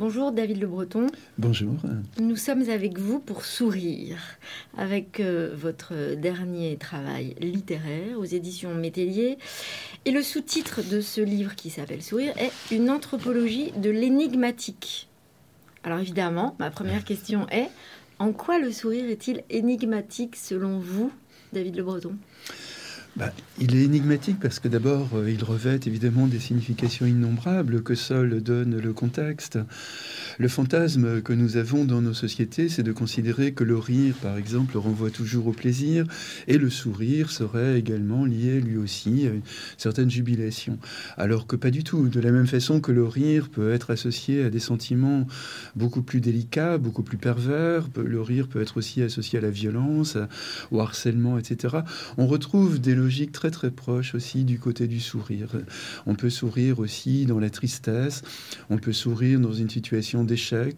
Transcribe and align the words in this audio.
Bonjour 0.00 0.32
David 0.32 0.62
Le 0.62 0.66
Breton. 0.66 1.08
Bonjour. 1.36 1.74
Nous 2.18 2.36
sommes 2.36 2.70
avec 2.70 2.98
vous 2.98 3.18
pour 3.18 3.44
sourire, 3.44 4.16
avec 4.78 5.20
euh, 5.20 5.54
votre 5.54 6.14
dernier 6.14 6.78
travail 6.78 7.34
littéraire 7.38 8.18
aux 8.18 8.24
éditions 8.24 8.74
Métellier. 8.74 9.36
Et 10.06 10.10
le 10.10 10.22
sous-titre 10.22 10.80
de 10.82 11.02
ce 11.02 11.20
livre 11.20 11.54
qui 11.54 11.68
s'appelle 11.68 12.02
Sourire 12.02 12.32
est 12.38 12.50
Une 12.74 12.88
anthropologie 12.88 13.72
de 13.72 13.90
l'énigmatique. 13.90 15.10
Alors 15.84 15.98
évidemment, 15.98 16.56
ma 16.58 16.70
première 16.70 17.04
question 17.04 17.46
est, 17.50 17.68
en 18.18 18.32
quoi 18.32 18.58
le 18.58 18.72
sourire 18.72 19.04
est-il 19.04 19.44
énigmatique 19.50 20.34
selon 20.34 20.78
vous, 20.78 21.12
David 21.52 21.76
Le 21.76 21.82
Breton? 21.82 22.16
Bah, 23.16 23.32
il 23.58 23.76
est 23.76 23.82
énigmatique 23.82 24.38
parce 24.40 24.60
que 24.60 24.68
d'abord, 24.68 25.08
euh, 25.14 25.30
il 25.30 25.42
revêt 25.42 25.80
évidemment 25.86 26.26
des 26.26 26.38
significations 26.38 27.06
innombrables 27.06 27.82
que 27.82 27.94
seul 27.94 28.42
donne 28.42 28.78
le 28.78 28.92
contexte. 28.92 29.58
Le 30.40 30.48
fantasme 30.48 31.20
que 31.20 31.34
nous 31.34 31.58
avons 31.58 31.84
dans 31.84 32.00
nos 32.00 32.14
sociétés, 32.14 32.70
c'est 32.70 32.82
de 32.82 32.92
considérer 32.92 33.52
que 33.52 33.62
le 33.62 33.76
rire, 33.76 34.14
par 34.22 34.38
exemple, 34.38 34.78
renvoie 34.78 35.10
toujours 35.10 35.48
au 35.48 35.52
plaisir, 35.52 36.06
et 36.48 36.56
le 36.56 36.70
sourire 36.70 37.30
serait 37.30 37.78
également 37.78 38.24
lié 38.24 38.58
lui 38.58 38.78
aussi 38.78 39.26
à 39.26 39.34
une 39.34 39.42
certaine 39.76 40.10
jubilation. 40.10 40.78
Alors 41.18 41.46
que 41.46 41.56
pas 41.56 41.70
du 41.70 41.84
tout. 41.84 42.08
De 42.08 42.20
la 42.20 42.32
même 42.32 42.46
façon 42.46 42.80
que 42.80 42.90
le 42.90 43.04
rire 43.04 43.50
peut 43.50 43.70
être 43.70 43.90
associé 43.90 44.42
à 44.42 44.48
des 44.48 44.60
sentiments 44.60 45.26
beaucoup 45.76 46.00
plus 46.00 46.22
délicats, 46.22 46.78
beaucoup 46.78 47.02
plus 47.02 47.18
pervers, 47.18 47.90
le 48.02 48.22
rire 48.22 48.48
peut 48.48 48.62
être 48.62 48.78
aussi 48.78 49.02
associé 49.02 49.40
à 49.40 49.42
la 49.42 49.50
violence, 49.50 50.16
au 50.70 50.80
harcèlement, 50.80 51.36
etc. 51.36 51.80
On 52.16 52.26
retrouve 52.26 52.80
des 52.80 52.94
logiques 52.94 53.32
très 53.32 53.50
très 53.50 53.70
proches 53.70 54.14
aussi 54.14 54.44
du 54.44 54.58
côté 54.58 54.86
du 54.86 55.00
sourire. 55.00 55.50
On 56.06 56.14
peut 56.14 56.30
sourire 56.30 56.78
aussi 56.78 57.26
dans 57.26 57.40
la 57.40 57.50
tristesse, 57.50 58.22
on 58.70 58.78
peut 58.78 58.94
sourire 58.94 59.38
dans 59.38 59.52
une 59.52 59.68
situation 59.68 60.24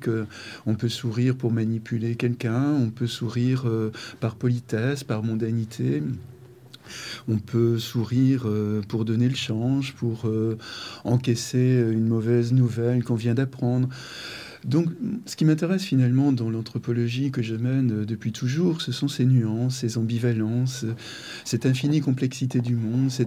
euh, 0.08 0.24
on 0.66 0.74
peut 0.74 0.88
sourire 0.88 1.36
pour 1.36 1.52
manipuler 1.52 2.14
quelqu'un, 2.16 2.72
on 2.72 2.90
peut 2.90 3.06
sourire 3.06 3.64
euh, 3.66 3.92
par 4.20 4.36
politesse, 4.36 5.04
par 5.04 5.22
mondanité. 5.22 6.02
On 7.28 7.38
peut 7.38 7.78
sourire 7.78 8.42
euh, 8.46 8.82
pour 8.86 9.04
donner 9.04 9.28
le 9.28 9.34
change, 9.34 9.94
pour 9.94 10.30
encaisser 11.04 11.84
une 11.90 12.06
mauvaise 12.06 12.52
nouvelle 12.52 13.04
qu'on 13.04 13.14
vient 13.14 13.34
d'apprendre. 13.34 13.88
Donc, 14.64 14.88
ce 15.26 15.34
qui 15.34 15.44
m'intéresse 15.44 15.82
finalement 15.82 16.30
dans 16.30 16.48
l'anthropologie 16.48 17.32
que 17.32 17.42
je 17.42 17.56
mène 17.56 18.02
euh, 18.02 18.04
depuis 18.04 18.30
toujours, 18.30 18.80
ce 18.80 18.92
sont 18.92 19.08
ces 19.08 19.24
nuances, 19.24 19.78
ces 19.78 19.98
ambivalences, 19.98 20.84
euh, 20.84 20.94
cette 21.44 21.66
infinie 21.66 22.00
complexité 22.00 22.60
du 22.60 22.76
monde, 22.76 23.10
ces, 23.10 23.26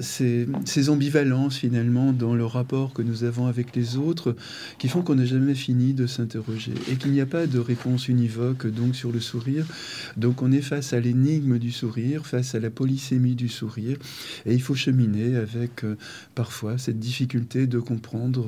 ces, 0.00 0.88
ambivalences 0.88 1.56
finalement 1.56 2.12
dans 2.12 2.34
le 2.34 2.46
rapport 2.46 2.94
que 2.94 3.02
nous 3.02 3.24
avons 3.24 3.46
avec 3.46 3.76
les 3.76 3.96
autres, 3.96 4.36
qui 4.78 4.88
font 4.88 5.02
qu'on 5.02 5.16
n'a 5.16 5.26
jamais 5.26 5.54
fini 5.54 5.92
de 5.92 6.06
s'interroger 6.06 6.72
et 6.90 6.96
qu'il 6.96 7.12
n'y 7.12 7.20
a 7.20 7.26
pas 7.26 7.46
de 7.46 7.58
réponse 7.58 8.08
univoque 8.08 8.66
donc 8.66 8.96
sur 8.96 9.12
le 9.12 9.20
sourire. 9.20 9.66
Donc, 10.16 10.40
on 10.40 10.50
est 10.50 10.62
face 10.62 10.94
à 10.94 11.00
l'énigme 11.00 11.58
du 11.58 11.72
sourire, 11.72 12.26
face 12.26 12.54
à 12.54 12.60
la 12.60 12.70
polysémie 12.70 13.34
du 13.34 13.48
sourire, 13.48 13.98
et 14.46 14.54
il 14.54 14.62
faut 14.62 14.74
cheminer 14.74 15.36
avec 15.36 15.84
euh, 15.84 15.96
parfois 16.34 16.78
cette 16.78 16.98
difficulté 16.98 17.66
de 17.66 17.78
comprendre. 17.78 18.46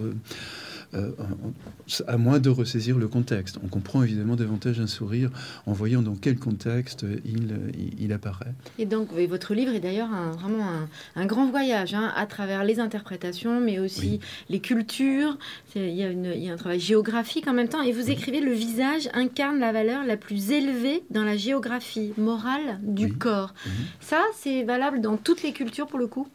À 2.06 2.16
moins 2.16 2.38
de 2.38 2.50
ressaisir 2.50 2.98
le 2.98 3.08
contexte. 3.08 3.58
On 3.64 3.68
comprend 3.68 4.02
évidemment 4.02 4.36
davantage 4.36 4.80
un 4.80 4.86
sourire 4.86 5.30
en 5.66 5.72
voyant 5.72 6.02
dans 6.02 6.14
quel 6.14 6.38
contexte 6.38 7.04
il, 7.24 7.58
il, 7.98 8.12
apparaît. 8.12 8.52
Et 8.78 8.86
donc, 8.86 9.08
votre 9.28 9.54
livre 9.54 9.74
est 9.74 9.80
d'ailleurs 9.80 10.08
vraiment 10.38 10.66
un, 11.14 11.26
grand 11.26 11.50
voyage 11.50 11.94
hein, 11.94 12.12
à 12.16 12.26
travers 12.26 12.64
les 12.64 12.80
interprétations, 12.80 13.60
mais 13.60 13.78
aussi 13.78 14.20
les 14.48 14.60
cultures. 14.60 15.38
Il 15.74 15.94
y, 15.94 16.02
a 16.02 16.10
il 16.10 16.42
y, 16.42 16.48
a 16.48 16.52
un 16.52 16.56
travail 16.56 16.80
géographique 16.80 17.48
en 17.48 17.52
même 17.52 17.68
temps. 17.68 17.82
Et 17.82 17.92
vous 17.92 18.10
écrivez 18.10 18.40
Le 18.40 18.52
visage 18.52 19.08
incarne 19.12 19.58
la 19.58 19.72
valeur 19.72 20.04
la 20.04 20.16
plus 20.16 20.50
élevée 20.50 21.02
dans 21.10 21.24
la 21.24 21.36
géographie 21.36 22.12
morale 22.16 22.78
du 22.82 23.12
corps. 23.12 23.54
Ça, 24.00 24.22
c'est 24.34 24.62
valable 24.64 25.00
dans 25.00 25.16
toutes 25.16 25.42
les 25.42 25.52
cultures 25.52 25.86
pour 25.86 25.98
le 25.98 26.06
coup? 26.06 26.28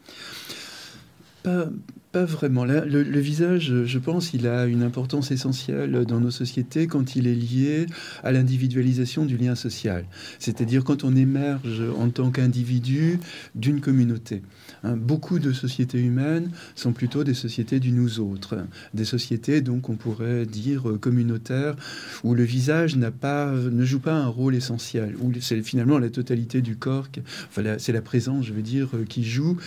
Pas, 1.44 1.70
pas 2.12 2.26
vraiment. 2.26 2.66
Le, 2.66 2.84
le, 2.86 3.20
visage, 3.20 3.74
je 3.86 4.00
pense, 4.00 4.34
il 4.34 4.48
a 4.48 4.66
une 4.66 4.84
importance 4.84 5.32
essentielle 5.32 6.06
dans 6.06 6.20
nos 6.20 6.32
sociétés 6.32 6.88
quand 6.88 7.16
il 7.16 7.28
est 7.28 7.36
lié 7.36 7.86
à 8.24 8.32
l'individualisation 8.32 9.26
du 9.26 9.38
lien 9.38 9.56
social. 9.56 10.06
C'est-à-dire 10.40 10.84
quand 10.84 11.04
on 11.04 11.16
émerge 11.16 11.82
en 11.98 12.10
tant 12.10 12.32
qu'individu 12.32 13.20
d'une 13.56 13.82
communauté. 13.82 14.42
Hein, 14.84 14.96
beaucoup 14.98 15.40
de 15.40 15.52
sociétés 15.54 16.00
humaines 16.00 16.52
sont 16.76 16.92
plutôt 16.92 17.24
des 17.24 17.34
sociétés 17.34 17.80
du 17.80 17.92
nous 17.92 18.20
autres, 18.20 18.58
des 18.94 19.06
sociétés 19.06 19.62
donc 19.62 19.90
on 19.90 19.96
pourrait 19.96 20.46
dire 20.46 20.84
communautaires 21.00 21.76
où 22.24 22.34
le 22.34 22.44
visage 22.44 22.96
n'a 22.96 23.12
pas, 23.12 23.52
ne 23.52 23.86
joue 23.86 24.00
pas 24.00 24.14
un 24.14 24.28
rôle 24.28 24.56
essentiel, 24.56 25.16
où 25.20 25.32
c'est 25.40 25.62
finalement 25.62 26.00
la 26.00 26.10
totalité 26.10 26.62
du 26.62 26.76
corps, 26.76 27.08
enfin 27.50 27.64
c'est 27.78 27.92
la 27.92 28.02
présence, 28.02 28.46
je 28.46 28.54
veux 28.54 28.62
dire, 28.62 28.90
qui 29.08 29.24
joue. 29.24 29.58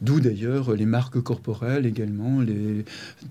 D'où 0.00 0.20
d'ailleurs 0.20 0.74
les 0.74 0.86
marques 0.86 1.20
corporelles 1.20 1.86
également, 1.86 2.40
les 2.40 2.84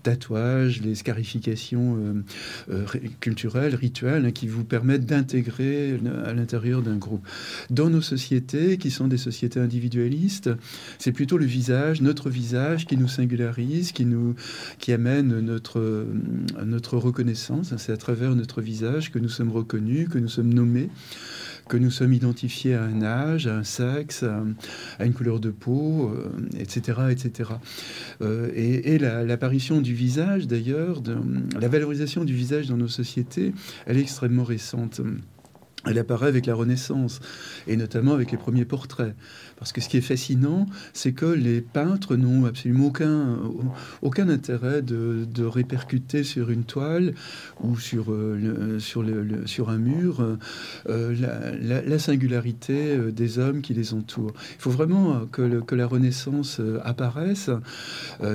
tatouages, 0.04 0.82
les 0.82 0.96
scarifications 0.96 1.98
euh, 1.98 2.24
euh, 2.72 2.86
culturelles, 3.20 3.76
rituelles, 3.76 4.26
hein, 4.26 4.32
qui 4.32 4.48
vous 4.48 4.64
permettent 4.64 5.06
d'intégrer 5.06 6.00
à 6.26 6.34
l'intérieur 6.34 6.82
d'un 6.82 6.98
groupe. 6.98 7.26
Dans 7.70 7.90
nos 7.90 8.02
sociétés, 8.02 8.78
qui 8.78 8.92
sont 8.92 9.08
des 9.08 9.18
sociétés 9.18 9.60
individualistes, 9.60 10.50
c'est 10.98 11.12
plutôt 11.22 11.38
le 11.38 11.46
visage, 11.46 12.02
notre 12.02 12.32
visage, 12.32 12.88
qui 12.88 12.98
nous 12.98 13.08
singularise, 13.08 13.92
qui 13.92 14.06
nous, 14.06 14.34
qui 14.80 14.92
amène 14.92 15.40
notre, 15.42 16.08
notre 16.66 16.98
reconnaissance. 16.98 17.76
C'est 17.78 17.92
à 17.92 17.98
travers 17.98 18.34
notre 18.34 18.60
visage 18.60 19.12
que 19.12 19.20
nous 19.20 19.30
sommes 19.30 19.52
reconnus, 19.52 20.10
que 20.10 20.18
nous 20.18 20.28
sommes 20.28 20.52
nommés 20.52 20.90
que 21.70 21.78
nous 21.78 21.92
sommes 21.92 22.12
identifiés 22.12 22.74
à 22.74 22.84
un 22.84 23.04
âge, 23.04 23.46
à 23.46 23.56
un 23.56 23.64
sexe, 23.64 24.24
à, 24.24 25.06
une 25.06 25.14
couleur 25.14 25.40
de 25.40 25.52
peau, 25.52 26.12
etc. 26.60 26.98
Euh, 27.00 27.10
etc. 27.10 27.52
Euh, 28.22 28.50
et, 28.56 28.98
l'apparition 28.98 29.80
du 29.80 29.94
visage, 29.94 30.48
d'ailleurs, 30.48 31.04
la 31.58 31.68
valorisation 31.68 32.26
du 32.26 32.34
visage 32.34 32.68
dans 32.68 32.78
nos 32.78 32.88
sociétés, 32.88 33.54
elle 33.86 33.98
est 33.98 34.02
extrêmement 34.02 34.44
récente. 34.44 35.02
Elle 35.86 35.98
apparaît 35.98 36.28
avec 36.28 36.46
la 36.46 36.54
Renaissance, 36.54 37.20
et 37.68 37.76
notamment 37.76 38.14
avec 38.14 38.32
les 38.32 38.38
premiers 38.38 38.66
portraits. 38.66 39.16
Parce 39.62 39.74
que 39.74 39.82
ce 39.82 39.90
qui 39.90 39.98
est 39.98 40.02
fascinant, 40.02 40.66
c'est 40.94 41.12
que 41.12 41.26
les 41.26 41.62
peintres 41.62 42.16
n'ont 42.16 42.46
absolument 42.46 42.88
aucun, 42.88 43.38
aucun 44.02 44.30
intérêt 44.30 44.82
de, 44.82 45.44
répercuter 45.44 46.24
sur 46.24 46.50
une 46.50 46.64
toile 46.64 47.14
ou 47.62 47.78
sur, 47.78 48.12
euh, 48.12 48.80
sur, 48.80 49.04
le, 49.04 49.46
sur 49.48 49.70
un 49.70 49.78
mur 49.78 50.38
euh, 50.88 51.84
la, 51.86 52.00
singularité 52.00 52.96
euh, 52.96 53.12
des 53.12 53.38
hommes 53.38 53.62
qui 53.62 53.74
les 53.74 53.94
entourent. 53.94 54.34
Il 54.36 54.62
faut 54.62 54.72
vraiment 54.72 55.26
que, 55.32 55.62
que 55.62 55.76
la 55.76 55.88
Renaissance 55.88 56.62
apparaisse. 56.84 57.50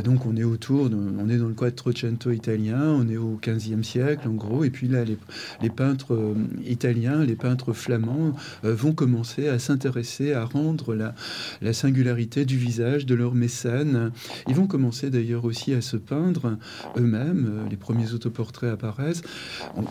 donc 0.05 0.27
on 0.27 0.37
est 0.37 0.45
autour, 0.45 0.91
on 0.93 1.29
est 1.29 1.39
dans 1.39 1.49
le 1.49 1.55
Quattrocento 1.55 2.31
italien, 2.31 2.83
on 2.83 3.09
est 3.09 3.17
au 3.17 3.39
15e 3.43 3.83
siècle 3.83 4.29
en 4.29 4.33
gros, 4.33 4.65
et 4.65 4.71
puis 4.71 4.89
là 4.89 5.05
les, 5.05 5.19
les 5.63 5.71
peintres 5.71 6.35
italiens, 6.65 7.25
les 7.25 7.36
peintres 7.37 7.73
flamands 7.73 8.35
vont 8.63 8.93
commencer 8.93 9.49
à 9.49 9.59
s'intéresser, 9.59 10.33
à 10.33 10.45
rendre 10.45 10.95
la, 10.95 11.15
la 11.63 11.73
singularité 11.73 12.45
du 12.45 12.57
visage 12.57 13.07
de 13.07 13.15
leurs 13.15 13.35
mécènes. 13.35 14.11
Ils 14.49 14.55
vont 14.55 14.67
commencer 14.67 15.11
d'ailleurs 15.11 15.45
aussi 15.45 15.73
à 15.75 15.81
se 15.81 15.97
peindre 15.97 16.59
eux-mêmes. 16.97 17.67
Les 17.71 17.77
premiers 17.77 18.13
autoportraits 18.13 18.73
apparaissent 18.73 19.23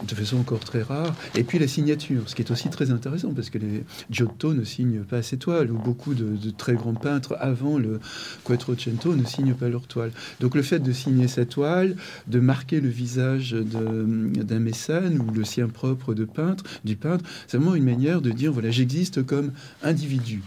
de 0.07 0.15
façon 0.15 0.37
encore 0.37 0.59
très 0.59 0.81
rare. 0.81 1.15
Et 1.35 1.43
puis 1.43 1.59
la 1.59 1.67
signature, 1.67 2.23
ce 2.27 2.35
qui 2.35 2.41
est 2.41 2.51
aussi 2.51 2.69
très 2.69 2.91
intéressant 2.91 3.33
parce 3.33 3.49
que 3.49 3.57
les 3.57 3.83
Giotto 4.09 4.53
ne 4.53 4.63
signent 4.63 5.01
pas 5.01 5.21
ses 5.21 5.37
toiles 5.37 5.71
ou 5.71 5.77
beaucoup 5.77 6.13
de, 6.13 6.49
très 6.51 6.75
grands 6.75 6.93
peintres 6.93 7.35
avant 7.39 7.77
le 7.77 7.99
Quattrocento 8.43 9.15
ne 9.15 9.25
signent 9.25 9.53
pas 9.53 9.69
leur 9.69 9.87
toile. 9.87 10.11
Donc 10.39 10.55
le 10.55 10.61
fait 10.61 10.79
de 10.79 10.91
signer 10.91 11.27
sa 11.27 11.45
toile, 11.45 11.95
de 12.27 12.39
marquer 12.39 12.81
le 12.81 12.89
visage 12.89 13.53
d'un 13.53 14.59
mécène 14.59 15.19
ou 15.19 15.33
le 15.33 15.43
sien 15.43 15.67
propre 15.67 16.13
de 16.13 16.25
peintre, 16.25 16.63
du 16.83 16.95
peintre, 16.95 17.23
c'est 17.47 17.57
vraiment 17.57 17.75
une 17.75 17.83
manière 17.83 18.21
de 18.21 18.31
dire 18.31 18.51
voilà 18.51 18.71
j'existe 18.71 19.25
comme 19.25 19.51
individu. 19.83 20.41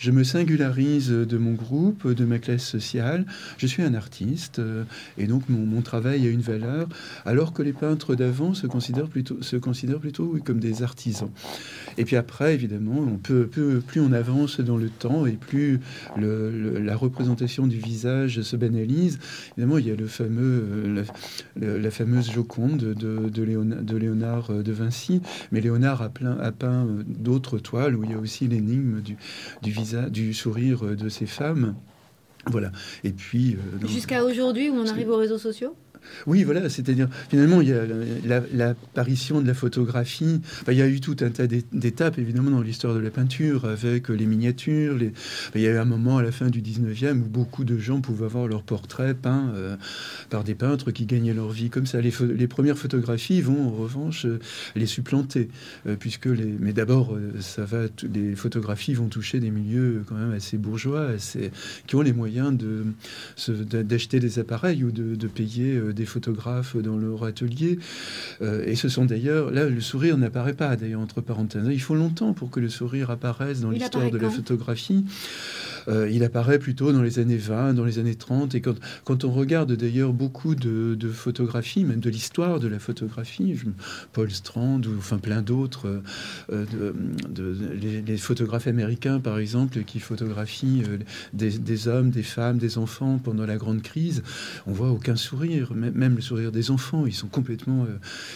Je 0.00 0.12
me 0.12 0.24
singularise 0.24 1.10
de 1.10 1.36
mon 1.36 1.52
groupe, 1.52 2.08
de 2.08 2.24
ma 2.24 2.38
classe 2.38 2.64
sociale. 2.64 3.26
Je 3.58 3.66
suis 3.66 3.82
un 3.82 3.92
artiste 3.92 4.58
euh, 4.58 4.84
et 5.18 5.26
donc 5.26 5.42
mon, 5.50 5.82
travail 5.82 6.26
a 6.26 6.30
une 6.30 6.40
valeur, 6.40 6.88
alors 7.26 7.52
que 7.52 7.62
les 7.62 7.74
peintres 7.74 8.14
d'avant 8.14 8.54
se 8.54 8.66
considèrent 8.66 9.08
plutôt, 9.08 9.42
se 9.42 9.56
considèrent 9.56 9.98
plutôt 9.98 10.38
comme 10.42 10.58
des 10.58 10.82
artisans. 10.82 11.28
Et 11.98 12.06
puis 12.06 12.16
après, 12.16 12.54
évidemment, 12.54 12.98
on 12.98 13.18
peut, 13.18 13.46
plus 13.46 14.00
on 14.00 14.12
avance 14.12 14.60
dans 14.60 14.78
le 14.78 14.88
temps 14.88 15.26
et 15.26 15.32
plus 15.32 15.80
la 16.16 16.96
représentation 16.96 17.66
du 17.66 17.76
visage 17.76 18.40
se 18.40 18.56
banalise. 18.56 19.18
Évidemment, 19.58 19.76
il 19.76 19.86
y 19.86 19.90
a 19.90 19.96
le 19.96 20.06
fameux, 20.06 20.64
euh, 21.60 21.78
la, 21.78 21.90
fameuse 21.90 22.30
Joconde 22.30 22.94
de, 22.94 23.28
de, 23.28 23.42
Léonard, 23.42 23.82
de, 23.82 23.96
Léonard, 23.98 24.50
de 24.50 24.72
Vinci, 24.72 25.20
mais 25.52 25.60
Léonard 25.60 26.00
a, 26.00 26.08
plein, 26.08 26.38
a 26.38 26.52
peint 26.52 26.86
d'autres 27.06 27.58
toiles 27.58 27.96
où 27.96 28.04
il 28.04 28.12
y 28.12 28.14
a 28.14 28.18
aussi 28.18 28.48
l'énigme 28.48 29.02
du, 29.02 29.16
du 29.62 29.70
visage 29.70 29.89
du 29.94 30.34
sourire 30.34 30.96
de 30.96 31.08
ces 31.08 31.26
femmes. 31.26 31.74
Voilà. 32.46 32.72
Et 33.04 33.12
puis. 33.12 33.56
Euh, 33.56 33.86
Jusqu'à 33.86 34.24
aujourd'hui, 34.24 34.70
où 34.70 34.74
on 34.74 34.86
arrive 34.86 35.10
aux 35.10 35.16
réseaux 35.16 35.38
sociaux? 35.38 35.76
Oui, 36.26 36.44
voilà, 36.44 36.68
c'est-à-dire 36.68 37.08
finalement 37.28 37.60
il 37.60 37.68
y 37.68 37.72
a 37.72 37.84
l'apparition 38.52 39.40
de 39.40 39.46
la 39.46 39.54
photographie. 39.54 40.40
il 40.68 40.74
y 40.74 40.82
a 40.82 40.88
eu 40.88 41.00
tout 41.00 41.16
un 41.20 41.30
tas 41.30 41.46
d'étapes 41.46 42.18
évidemment 42.18 42.50
dans 42.50 42.62
l'histoire 42.62 42.94
de 42.94 43.00
la 43.00 43.10
peinture 43.10 43.64
avec 43.64 44.08
les 44.08 44.26
miniatures. 44.26 44.96
Les... 44.96 45.12
il 45.54 45.60
y 45.60 45.66
a 45.66 45.70
eu 45.70 45.78
un 45.78 45.84
moment 45.84 46.18
à 46.18 46.22
la 46.22 46.32
fin 46.32 46.48
du 46.48 46.62
19e 46.62 47.20
où 47.20 47.24
beaucoup 47.24 47.64
de 47.64 47.78
gens 47.78 48.00
pouvaient 48.00 48.26
avoir 48.26 48.48
leurs 48.48 48.62
portraits 48.62 49.16
peints 49.16 49.52
euh, 49.54 49.76
par 50.28 50.44
des 50.44 50.54
peintres 50.54 50.90
qui 50.90 51.06
gagnaient 51.06 51.34
leur 51.34 51.50
vie 51.50 51.70
comme 51.70 51.86
ça. 51.86 52.00
Les, 52.00 52.12
les 52.20 52.46
premières 52.46 52.78
photographies 52.78 53.40
vont 53.40 53.68
en 53.68 53.70
revanche 53.70 54.26
euh, 54.26 54.38
les 54.76 54.86
supplanter, 54.86 55.48
euh, 55.86 55.96
puisque 55.98 56.26
les... 56.26 56.54
mais 56.58 56.72
d'abord 56.72 57.16
ça 57.40 57.64
va, 57.64 57.84
les 58.14 58.34
photographies 58.34 58.94
vont 58.94 59.08
toucher 59.08 59.40
des 59.40 59.50
milieux 59.50 60.02
quand 60.06 60.16
même 60.16 60.32
assez 60.32 60.58
bourgeois, 60.58 61.08
assez... 61.08 61.50
qui 61.86 61.96
ont 61.96 62.02
les 62.02 62.12
moyens 62.12 62.56
de 62.56 62.84
d'acheter 63.82 64.20
des 64.20 64.38
appareils 64.38 64.84
ou 64.84 64.90
de, 64.90 65.14
de 65.14 65.26
payer 65.26 65.80
des 65.92 66.06
photographes 66.06 66.76
dans 66.76 66.96
leur 66.96 67.24
atelier. 67.24 67.78
Euh, 68.42 68.64
et 68.66 68.76
ce 68.76 68.88
sont 68.88 69.04
d'ailleurs, 69.04 69.50
là, 69.50 69.68
le 69.68 69.80
sourire 69.80 70.16
n'apparaît 70.16 70.54
pas, 70.54 70.76
d'ailleurs, 70.76 71.00
entre 71.00 71.20
parenthèses. 71.20 71.64
Il 71.70 71.80
faut 71.80 71.94
longtemps 71.94 72.32
pour 72.32 72.50
que 72.50 72.60
le 72.60 72.68
sourire 72.68 73.10
apparaisse 73.10 73.60
dans 73.60 73.70
l'histoire 73.70 74.10
de 74.10 74.18
la 74.18 74.30
photographie. 74.30 75.04
Euh, 75.88 76.08
il 76.10 76.24
apparaît 76.24 76.58
plutôt 76.58 76.92
dans 76.92 77.02
les 77.02 77.18
années 77.18 77.36
20, 77.36 77.74
dans 77.74 77.84
les 77.84 77.98
années 77.98 78.14
30. 78.14 78.54
Et 78.54 78.60
quand, 78.60 79.24
on 79.24 79.30
regarde 79.30 79.72
d'ailleurs 79.72 80.12
beaucoup 80.12 80.54
de, 80.54 80.96
photographies, 81.12 81.84
même 81.84 82.00
de 82.00 82.10
l'histoire 82.10 82.60
de 82.60 82.68
la 82.68 82.78
photographie, 82.78 83.56
Paul 84.12 84.30
Strand 84.30 84.80
ou 84.86 84.96
enfin 84.98 85.18
plein 85.18 85.42
d'autres, 85.42 86.02
euh, 86.52 86.64
de, 87.28 87.56
les, 88.06 88.16
photographes 88.16 88.66
américains 88.66 89.20
par 89.20 89.38
exemple, 89.38 89.82
qui 89.84 90.00
photographient 90.00 90.82
euh, 90.88 90.98
des, 91.32 91.88
hommes, 91.88 92.10
des 92.10 92.22
femmes, 92.22 92.58
des 92.58 92.78
enfants 92.78 93.18
pendant 93.22 93.46
la 93.46 93.56
grande 93.56 93.82
crise, 93.82 94.22
on 94.66 94.72
voit 94.72 94.90
aucun 94.90 95.16
sourire, 95.16 95.72
même 95.74 96.16
le 96.16 96.20
sourire 96.20 96.52
des 96.52 96.70
enfants, 96.70 97.06
ils 97.06 97.14
sont 97.14 97.28
complètement 97.28 97.86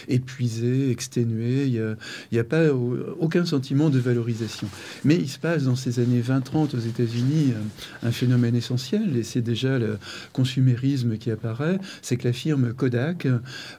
épuisés, 0.07 0.89
exténués. 0.89 1.65
Il 1.65 1.95
n'y 2.31 2.37
a, 2.39 2.41
a, 2.41 2.43
pas 2.43 2.73
aucun 3.19 3.45
sentiment 3.45 3.89
de 3.89 3.99
valorisation. 3.99 4.67
Mais 5.03 5.15
il 5.15 5.29
se 5.29 5.39
passe 5.39 5.63
dans 5.63 5.75
ces 5.75 5.99
années 5.99 6.21
20-30 6.21 6.75
aux 6.75 6.79
États-Unis 6.79 7.34
un 8.03 8.11
phénomène 8.11 8.55
essentiel, 8.55 9.15
et 9.17 9.23
c'est 9.23 9.41
déjà 9.41 9.79
le 9.79 9.97
consumérisme 10.33 11.17
qui 11.17 11.31
apparaît, 11.31 11.79
c'est 12.01 12.17
que 12.17 12.27
la 12.27 12.33
firme 12.33 12.73
Kodak 12.73 13.27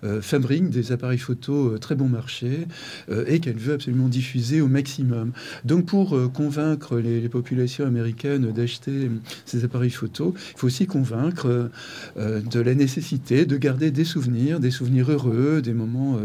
euh, 0.05 0.23
fabrique 0.23 0.71
des 0.71 0.93
appareils 0.93 1.19
photo 1.19 1.73
euh, 1.73 1.79
très 1.79 1.95
bon 1.95 2.09
marché 2.09 2.67
euh, 3.11 3.25
et 3.27 3.41
qu'elle 3.41 3.57
veut 3.57 3.75
absolument 3.75 4.09
diffuser 4.09 4.61
au 4.61 4.69
maximum. 4.69 5.33
Donc 5.65 5.87
pour 5.87 6.17
convaincre 6.33 6.99
les, 6.99 7.27
populations 7.29 7.85
américaines 7.85 8.53
d'acheter 8.53 9.11
ces 9.45 9.65
appareils 9.65 9.91
photo, 9.91 10.35
il 10.55 10.59
faut 10.59 10.69
aussi 10.69 10.87
convaincre 10.87 11.71
de 12.17 12.61
la 12.61 12.75
nécessité 12.75 13.47
de 13.47 13.57
garder 13.57 13.91
des 13.91 14.05
souvenirs, 14.05 14.61
des 14.61 14.71
souvenirs 14.71 15.11
heureux, 15.11 15.61
des 15.61 15.73
moments 15.73 16.19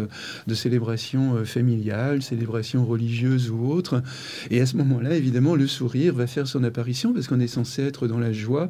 de 0.45 0.53
célébration 0.53 1.43
familiale, 1.43 2.21
célébration 2.21 2.85
religieuse 2.85 3.49
ou 3.49 3.67
autre. 3.67 4.03
Et 4.51 4.61
à 4.61 4.67
ce 4.67 4.77
moment-là, 4.77 5.15
évidemment, 5.15 5.55
le 5.55 5.67
sourire 5.67 6.13
va 6.13 6.27
faire 6.27 6.47
son 6.47 6.63
apparition 6.63 7.11
parce 7.21 7.27
qu'on 7.27 7.39
est 7.39 7.45
censé 7.45 7.83
être 7.83 8.07
dans 8.07 8.17
la 8.17 8.33
joie. 8.33 8.67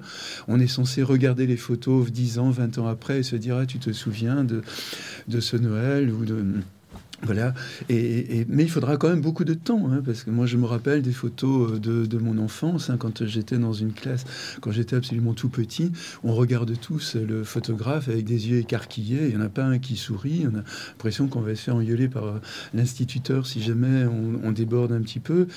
On 0.49 0.59
est 0.59 0.67
censé 0.67 1.03
regarder 1.03 1.47
les 1.47 1.55
photos 1.55 2.11
10 2.11 2.37
ans, 2.37 2.49
20 2.49 2.79
ans 2.79 2.87
après 2.87 3.19
et 3.19 3.23
se 3.23 3.37
dire 3.37 3.55
Ah, 3.55 3.65
tu 3.65 3.79
te 3.79 3.93
souviens 3.93 4.43
de, 4.43 4.61
de 5.29 5.39
ce 5.39 5.55
Noël 5.55 6.11
ou 6.11 6.25
de. 6.25 6.43
Voilà, 7.23 7.53
et, 7.87 8.47
mais 8.49 8.63
il 8.63 8.69
faudra 8.69 8.97
quand 8.97 9.07
même 9.07 9.21
beaucoup 9.21 9.43
de 9.43 9.53
temps, 9.53 9.91
hein, 9.91 10.01
parce 10.03 10.23
que 10.23 10.31
moi 10.31 10.47
je 10.47 10.57
me 10.57 10.65
rappelle 10.65 11.03
des 11.03 11.11
photos 11.11 11.73
euh, 11.73 12.07
de, 12.07 12.17
mon 12.17 12.39
enfance, 12.39 12.89
hein, 12.89 12.97
quand 12.97 13.25
j'étais 13.25 13.59
dans 13.59 13.73
une 13.73 13.93
classe, 13.93 14.25
quand 14.59 14.71
j'étais 14.71 14.95
absolument 14.95 15.33
tout 15.33 15.49
petit, 15.49 15.91
on 16.23 16.33
regarde 16.33 16.73
tous 16.79 17.15
le 17.15 17.43
photographe 17.43 18.09
avec 18.09 18.25
des 18.25 18.49
yeux 18.49 18.57
écarquillés, 18.57 19.27
il 19.27 19.35
n'y 19.35 19.35
en 19.35 19.45
a 19.45 19.49
pas 19.49 19.63
un 19.63 19.77
qui 19.77 19.97
sourit, 19.97 20.47
on 20.51 20.57
a 20.57 20.63
l'impression 20.93 21.27
qu'on 21.27 21.41
va 21.41 21.53
se 21.53 21.61
faire 21.61 21.75
engueuler 21.75 22.07
par 22.07 22.25
euh, 22.25 22.39
l'instituteur 22.73 23.45
si 23.45 23.61
jamais 23.61 24.05
on, 24.43 24.51
déborde 24.51 24.91
un 24.91 25.01
petit 25.01 25.19
peu. 25.19 25.47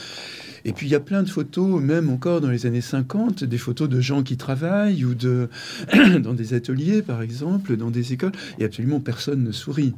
Et 0.64 0.72
puis 0.72 0.86
il 0.86 0.90
y 0.90 0.94
a 0.94 1.00
plein 1.00 1.24
de 1.24 1.28
photos, 1.28 1.82
même 1.82 2.10
encore 2.10 2.40
dans 2.40 2.50
les 2.50 2.66
années 2.66 2.80
50, 2.80 3.42
des 3.42 3.58
photos 3.58 3.88
de 3.88 4.00
gens 4.00 4.22
qui 4.22 4.36
travaillent 4.36 5.04
ou 5.04 5.14
de, 5.14 5.48
dans 6.22 6.34
des 6.34 6.54
ateliers 6.54 7.02
par 7.02 7.22
exemple, 7.22 7.76
dans 7.76 7.90
des 7.90 8.12
écoles, 8.12 8.32
et 8.60 8.64
absolument 8.64 9.00
personne 9.00 9.42
ne 9.42 9.50
sourit. 9.50 9.94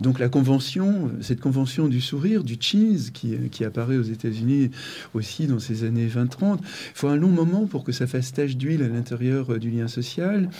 Donc 0.00 0.18
la 0.18 0.28
convention, 0.28 1.10
cette 1.20 1.40
convention 1.40 1.88
du 1.88 2.00
sourire, 2.00 2.44
du 2.44 2.56
cheese, 2.60 3.10
qui, 3.12 3.64
apparaît 3.64 3.96
aux 3.96 4.02
États-Unis 4.02 4.70
aussi 5.14 5.46
dans 5.46 5.58
ces 5.58 5.84
années 5.84 6.06
20-30, 6.06 6.58
il 6.60 6.64
faut 6.94 7.08
un 7.08 7.16
long 7.16 7.30
moment 7.30 7.66
pour 7.66 7.84
que 7.84 7.92
ça 7.92 8.06
fasse 8.06 8.32
tache 8.32 8.56
d'huile 8.56 8.82
à 8.82 8.88
l'intérieur 8.88 9.54
euh, 9.54 9.58
du 9.58 9.70
lien 9.70 9.88
social, 9.88 10.50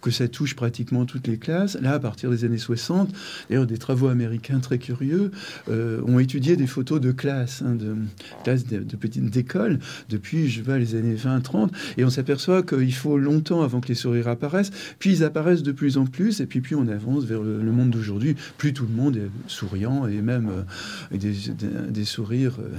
que 0.00 0.10
ça 0.10 0.28
touche 0.28 0.56
pratiquement 0.56 1.04
toutes 1.04 1.26
les 1.26 1.36
classes. 1.36 1.76
Là, 1.80 1.92
à 1.92 1.98
partir 1.98 2.30
des 2.30 2.44
années 2.44 2.58
60, 2.58 3.10
d'ailleurs, 3.48 3.66
des 3.66 3.78
travaux 3.78 4.08
américains 4.08 4.60
très 4.60 4.78
curieux 4.78 5.30
euh, 5.68 6.00
ont 6.06 6.18
étudié 6.18 6.56
des 6.56 6.66
photos 6.66 7.00
de 7.00 7.12
classe, 7.12 7.62
hein, 7.62 7.74
de 7.74 7.94
classes 8.42 8.66
de, 8.66 8.78
petites 8.96 9.36
écoles, 9.36 9.78
depuis, 10.08 10.48
je 10.48 10.62
vois, 10.62 10.78
les 10.78 10.94
années 10.94 11.16
20-30, 11.16 11.68
et 11.98 12.04
on 12.04 12.10
s'aperçoit 12.10 12.62
qu'il 12.62 12.94
faut 12.94 13.18
longtemps 13.18 13.62
avant 13.62 13.80
que 13.80 13.88
les 13.88 13.94
sourires 13.94 14.28
apparaissent, 14.28 14.70
puis 14.98 15.10
ils 15.10 15.24
apparaissent 15.24 15.62
de 15.62 15.72
plus 15.72 15.98
en 15.98 16.06
plus, 16.06 16.40
et 16.40 16.46
puis 16.46 16.60
plus 16.60 16.76
on 16.76 16.88
avance 16.88 17.24
vers 17.24 17.42
le, 17.42 17.62
le 17.62 17.72
monde 17.72 17.90
d'aujourd'hui, 17.90 18.36
plus 18.56 18.72
tout 18.72 18.85
le 18.86 18.94
monde 18.94 19.16
est 19.16 19.30
souriant 19.48 20.06
et 20.06 20.20
même 20.22 20.64
euh, 21.12 21.16
des, 21.16 22.04
sourires 22.04 22.56
euh, 22.58 22.76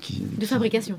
qui... 0.00 0.22
De 0.38 0.46
fabrication 0.46 0.98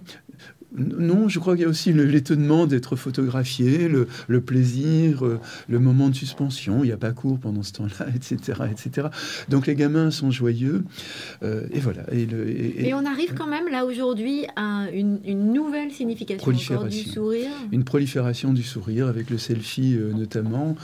non, 0.76 1.30
je 1.30 1.40
crois 1.40 1.56
qu'il 1.56 1.64
y 1.64 1.66
a 1.66 1.70
aussi 1.70 1.94
l'étonnement 1.94 2.68
d'être 2.68 2.96
photographié, 2.96 3.88
le, 3.88 4.42
plaisir, 4.42 5.26
euh, 5.26 5.40
le 5.70 5.80
moment 5.80 6.10
de 6.10 6.16
suspension. 6.16 6.84
Il 6.84 6.88
n'y 6.88 6.94
a 6.94 6.98
pas 6.98 7.12
cours 7.12 7.40
pendant 7.40 7.64
ce 7.64 7.74
temps-là, 7.74 8.08
etc., 8.16 8.64
etc. 8.72 9.08
Donc 9.50 9.68
les 9.68 9.76
gamins 9.76 10.12
sont 10.12 10.32
joyeux. 10.32 10.84
et 11.44 11.80
voilà. 11.80 12.04
Et, 12.12 12.94
on 12.94 13.06
arrive 13.06 13.34
quand 13.34 13.48
même 13.48 13.68
là 13.70 13.86
aujourd'hui 13.86 14.46
à 14.56 14.88
une, 14.94 15.20
nouvelle 15.54 15.92
signification 15.92 16.52
du 16.52 17.04
sourire. 17.04 17.52
Une 17.72 17.84
prolifération 17.84 18.54
du 18.54 18.64
sourire 18.64 19.08
avec 19.08 19.30
le 19.30 19.38
selfie 19.38 19.98
notamment. 20.16 20.76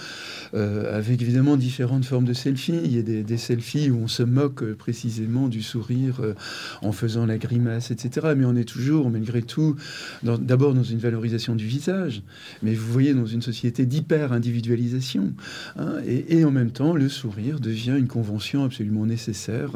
Euh, 0.54 0.98
avec 0.98 1.22
évidemment 1.22 1.56
différentes 1.56 2.04
formes 2.04 2.26
de 2.26 2.34
selfies. 2.34 2.82
Il 2.84 2.96
y 2.96 3.00
a 3.00 3.24
des, 3.24 3.38
selfies 3.38 3.90
où 3.90 4.00
on 4.04 4.08
se 4.08 4.24
moque 4.24 4.64
euh, 4.64 4.76
précisément 4.76 5.48
du 5.48 5.62
sourire 5.62 6.20
euh, 6.20 6.34
en 6.82 6.92
faisant 6.92 7.26
la 7.26 7.38
grimace, 7.38 7.90
etc. 7.92 8.34
Mais 8.36 8.44
on 8.44 8.56
est 8.56 8.68
toujours, 8.68 9.10
malgré 9.10 9.42
tout, 9.42 9.78
d'abord 10.24 10.74
dans 10.74 10.84
une 10.84 11.00
valorisation 11.00 11.56
du 11.56 11.66
visage, 11.66 12.22
mais 12.64 12.74
vous 12.74 12.92
voyez 12.92 13.14
dans 13.14 13.26
une 13.26 13.42
société 13.42 13.86
d'hyper-individualisation. 13.86 15.34
Hein, 15.78 15.94
et, 16.08 16.44
en 16.46 16.52
même 16.52 16.72
temps, 16.72 16.94
le 16.94 17.10
sourire 17.10 17.60
devient 17.60 17.96
une 17.98 18.08
convention 18.08 18.64
absolument 18.64 19.06
nécessaire. 19.06 19.72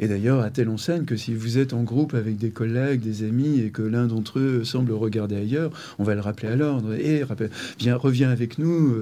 et 0.00 0.08
d'ailleurs, 0.08 0.40
à 0.40 0.50
telle 0.50 0.68
enseigne 0.68 1.04
que 1.04 1.16
si 1.16 1.34
vous 1.34 1.58
êtes 1.58 1.72
en 1.72 1.82
groupe 1.82 2.14
avec 2.14 2.36
des 2.38 2.50
collègues, 2.50 3.00
des 3.00 3.24
amis, 3.24 3.60
et 3.60 3.70
que 3.70 3.82
l'un 3.82 4.06
d'entre 4.06 4.38
eux 4.38 4.64
semble 4.64 4.92
regarder 4.92 5.36
ailleurs, 5.36 5.70
on 5.98 6.04
va 6.04 6.14
le 6.14 6.20
rappeler 6.20 6.48
à 6.48 6.56
l'ordre. 6.56 6.94
Et 6.94 7.22
viens, 7.78 7.96
reviens 7.96 8.30
avec 8.30 8.58
nous, 8.58 8.94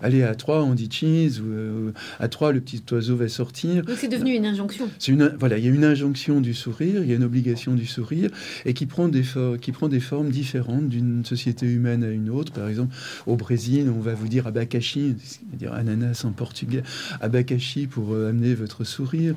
allez 0.00 0.22
à 0.22 0.34
trois, 0.34 0.62
on 0.62 0.74
dit 0.74 0.88
cheese, 0.90 1.40
ou 1.40 1.52
euh, 1.52 1.92
à 2.18 2.28
trois, 2.28 2.52
le 2.52 2.60
petit 2.60 2.82
oiseau 2.90 3.16
va 3.16 3.28
sortir. 3.28 3.84
Donc 3.84 3.96
c'est 3.98 4.08
devenu 4.08 4.34
une 4.34 4.46
injonction. 4.46 4.88
Une, 5.08 5.34
voilà, 5.38 5.58
il 5.58 5.64
y 5.64 5.68
a 5.68 5.70
une 5.70 5.84
injonction 5.84 6.40
du 6.40 6.54
sourire, 6.54 7.02
il 7.02 7.08
y 7.08 7.12
a 7.12 7.16
une 7.16 7.24
obligation 7.24 7.74
du 7.74 7.86
sourire, 7.86 8.30
et 8.64 8.74
qui 8.74 8.86
prend 8.86 9.08
des, 9.08 9.22
qui 9.60 9.72
prend 9.72 9.88
des 9.88 10.00
formes 10.00 10.30
différentes 10.30 10.88
d'une 10.88 11.24
société 11.24 11.66
humaine 11.66 12.04
à 12.04 12.10
une 12.10 12.30
autre. 12.30 12.52
Par 12.52 12.68
exemple, 12.68 12.94
au 13.26 13.36
Brésil, 13.36 13.90
on 13.94 14.00
va 14.00 14.14
vous 14.14 14.28
dire 14.28 14.46
abacaxi, 14.46 15.16
c'est-à-dire 15.22 15.72
ananas 15.72 16.24
en 16.24 16.32
portugais, 16.32 16.82
abacaxi 17.20 17.86
pour 17.86 18.14
euh, 18.14 18.30
amener 18.30 18.54
votre 18.54 18.84
sourire. 18.84 19.34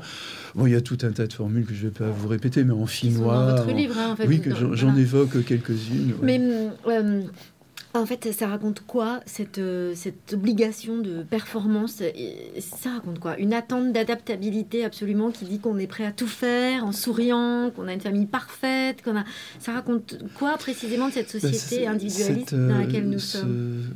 Bon, 0.55 0.65
il 0.67 0.73
y 0.73 0.75
a 0.75 0.81
tout 0.81 0.97
un 1.03 1.11
tas 1.11 1.27
de 1.27 1.33
formules 1.33 1.65
que 1.65 1.73
je 1.73 1.85
ne 1.85 1.89
vais 1.89 1.93
pas 1.97 2.09
vous 2.09 2.27
répéter, 2.27 2.63
mais 2.63 2.73
en 2.73 2.85
finnois. 2.85 3.45
Dans 3.45 3.55
votre 3.57 3.75
livre, 3.75 3.95
hein, 3.97 4.11
en 4.11 4.15
fait. 4.15 4.27
Oui, 4.27 4.41
que 4.41 4.51
j'en 4.73 4.95
évoque 4.95 5.43
quelques-unes. 5.45 6.13
Mais 6.21 6.39
euh, 6.87 7.23
en 7.95 8.05
fait, 8.05 8.31
ça 8.31 8.47
raconte 8.47 8.81
quoi 8.81 9.19
cette, 9.25 9.57
euh, 9.57 9.93
cette 9.95 10.33
obligation 10.33 10.99
de 10.99 11.23
performance 11.23 12.03
Ça 12.59 12.91
raconte 12.91 13.19
quoi? 13.19 13.37
Une 13.39 13.53
attente 13.53 13.91
d'adaptabilité 13.91 14.85
absolument 14.85 15.31
qui 15.31 15.45
dit 15.45 15.59
qu'on 15.59 15.79
est 15.79 15.87
prêt 15.87 16.05
à 16.05 16.11
tout 16.11 16.27
faire 16.27 16.85
en 16.85 16.91
souriant, 16.91 17.71
qu'on 17.75 17.87
a 17.87 17.93
une 17.93 18.01
famille 18.01 18.27
parfaite. 18.27 19.01
Qu'on 19.01 19.17
a... 19.17 19.23
Ça 19.59 19.73
raconte 19.73 20.19
quoi 20.35 20.57
précisément 20.57 21.07
de 21.07 21.13
cette 21.13 21.33
bah, 21.33 21.51
société 21.51 21.87
individualiste 21.87 22.53
dans 22.53 22.77
laquelle 22.77 23.09
nous 23.09 23.15
euh, 23.15 23.19
sommes? 23.19 23.93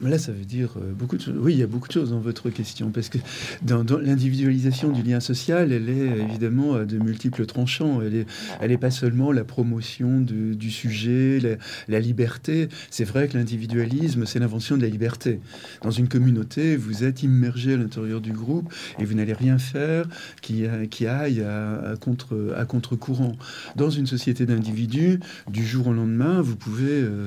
Là, 0.00 0.18
ça 0.18 0.32
veut 0.32 0.44
dire 0.44 0.74
euh, 0.76 0.92
beaucoup 0.92 1.16
de 1.16 1.22
choses. 1.22 1.36
Oui, 1.38 1.54
il 1.54 1.58
y 1.58 1.62
a 1.62 1.66
beaucoup 1.66 1.88
de 1.88 1.92
choses 1.92 2.10
dans 2.10 2.20
votre 2.20 2.50
question, 2.50 2.90
parce 2.90 3.08
que 3.08 3.18
dans, 3.62 3.84
l'individualisation 3.98 4.90
du 4.90 5.02
lien 5.02 5.20
social, 5.20 5.72
elle 5.72 5.88
est 5.88 6.18
évidemment 6.18 6.84
de 6.84 6.98
multiples 6.98 7.46
tranchants. 7.46 8.00
Elle 8.02 8.12
n'est 8.12 8.26
elle 8.60 8.72
est 8.72 8.78
pas 8.78 8.90
seulement 8.90 9.32
la 9.32 9.44
promotion 9.44 10.20
du 10.20 10.70
sujet, 10.70 11.58
la, 11.88 12.00
liberté. 12.00 12.68
C'est 12.90 13.04
vrai 13.04 13.28
que 13.28 13.36
l'individualisme, 13.36 14.26
c'est 14.26 14.38
l'invention 14.38 14.76
de 14.76 14.82
la 14.82 14.88
liberté. 14.88 15.40
Dans 15.82 15.90
une 15.90 16.08
communauté, 16.08 16.76
vous 16.76 17.04
êtes 17.04 17.22
immergé 17.22 17.74
à 17.74 17.76
l'intérieur 17.76 18.20
du 18.20 18.32
groupe 18.32 18.72
et 18.98 19.04
vous 19.04 19.14
n'allez 19.14 19.32
rien 19.32 19.58
faire 19.58 20.06
qui, 20.42 20.64
qui 20.90 21.06
aille 21.06 21.42
à, 21.42 21.94
contre, 22.00 22.54
à 22.56 22.64
contre-courant. 22.64 23.36
Dans 23.76 23.90
une 23.90 24.06
société 24.06 24.46
d'individus, 24.46 25.20
du 25.48 25.66
jour 25.66 25.88
au 25.88 25.92
lendemain, 25.92 26.40
vous 26.40 26.56
pouvez... 26.56 27.02
Euh, 27.02 27.26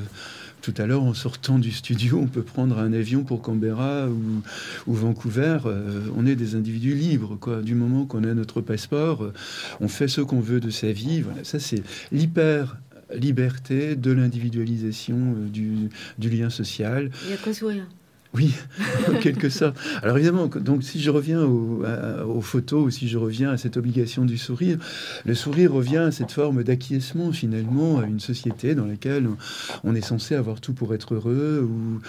tout 0.62 0.74
à 0.78 0.86
l'heure, 0.86 1.04
en 1.04 1.14
sortant 1.14 1.60
du 1.60 1.72
studio, 1.72 2.20
on 2.22 2.28
peut 2.28 2.42
prendre 2.42 2.78
un 2.80 2.94
avion 2.94 3.24
pour 3.24 3.42
Canberra 3.42 4.08
ou, 4.08 4.94
Vancouver. 4.94 5.60
Euh, 5.66 6.08
on 6.16 6.26
est 6.26 6.36
des 6.36 6.56
individus 6.56 6.94
libres, 6.94 7.38
quoi. 7.40 7.62
Du 7.62 7.76
moment 7.76 8.06
qu'on 8.06 8.24
a 8.24 8.34
notre 8.34 8.62
passeport, 8.62 9.24
euh, 9.24 9.34
on 9.80 9.88
fait 9.88 10.08
ce 10.08 10.22
qu'on 10.22 10.40
veut 10.40 10.60
de 10.60 10.70
sa 10.70 10.92
vie. 10.92 11.22
Voilà, 11.22 11.44
ça 11.44 11.60
c'est 11.60 11.84
l'hyper 12.12 12.78
liberté 13.14 13.96
de 13.96 14.12
l'individualisation 14.12 15.34
du, 15.52 15.90
du, 16.20 16.30
lien 16.30 16.50
social. 16.50 17.10
Il 17.26 17.32
y 17.32 17.34
a 17.34 17.38
quoi 17.38 17.54
sourire 17.54 17.88
oui, 18.34 18.54
quelque 19.22 19.50
sorte. 19.50 19.78
Alors 20.04 20.18
évidemment, 20.18 20.48
donc 20.48 20.84
si 20.84 21.02
je 21.02 21.10
reviens 21.10 21.44
aux 21.44 22.42
photos, 22.42 22.86
ou 22.86 22.90
si 22.90 23.08
je 23.08 23.18
reviens 23.18 23.50
à 23.50 23.58
cette 23.58 23.78
obligation 23.78 24.26
du 24.26 24.38
sourire, 24.38 24.78
le 25.26 25.34
sourire 25.34 25.74
revient 25.74 25.98
à 25.98 26.12
cette 26.12 26.32
forme 26.32 26.64
d'acquiescement 26.64 27.32
finalement 27.32 28.00
à 28.00 28.06
une 28.06 28.20
société 28.20 28.76
dans 28.76 28.86
laquelle 28.86 29.28
on 29.84 29.96
est 29.96 30.02
censé 30.02 30.36
avoir 30.36 30.62
tout 30.62 30.74
pour 30.74 30.94
être 30.94 31.16
heureux, 31.16 31.68
où, 31.68 32.00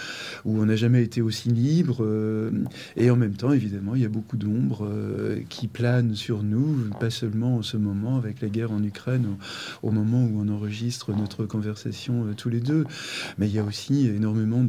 où 0.45 0.61
on 0.61 0.65
n'a 0.65 0.75
jamais 0.75 1.03
été 1.03 1.21
aussi 1.21 1.49
libre. 1.49 1.97
Euh, 2.01 2.51
et 2.95 3.09
en 3.09 3.15
même 3.15 3.33
temps, 3.33 3.51
évidemment, 3.51 3.95
il 3.95 4.01
y 4.01 4.05
a 4.05 4.09
beaucoup 4.09 4.37
d'ombres 4.37 4.87
euh, 4.89 5.39
qui 5.49 5.67
planent 5.67 6.15
sur 6.15 6.43
nous, 6.43 6.89
pas 6.99 7.09
seulement 7.09 7.57
en 7.57 7.61
ce 7.61 7.77
moment 7.77 8.17
avec 8.17 8.41
la 8.41 8.49
guerre 8.49 8.71
en 8.71 8.83
Ukraine, 8.83 9.25
au, 9.81 9.91
moment 9.91 10.23
où 10.23 10.39
on 10.39 10.49
enregistre 10.49 11.11
notre 11.13 11.45
conversation 11.45 12.25
euh, 12.25 12.33
tous 12.35 12.49
les 12.49 12.59
deux, 12.59 12.85
mais 13.37 13.47
il 13.47 13.55
y 13.55 13.59
a 13.59 13.63
aussi 13.63 14.07
énormément 14.07 14.65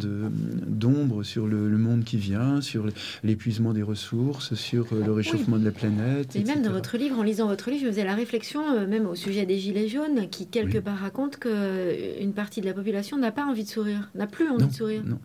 d'ombres 0.67 1.23
sur 1.23 1.42
le, 1.47 1.79
monde 1.79 2.05
qui 2.05 2.17
vient, 2.17 2.61
sur 2.61 2.87
l'épuisement 3.25 3.73
des 3.73 3.83
ressources, 3.83 4.55
sur 4.55 4.87
euh, 4.93 5.05
le 5.05 5.13
réchauffement 5.13 5.59
de 5.59 5.65
la 5.65 5.71
planète. 5.71 6.37
Et 6.37 6.45
même 6.45 6.63
dans 6.63 6.73
votre 6.73 6.97
livre, 6.97 7.19
en 7.19 7.23
lisant 7.23 7.47
votre 7.47 7.71
livre, 7.71 7.83
je 7.85 7.89
faisais 7.89 8.05
la 8.05 8.15
réflexion, 8.15 8.63
euh, 8.75 8.87
même 8.87 9.07
au 9.07 9.15
sujet 9.15 9.47
des 9.47 9.59
Gilets 9.59 9.89
jaunes, 9.89 10.29
qui 10.31 10.47
quelque 10.47 10.79
part 10.79 10.99
raconte 10.99 11.39
qu'une 11.39 11.51
euh, 11.53 12.33
partie 12.35 12.61
de 12.61 12.67
la 12.67 12.75
population 12.75 13.17
n'a 13.19 13.33
pas 13.33 13.45
envie 13.45 13.65
de 13.65 13.69
sourire, 13.69 14.11
n'a 14.15 14.27
plus 14.27 14.49
envie 14.49 14.67
de 14.67 14.73
sourire. 14.73 15.03
Non. 15.05 15.19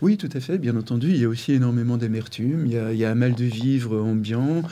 Oui, 0.00 0.16
tout 0.16 0.28
à 0.32 0.40
fait, 0.40 0.58
bien 0.58 0.76
entendu. 0.76 1.10
Il 1.10 1.18
y 1.18 1.24
a 1.24 1.28
aussi 1.28 1.52
énormément 1.52 1.96
d'amertume. 1.96 2.66
Il, 2.66 2.72
y 2.72 3.04
a 3.04 3.10
un 3.10 3.14
mal 3.14 3.34
de 3.34 3.44
vivre 3.44 4.00
ambiant. 4.00 4.62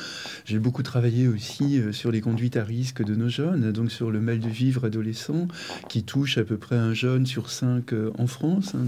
J'ai 0.45 0.59
beaucoup 0.59 0.83
travaillé 0.83 1.29
aussi 1.29 1.79
euh, 1.79 1.93
sur 1.93 2.11
les 2.11 2.21
conduites 2.21 2.57
à 2.57 2.65
risque 2.65 3.05
de 3.05 3.15
nos 3.15 3.29
jeunes, 3.29 3.73
donc 3.73 3.93
sur 3.93 4.11
le 4.11 4.21
mal 4.21 4.41
de 4.41 4.49
vivre 4.49 4.87
adolescent, 4.87 5.47
qui 5.89 6.03
touche 6.03 6.39
à 6.39 6.45
peu 6.45 6.57
près 6.57 6.77
un 6.77 6.95
jeune 6.95 7.27
sur 7.27 7.51
cinq 7.51 7.93
euh, 7.93 8.11
en 8.19 8.27
France, 8.27 8.75
hein, 8.75 8.87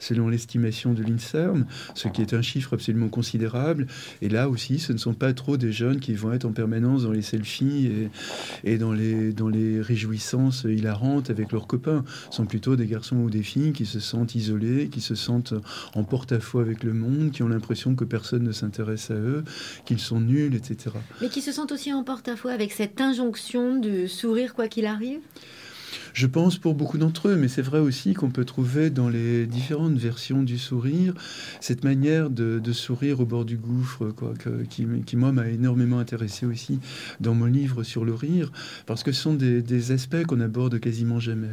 selon 0.00 0.28
l'estimation 0.28 0.92
de 0.94 1.02
l'INSERM, 1.02 1.66
ce 1.94 2.08
qui 2.08 2.22
est 2.22 2.34
un 2.34 2.42
chiffre 2.42 2.74
absolument 2.74 3.08
considérable. 3.08 3.86
Et 4.22 4.28
là 4.28 4.48
aussi, 4.48 4.78
ce 4.78 4.92
ne 4.92 4.98
sont 4.98 5.14
pas 5.14 5.32
trop 5.34 5.56
des 5.56 5.72
jeunes 5.72 6.00
qui 6.00 6.14
vont 6.14 6.32
être 6.32 6.44
en 6.44 6.52
permanence 6.52 7.04
dans 7.04 7.12
les 7.12 7.22
selfies 7.22 7.86
et, 7.86 8.72
et 8.72 8.78
dans, 8.78 8.92
les, 8.92 9.32
dans 9.32 9.48
les 9.48 9.80
réjouissances 9.80 10.64
hilarantes 10.64 11.30
avec 11.30 11.52
leurs 11.52 11.66
copains. 11.66 12.04
Ce 12.30 12.38
sont 12.38 12.46
plutôt 12.46 12.76
des 12.76 12.86
garçons 12.86 13.16
ou 13.16 13.30
des 13.30 13.42
filles 13.42 13.72
qui 13.72 13.86
se 13.86 14.00
sentent 14.00 14.34
isolés, 14.34 14.88
qui 14.88 15.00
se 15.00 15.14
sentent 15.14 15.33
en 15.94 16.04
porte-à-faux 16.04 16.60
avec 16.60 16.82
le 16.82 16.92
monde, 16.92 17.30
qui 17.32 17.42
ont 17.42 17.48
l'impression 17.48 17.94
que 17.94 18.04
personne 18.04 18.42
ne 18.42 18.52
s'intéresse 18.52 19.10
à 19.10 19.14
eux, 19.14 19.44
qu'ils 19.84 20.00
sont 20.00 20.20
nuls, 20.20 20.54
etc. 20.54 20.96
Mais 21.20 21.28
qui 21.28 21.42
se 21.42 21.52
sentent 21.52 21.72
aussi 21.72 21.92
en 21.92 22.04
porte-à-faux 22.04 22.48
avec 22.48 22.72
cette 22.72 23.00
injonction 23.00 23.78
de 23.78 24.06
sourire 24.06 24.54
quoi 24.54 24.68
qu'il 24.68 24.86
arrive? 24.86 25.20
Je 26.14 26.28
pense 26.28 26.58
pour 26.58 26.74
beaucoup 26.74 26.96
d'entre 26.96 27.28
eux, 27.28 27.36
mais 27.36 27.48
c'est 27.48 27.60
vrai 27.60 27.80
aussi 27.80 28.14
qu'on 28.14 28.30
peut 28.30 28.44
trouver 28.44 28.88
dans 28.88 29.08
les 29.08 29.46
différentes 29.46 29.96
versions 29.96 30.44
du 30.44 30.58
sourire 30.58 31.12
cette 31.60 31.82
manière 31.82 32.30
de, 32.30 32.60
sourire 32.72 33.18
au 33.18 33.26
bord 33.26 33.44
du 33.44 33.56
gouffre, 33.56 34.10
quoi, 34.10 34.32
qui, 34.70 35.16
moi 35.16 35.32
m'a 35.32 35.48
énormément 35.48 35.98
intéressé 35.98 36.46
aussi 36.46 36.78
dans 37.20 37.34
mon 37.34 37.46
livre 37.46 37.82
sur 37.82 38.04
le 38.04 38.14
rire, 38.14 38.52
parce 38.86 39.02
que 39.02 39.10
ce 39.10 39.22
sont 39.22 39.34
des, 39.34 39.90
aspects 39.90 40.24
qu'on 40.24 40.40
aborde 40.40 40.78
quasiment 40.78 41.18
jamais. 41.18 41.48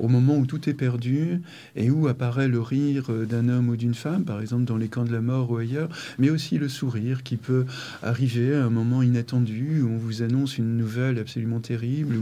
au 0.00 0.08
moment 0.08 0.36
où 0.36 0.44
tout 0.44 0.68
est 0.68 0.74
perdu 0.74 1.40
et 1.76 1.88
où 1.88 2.08
apparaît 2.08 2.48
le 2.48 2.60
rire 2.60 3.10
d'un 3.28 3.48
homme 3.48 3.68
ou 3.68 3.76
d'une 3.76 3.94
femme, 3.94 4.24
par 4.24 4.40
exemple 4.40 4.64
dans 4.64 4.76
les 4.76 4.88
camps 4.88 5.04
de 5.04 5.12
la 5.12 5.20
mort 5.20 5.52
ou 5.52 5.56
ailleurs, 5.56 5.88
mais 6.18 6.30
aussi 6.30 6.58
le 6.58 6.68
sourire 6.68 7.22
qui 7.22 7.36
peut 7.36 7.64
arriver 8.02 8.56
à 8.56 8.64
un 8.64 8.70
moment 8.70 9.02
inattendu 9.02 9.82
où 9.82 9.88
on 9.88 9.98
vous 9.98 10.22
annonce 10.22 10.58
une 10.58 10.76
nouvelle 10.76 11.20
absolument 11.20 11.60
terrible, 11.60 12.16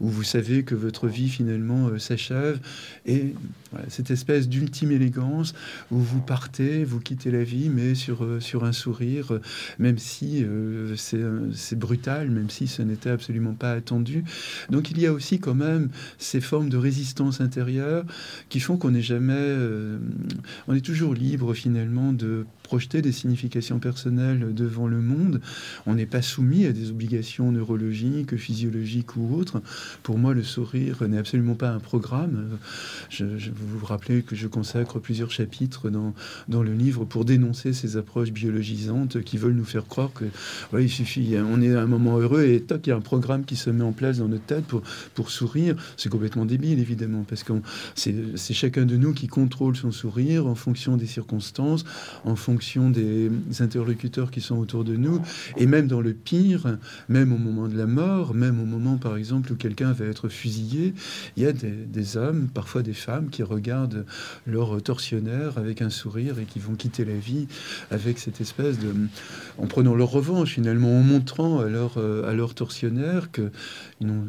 où 0.00 0.08
vous 0.08 0.24
savez 0.24 0.64
que 0.64 0.74
votre 0.74 0.95
vie 1.04 1.28
finalement 1.28 1.88
euh, 1.88 1.98
s'achève. 1.98 2.60
Et 3.04 3.34
cette 3.88 4.10
espèce 4.10 4.48
d'ultime 4.48 4.92
élégance 4.92 5.52
où 5.90 5.98
vous 5.98 6.20
partez, 6.20 6.84
vous 6.84 7.00
quittez 7.00 7.30
la 7.30 7.44
vie, 7.44 7.68
mais 7.68 7.94
sur, 7.94 8.24
euh, 8.24 8.40
sur 8.40 8.64
un 8.64 8.72
sourire, 8.72 9.34
euh, 9.34 9.40
même 9.78 9.98
si 9.98 10.46
c'est 10.96 11.78
brutal, 11.78 12.30
même 12.30 12.48
si 12.48 12.66
ce 12.66 12.80
n'était 12.80 13.10
absolument 13.10 13.52
pas 13.52 13.72
attendu. 13.72 14.24
Donc 14.70 14.90
il 14.90 15.00
y 15.00 15.06
a 15.06 15.12
aussi 15.12 15.38
quand 15.38 15.54
même 15.54 15.90
ces 16.18 16.40
formes 16.40 16.70
de 16.70 16.76
résistance 16.76 17.40
intérieure 17.40 18.04
qui 18.48 18.60
font 18.60 18.76
qu'on 18.76 18.92
n'est 18.92 19.02
jamais, 19.02 19.54
on 20.68 20.74
est 20.74 20.80
toujours 20.80 21.12
libre 21.12 21.52
finalement 21.52 22.12
de 22.12 22.46
projeter 22.66 23.00
des 23.00 23.12
significations 23.12 23.78
personnelles 23.78 24.52
devant 24.52 24.88
le 24.88 25.00
monde. 25.00 25.40
On 25.86 25.94
n'est 25.94 26.04
pas 26.04 26.20
soumis 26.20 26.66
à 26.66 26.72
des 26.72 26.90
obligations 26.90 27.52
neurologiques, 27.52 28.36
physiologiques 28.36 29.16
ou 29.16 29.36
autres. 29.36 29.62
Pour 30.02 30.18
moi, 30.18 30.34
le 30.34 30.42
sourire 30.42 31.06
n'est 31.08 31.18
absolument 31.18 31.54
pas 31.54 31.70
un 31.70 31.78
programme. 31.78 32.58
Je, 33.08 33.24
vous 33.24 33.78
vous 33.78 33.86
rappelez 33.86 34.22
que 34.22 34.34
je 34.34 34.48
consacre 34.48 34.98
plusieurs 34.98 35.30
chapitres 35.30 35.90
dans, 35.90 36.12
dans 36.48 36.64
le 36.64 36.74
livre 36.74 37.04
pour 37.04 37.24
dénoncer 37.24 37.72
ces 37.72 37.96
approches 37.96 38.32
biologisantes 38.32 39.22
qui 39.22 39.36
veulent 39.38 39.54
nous 39.54 39.64
faire 39.64 39.86
croire 39.86 40.12
que 40.12 40.24
il 40.76 40.90
suffit, 40.90 41.36
on 41.38 41.62
est 41.62 41.72
à 41.72 41.82
un 41.82 41.86
moment 41.86 42.18
heureux 42.18 42.46
et 42.46 42.60
toc, 42.60 42.84
il 42.86 42.90
y 42.90 42.92
a 42.92 42.96
un 42.96 43.00
programme 43.00 43.44
qui 43.44 43.54
se 43.54 43.70
met 43.70 43.84
en 43.84 43.92
place 43.92 44.18
dans 44.18 44.28
notre 44.28 44.44
tête 44.44 44.64
pour, 44.64 44.82
pour 45.14 45.30
sourire. 45.30 45.76
C'est 45.96 46.08
complètement 46.08 46.44
débile, 46.44 46.80
évidemment, 46.80 47.24
parce 47.28 47.44
que 47.44 47.52
c'est 47.94 48.54
chacun 48.54 48.86
de 48.86 48.96
nous 48.96 49.12
qui 49.12 49.28
contrôle 49.28 49.76
son 49.76 49.92
sourire 49.92 50.46
en 50.46 50.56
fonction 50.56 50.96
des 50.96 51.06
circonstances, 51.06 51.84
en 52.24 52.34
fonction 52.34 52.55
des 52.90 53.30
interlocuteurs 53.60 54.30
qui 54.30 54.40
sont 54.40 54.56
autour 54.56 54.84
de 54.84 54.96
nous, 54.96 55.20
et 55.56 55.66
même 55.66 55.86
dans 55.86 56.00
le 56.00 56.12
pire, 56.12 56.78
même 57.08 57.32
au 57.32 57.38
moment 57.38 57.68
de 57.68 57.76
la 57.76 57.86
mort, 57.86 58.34
même 58.34 58.60
au 58.60 58.64
moment, 58.64 58.96
par 58.96 59.16
exemple, 59.16 59.52
où 59.52 59.56
quelqu'un 59.56 59.92
va 59.92 60.06
être 60.06 60.28
fusillé, 60.28 60.94
il 61.36 61.42
y 61.42 61.46
a 61.46 61.52
des, 61.52 62.16
hommes, 62.16 62.48
parfois 62.52 62.82
des 62.82 62.94
femmes, 62.94 63.28
qui 63.30 63.42
regardent 63.42 64.04
leur 64.46 64.82
tortionnaire 64.82 65.58
avec 65.58 65.82
un 65.82 65.90
sourire 65.90 66.38
et 66.38 66.44
qui 66.44 66.58
vont 66.58 66.74
quitter 66.74 67.04
la 67.04 67.16
vie 67.16 67.46
avec 67.90 68.18
cette 68.18 68.40
espèce 68.40 68.78
de... 68.78 68.92
en 69.58 69.66
prenant 69.66 69.94
leur 69.94 70.10
revanche, 70.10 70.54
finalement, 70.54 70.98
en 70.98 71.02
montrant 71.02 71.60
à 71.60 71.68
leur, 71.68 71.98
à 71.98 72.32
leur 72.32 72.54
tortionnaire 72.54 73.30
qu'ils 73.30 73.50
n'ont 74.00 74.26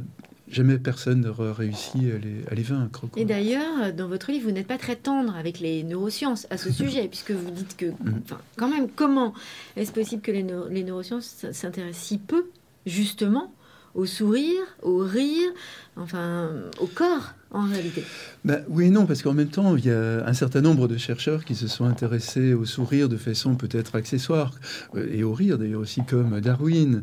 jamais 0.49 0.77
personne 0.77 1.21
n'aura 1.21 1.53
réussi 1.53 2.11
à 2.49 2.53
les, 2.55 2.63
vaincre. 2.63 3.05
Et 3.15 3.25
d'ailleurs, 3.25 3.93
dans 3.93 4.07
votre 4.07 4.31
livre, 4.31 4.45
vous 4.45 4.51
n'êtes 4.51 4.67
pas 4.67 4.77
très 4.77 4.95
tendre 4.95 5.35
avec 5.35 5.59
les 5.59 5.83
neurosciences 5.83 6.47
à 6.49 6.57
ce 6.57 6.71
sujet, 6.71 7.07
puisque 7.09 7.31
vous 7.31 7.51
dites 7.51 7.75
que, 7.77 7.87
mm. 7.87 8.21
enfin, 8.23 8.39
quand 8.57 8.69
même, 8.69 8.87
comment 8.89 9.33
est-ce 9.75 9.91
possible 9.91 10.21
que 10.21 10.31
les, 10.31 10.45
les 10.69 10.83
neurosciences 10.83 11.45
s'intéressent 11.51 12.03
si 12.07 12.17
peu, 12.17 12.49
justement, 12.85 13.53
au 13.97 14.05
sourire, 14.05 14.61
au 14.83 14.99
rire, 14.99 15.49
enfin, 15.97 16.51
au 16.79 16.85
corps 16.85 17.33
en 17.51 17.65
réalité. 17.65 18.03
Bah, 18.45 18.59
Oui 18.69 18.85
et 18.85 18.89
non, 18.91 19.07
parce 19.07 19.23
qu'en 19.23 19.33
même 19.33 19.47
temps, 19.47 19.75
il 19.75 19.85
y 19.85 19.91
a 19.91 20.23
un 20.25 20.33
certain 20.33 20.61
nombre 20.61 20.87
de 20.87 20.97
chercheurs 20.97 21.43
qui 21.43 21.55
se 21.55 21.67
sont 21.67 21.85
intéressés 21.85 22.53
au 22.53 22.63
sourire 22.63 23.09
de 23.09 23.17
façon 23.17 23.55
peut-être 23.55 23.95
accessoire, 23.95 24.53
euh, 24.95 25.07
et 25.11 25.23
au 25.23 25.33
rire 25.33 25.57
d'ailleurs 25.57 25.81
aussi, 25.81 26.03
comme 26.03 26.39
Darwin, 26.41 27.01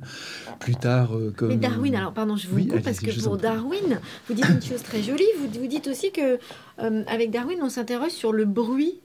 plus 0.60 0.76
tard 0.76 1.16
euh, 1.16 1.32
comme... 1.36 1.48
Mais 1.48 1.56
Darwin, 1.56 1.96
alors 1.96 2.12
pardon, 2.12 2.36
je 2.36 2.46
vous 2.46 2.64
coupe, 2.64 2.82
parce 2.82 3.00
que 3.00 3.22
pour 3.22 3.38
Darwin, 3.38 3.98
vous 4.28 4.34
dites 4.34 4.48
une 4.48 4.62
chose 4.62 4.82
très 4.82 5.02
jolie, 5.02 5.24
vous, 5.40 5.48
vous 5.60 5.66
dites 5.66 5.88
aussi 5.88 6.12
que 6.12 6.38
euh, 6.78 7.02
avec 7.08 7.32
Darwin, 7.32 7.58
on 7.60 7.68
s'interroge 7.68 8.12
sur 8.12 8.32
le 8.32 8.44
bruit 8.44 9.00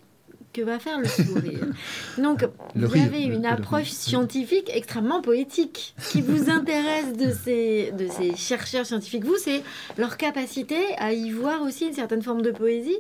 que 0.60 0.66
va 0.66 0.80
faire 0.80 1.00
le 1.00 1.08
sourire. 1.08 1.66
Donc, 2.18 2.46
vous 2.76 2.98
avez 2.98 3.24
une 3.24 3.46
approche 3.46 3.90
scientifique 3.90 4.70
extrêmement 4.74 5.22
poétique. 5.22 5.94
Ce 5.98 6.12
qui 6.12 6.22
vous 6.22 6.50
intéresse 6.50 7.14
de 7.18 7.32
ces, 7.32 7.92
de 7.92 8.08
ces 8.08 8.36
chercheurs 8.36 8.86
scientifiques, 8.86 9.26
vous, 9.26 9.38
c'est 9.38 9.64
leur 9.98 10.18
capacité 10.18 10.78
à 10.98 11.14
y 11.14 11.32
voir 11.32 11.62
aussi 11.62 11.88
une 11.88 11.94
certaine 11.94 12.22
forme 12.22 12.42
de 12.42 12.52
poésie? 12.52 12.98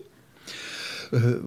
Euh, 1.13 1.39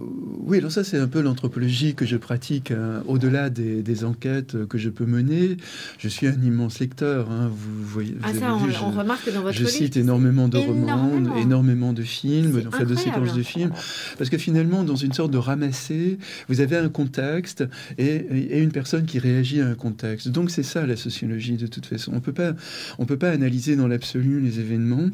oui, 0.45 0.57
alors 0.57 0.71
ça 0.71 0.83
c'est 0.83 0.97
un 0.97 1.07
peu 1.07 1.21
l'anthropologie 1.21 1.95
que 1.95 2.05
je 2.05 2.17
pratique 2.17 2.71
hein, 2.71 3.03
au-delà 3.07 3.49
des, 3.49 4.03
enquêtes 4.03 4.65
que 4.67 4.77
je 4.77 4.89
peux 4.89 5.05
mener. 5.05 5.57
Je 5.97 6.07
suis 6.07 6.27
un 6.27 6.41
immense 6.41 6.79
lecteur. 6.79 7.31
Hein, 7.31 7.49
vous 7.49 7.83
voyez, 7.83 8.15
ah 8.23 8.33
ça, 8.33 8.55
on, 8.55 8.69
je, 8.69 8.77
remarque 8.77 9.31
dans 9.31 9.41
votre 9.41 9.57
Je 9.57 9.65
cite 9.65 9.95
énormément 9.97 10.47
de 10.47 10.57
romans, 10.57 11.37
énormément 11.37 11.93
de 11.93 12.01
films, 12.01 12.61
en 12.67 12.71
fait 12.71 12.85
de 12.85 12.95
séquences 12.95 13.33
de 13.33 13.43
films, 13.43 13.71
parce 14.17 14.29
que 14.29 14.37
finalement, 14.37 14.83
dans 14.83 14.95
une 14.95 15.13
sorte 15.13 15.31
de 15.31 15.37
ramassé, 15.37 16.17
vous 16.49 16.59
avez 16.59 16.77
un 16.77 16.89
contexte 16.89 17.63
et, 17.97 18.15
et 18.15 18.59
une 18.59 18.71
personne 18.71 19.05
qui 19.05 19.19
réagit 19.19 19.61
à 19.61 19.67
un 19.67 19.75
contexte. 19.75 20.27
Donc 20.29 20.51
c'est 20.51 20.63
ça 20.63 20.85
la 20.85 20.97
sociologie 20.97 21.57
de 21.57 21.67
toute 21.67 21.85
façon. 21.85 22.11
On 22.13 22.19
peut 22.19 22.33
pas, 22.33 22.53
on 22.99 23.05
peut 23.05 23.17
pas 23.17 23.29
analyser 23.29 23.75
dans 23.75 23.87
l'absolu 23.87 24.41
les 24.41 24.59
événements 24.59 25.09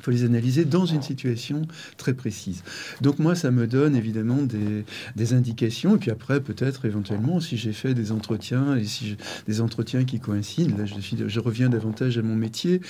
Il 0.00 0.04
faut 0.04 0.10
les 0.10 0.24
analyser 0.24 0.64
dans 0.64 0.86
une 0.86 1.02
situation 1.02 1.60
très 1.98 2.14
précise. 2.14 2.62
Donc 3.02 3.18
moi, 3.18 3.34
ça 3.34 3.50
me 3.50 3.66
donne 3.66 3.94
évidemment 3.94 4.38
des, 4.42 5.34
indications. 5.34 5.96
Et 5.96 5.98
puis 5.98 6.10
après, 6.10 6.40
peut-être 6.40 6.86
éventuellement, 6.86 7.38
si 7.38 7.58
j'ai 7.58 7.74
fait 7.74 7.92
des 7.92 8.10
entretiens 8.10 8.76
et 8.76 8.84
si 8.84 9.18
des 9.46 9.60
entretiens 9.60 10.04
qui 10.04 10.18
coïncident, 10.18 10.74
là, 10.78 10.84
je, 10.86 11.40
reviens 11.40 11.68
davantage 11.68 12.16
à 12.16 12.22
mon 12.22 12.34
métier. 12.34 12.80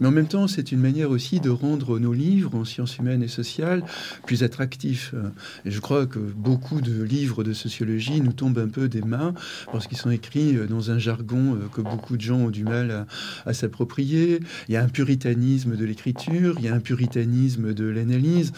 Mais 0.00 0.08
en 0.08 0.10
même 0.10 0.26
temps, 0.26 0.48
c'est 0.48 0.72
une 0.72 0.80
manière 0.80 1.10
aussi 1.10 1.38
de 1.38 1.50
rendre 1.50 1.98
nos 1.98 2.14
livres 2.14 2.54
en 2.54 2.64
sciences 2.64 2.96
humaines 2.96 3.22
et 3.22 3.28
sociales 3.28 3.84
plus 4.24 4.42
attractifs. 4.42 5.14
Et 5.66 5.70
je 5.70 5.80
crois 5.80 6.06
que 6.06 6.18
beaucoup 6.18 6.80
de 6.80 7.02
livres 7.02 7.44
de 7.44 7.52
sociologie 7.52 8.22
nous 8.22 8.32
tombent 8.32 8.58
un 8.58 8.68
peu 8.68 8.88
des 8.88 9.02
mains 9.02 9.34
parce 9.70 9.86
qu'ils 9.86 9.98
sont 9.98 10.10
écrits 10.10 10.54
dans 10.66 10.90
un 10.90 10.98
jargon 10.98 11.58
que 11.74 11.82
beaucoup 11.82 12.16
de 12.16 12.22
gens 12.22 12.38
ont 12.38 12.50
du 12.50 12.64
mal 12.64 13.06
à 13.44 13.52
s'approprier. 13.52 14.40
Il 14.68 14.74
y 14.74 14.76
a 14.78 14.82
un 14.82 14.88
puritanisme 14.88 15.76
de 15.76 15.84
l'écriture, 15.84 16.53
il 16.58 16.64
y 16.64 16.68
a 16.68 16.74
un 16.74 16.80
puritanisme 16.80 17.74
de 17.74 17.84
l'analyse. 17.84 18.52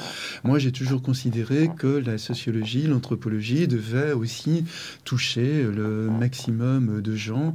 Moi, 0.44 0.58
j'ai 0.58 0.72
toujours 0.72 1.02
considéré 1.02 1.70
que 1.76 1.86
la 1.86 2.18
sociologie, 2.18 2.86
l'anthropologie 2.86 3.66
devait 3.66 4.12
aussi 4.12 4.64
toucher 5.04 5.62
le 5.62 6.08
maximum 6.10 7.00
de 7.02 7.16
gens 7.16 7.52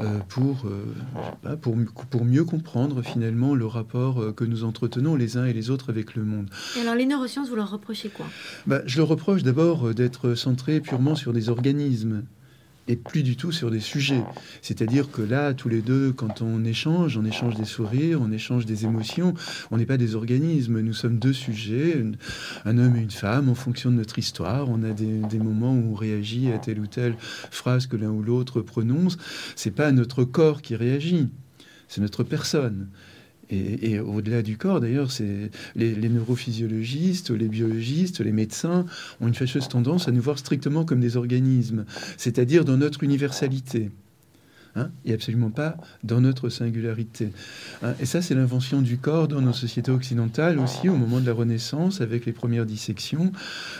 euh, 0.00 0.18
pour, 0.28 0.66
euh, 0.66 1.56
pour, 1.56 1.76
pour 2.10 2.24
mieux 2.24 2.44
comprendre 2.44 3.02
finalement 3.02 3.54
le 3.54 3.66
rapport 3.66 4.20
euh, 4.20 4.32
que 4.32 4.44
nous 4.44 4.64
entretenons 4.64 5.16
les 5.16 5.36
uns 5.36 5.46
et 5.46 5.52
les 5.52 5.70
autres 5.70 5.90
avec 5.90 6.14
le 6.14 6.24
monde. 6.24 6.48
Et 6.76 6.80
alors 6.80 6.94
les 6.94 7.06
neurosciences, 7.06 7.48
vous 7.48 7.56
leur 7.56 7.70
reprochez 7.70 8.08
quoi? 8.08 8.26
Bah, 8.66 8.82
Je 8.86 8.98
leur 8.98 9.08
reproche 9.08 9.42
d'abord 9.42 9.94
d'être 9.94 10.34
centré 10.34 10.80
purement 10.80 11.14
sur 11.14 11.32
des 11.32 11.48
organismes 11.48 12.22
et 12.90 12.96
plus 12.96 13.22
du 13.22 13.36
tout 13.36 13.52
sur 13.52 13.70
des 13.70 13.78
sujets. 13.78 14.24
C'est-à-dire 14.62 15.10
que 15.10 15.22
là, 15.22 15.54
tous 15.54 15.68
les 15.68 15.80
deux, 15.80 16.12
quand 16.12 16.42
on 16.42 16.64
échange, 16.64 17.16
on 17.16 17.24
échange 17.24 17.54
des 17.54 17.64
sourires, 17.64 18.20
on 18.20 18.32
échange 18.32 18.66
des 18.66 18.84
émotions, 18.84 19.34
on 19.70 19.76
n'est 19.76 19.86
pas 19.86 19.96
des 19.96 20.16
organismes, 20.16 20.80
nous 20.80 20.92
sommes 20.92 21.18
deux 21.18 21.32
sujets, 21.32 22.04
un 22.64 22.78
homme 22.78 22.96
et 22.96 23.00
une 23.00 23.12
femme, 23.12 23.48
en 23.48 23.54
fonction 23.54 23.92
de 23.92 23.96
notre 23.96 24.18
histoire, 24.18 24.68
on 24.68 24.82
a 24.82 24.90
des, 24.90 25.38
moments 25.38 25.72
où 25.72 25.92
on 25.92 25.94
réagit 25.94 26.50
à 26.50 26.58
telle 26.58 26.80
ou 26.80 26.86
telle 26.86 27.16
phrase 27.20 27.86
que 27.86 27.96
l'un 27.96 28.10
ou 28.10 28.22
l'autre 28.22 28.60
prononce, 28.60 29.16
c'est 29.54 29.70
pas 29.70 29.92
notre 29.92 30.24
corps 30.24 30.60
qui 30.60 30.74
réagit, 30.74 31.28
c'est 31.86 32.00
notre 32.00 32.24
personne. 32.24 32.88
Et, 33.50 33.98
au-delà 33.98 34.42
du 34.42 34.56
corps, 34.56 34.80
d'ailleurs, 34.80 35.10
c'est 35.10 35.50
les, 35.74 36.08
neurophysiologistes, 36.08 37.30
les 37.30 37.48
biologistes, 37.48 38.20
les 38.20 38.32
médecins 38.32 38.86
ont 39.20 39.28
une 39.28 39.34
fâcheuse 39.34 39.68
tendance 39.68 40.08
à 40.08 40.12
nous 40.12 40.22
voir 40.22 40.38
strictement 40.38 40.84
comme 40.84 41.00
des 41.00 41.16
organismes, 41.16 41.84
c'est-à-dire 42.16 42.64
dans 42.64 42.76
notre 42.76 43.02
universalité. 43.02 43.90
Hein, 44.76 44.90
et 45.04 45.12
absolument 45.12 45.50
pas 45.50 45.76
dans 46.04 46.20
notre 46.20 46.48
singularité. 46.48 47.32
Hein, 47.82 47.94
et 47.98 48.06
ça, 48.06 48.22
c'est 48.22 48.36
l'invention 48.36 48.82
du 48.82 48.98
corps 48.98 49.26
dans 49.26 49.40
nos 49.40 49.52
sociétés 49.52 49.90
occidentales 49.90 50.60
aussi, 50.60 50.88
au 50.88 50.94
moment 50.94 51.18
de 51.18 51.26
la 51.26 51.32
Renaissance, 51.32 52.00
avec 52.00 52.24
les 52.24 52.32
premières 52.32 52.66
dissections, 52.66 53.32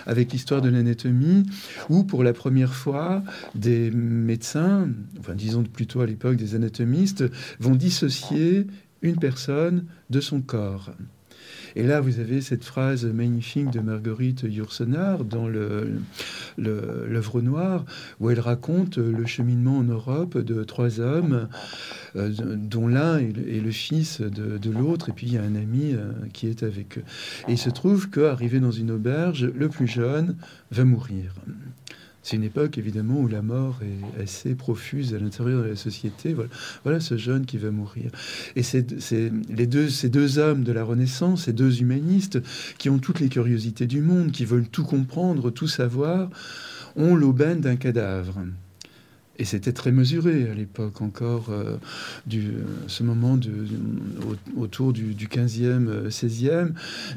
avec 0.07 0.33
l'histoire 0.33 0.63
de 0.63 0.69
l'anatomie, 0.69 1.47
où 1.91 2.03
pour 2.03 2.25
la 2.25 2.33
première 2.33 2.75
fois, 2.75 3.23
des 3.55 3.93
médecins, 3.93 4.89
enfin 5.21 5.35
disons 5.37 5.63
plutôt 5.63 6.01
à 6.01 6.07
l'époque 6.07 6.35
des 6.35 6.57
anatomistes, 6.57 7.25
vont 7.61 7.77
dissocier 7.77 8.67
une 9.03 9.17
personne 9.17 9.87
de 10.11 10.21
son 10.21 10.41
corps. 10.41 10.91
Et 11.77 11.85
là, 11.85 12.01
vous 12.01 12.19
avez 12.19 12.41
cette 12.41 12.65
phrase 12.65 13.05
magnifique 13.05 13.71
de 13.71 13.81
Marguerite 13.81 14.43
Yourcenar 14.43 15.25
dans 15.25 15.49
l'œuvre 15.49 15.89
le, 16.59 17.43
noire, 17.43 17.85
où 18.19 18.31
elle 18.31 18.41
raconte 18.41 18.99
le 18.99 19.25
cheminement 19.27 19.79
en 19.79 19.85
Europe 19.85 20.37
de 20.39 20.65
trois 20.65 21.01
hommes, 21.01 21.49
euh, 22.17 22.31
dont 22.57 22.89
l'un 22.89 23.19
est, 23.19 23.63
le 23.63 23.71
fils 23.71 24.21
de, 24.21 24.59
de 24.59 24.71
l'autre, 24.71 25.11
et 25.11 25.13
puis 25.13 25.29
il 25.29 25.35
y 25.35 25.39
a 25.39 25.43
un 25.43 25.55
ami 25.55 25.93
euh, 25.93 26.13
qui 26.33 26.49
est 26.49 26.63
avec 26.63 26.99
eux. 26.99 27.05
Et 27.49 27.53
il 27.53 27.59
se 27.59 27.71
trouve 27.71 28.11
qu'arrivé 28.11 28.59
dans 28.61 28.73
une 28.73 28.91
auberge, 28.91 29.45
le 29.45 29.69
plus 29.69 29.87
jeune 29.87 30.37
va 30.71 30.85
mourir. 30.85 31.35
C'est 32.23 32.37
une 32.37 32.45
époque 32.45 32.77
évidemment 32.77 33.21
où 33.21 33.29
la 33.29 33.41
mort 33.41 33.81
est 33.83 34.23
assez 34.23 34.55
profuse 34.55 35.15
à 35.15 35.19
l'intérieur 35.19 35.63
de 35.63 35.69
la 35.69 35.77
société. 35.77 36.37
Voilà, 36.85 37.01
ce 37.01 37.17
jeune 37.17 37.47
qui 37.47 37.57
va 37.57 37.71
mourir. 37.71 38.11
Et 38.57 38.63
les 39.49 39.67
deux, 39.67 39.89
ces 39.89 40.09
deux 40.11 40.39
hommes 40.39 40.63
de 40.63 40.73
la 40.73 40.85
Renaissance, 40.85 41.45
ces 41.45 41.53
deux 41.53 41.81
humanistes 41.81 42.39
qui 42.79 42.91
ont 42.91 42.99
toutes 42.99 43.21
les 43.21 43.29
curiosités 43.29 43.87
du 43.87 44.03
monde, 44.03 44.33
qui 44.33 44.45
veulent 44.45 44.69
tout 44.69 44.85
comprendre, 44.85 45.51
tout 45.51 45.69
savoir, 45.69 46.29
ont 46.97 47.15
l'aubaine 47.15 47.61
d'un 47.61 47.77
cadavre. 47.77 48.41
Et 49.41 49.45
c'était 49.47 49.73
très 49.73 49.91
mesuré 49.91 50.51
à 50.51 50.55
l'époque 50.55 51.01
encore, 51.01 51.49
euh, 51.49 51.79
du, 52.27 52.49
euh, 52.49 52.65
ce 52.89 53.03
moment 53.03 53.39
de, 53.39 53.51
autour 54.55 54.93
du, 54.93 55.15
15e, 55.15 56.09
16e. 56.09 56.73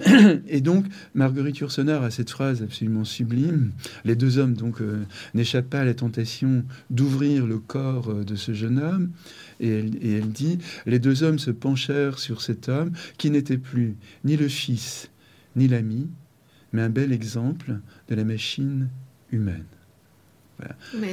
Euh, 0.08 0.39
et 0.47 0.62
donc, 0.62 0.86
Marguerite 1.15 1.58
Yourcenar 1.58 2.02
a 2.02 2.12
cette 2.12 2.30
phrase 2.30 2.62
absolument 2.63 3.04
sublime. 3.04 3.74
Les 4.06 4.15
deux 4.15 4.38
hommes 4.38 4.54
donc 4.54 4.78
n'échappent 5.34 5.69
pas 5.69 5.82
à 5.82 5.86
la 5.86 5.93
tentation 5.93 6.63
d'ouvrir 6.89 7.45
le 7.45 7.60
corps 7.60 8.24
de 8.24 8.36
ce 8.36 8.54
jeune 8.54 8.80
homme. 8.80 9.12
Et 9.60 9.80
elle 10.13 10.32
dit, 10.32 10.60
les 10.86 11.00
deux 11.00 11.24
hommes 11.24 11.39
se 11.39 11.52
penchèrent 11.52 12.19
sur 12.19 12.41
cet 12.41 12.69
homme 12.69 12.93
qui 13.17 13.32
n'était 13.32 13.58
plus 13.58 13.97
ni 14.24 14.38
le 14.38 14.47
fils, 14.47 15.10
ni 15.58 15.67
l'ami, 15.67 16.08
mais 16.71 16.84
un 16.84 16.89
bel 16.89 17.12
exemple 17.12 17.80
de 18.08 18.15
la 18.15 18.24
machine 18.24 18.88
humaine. 19.32 19.65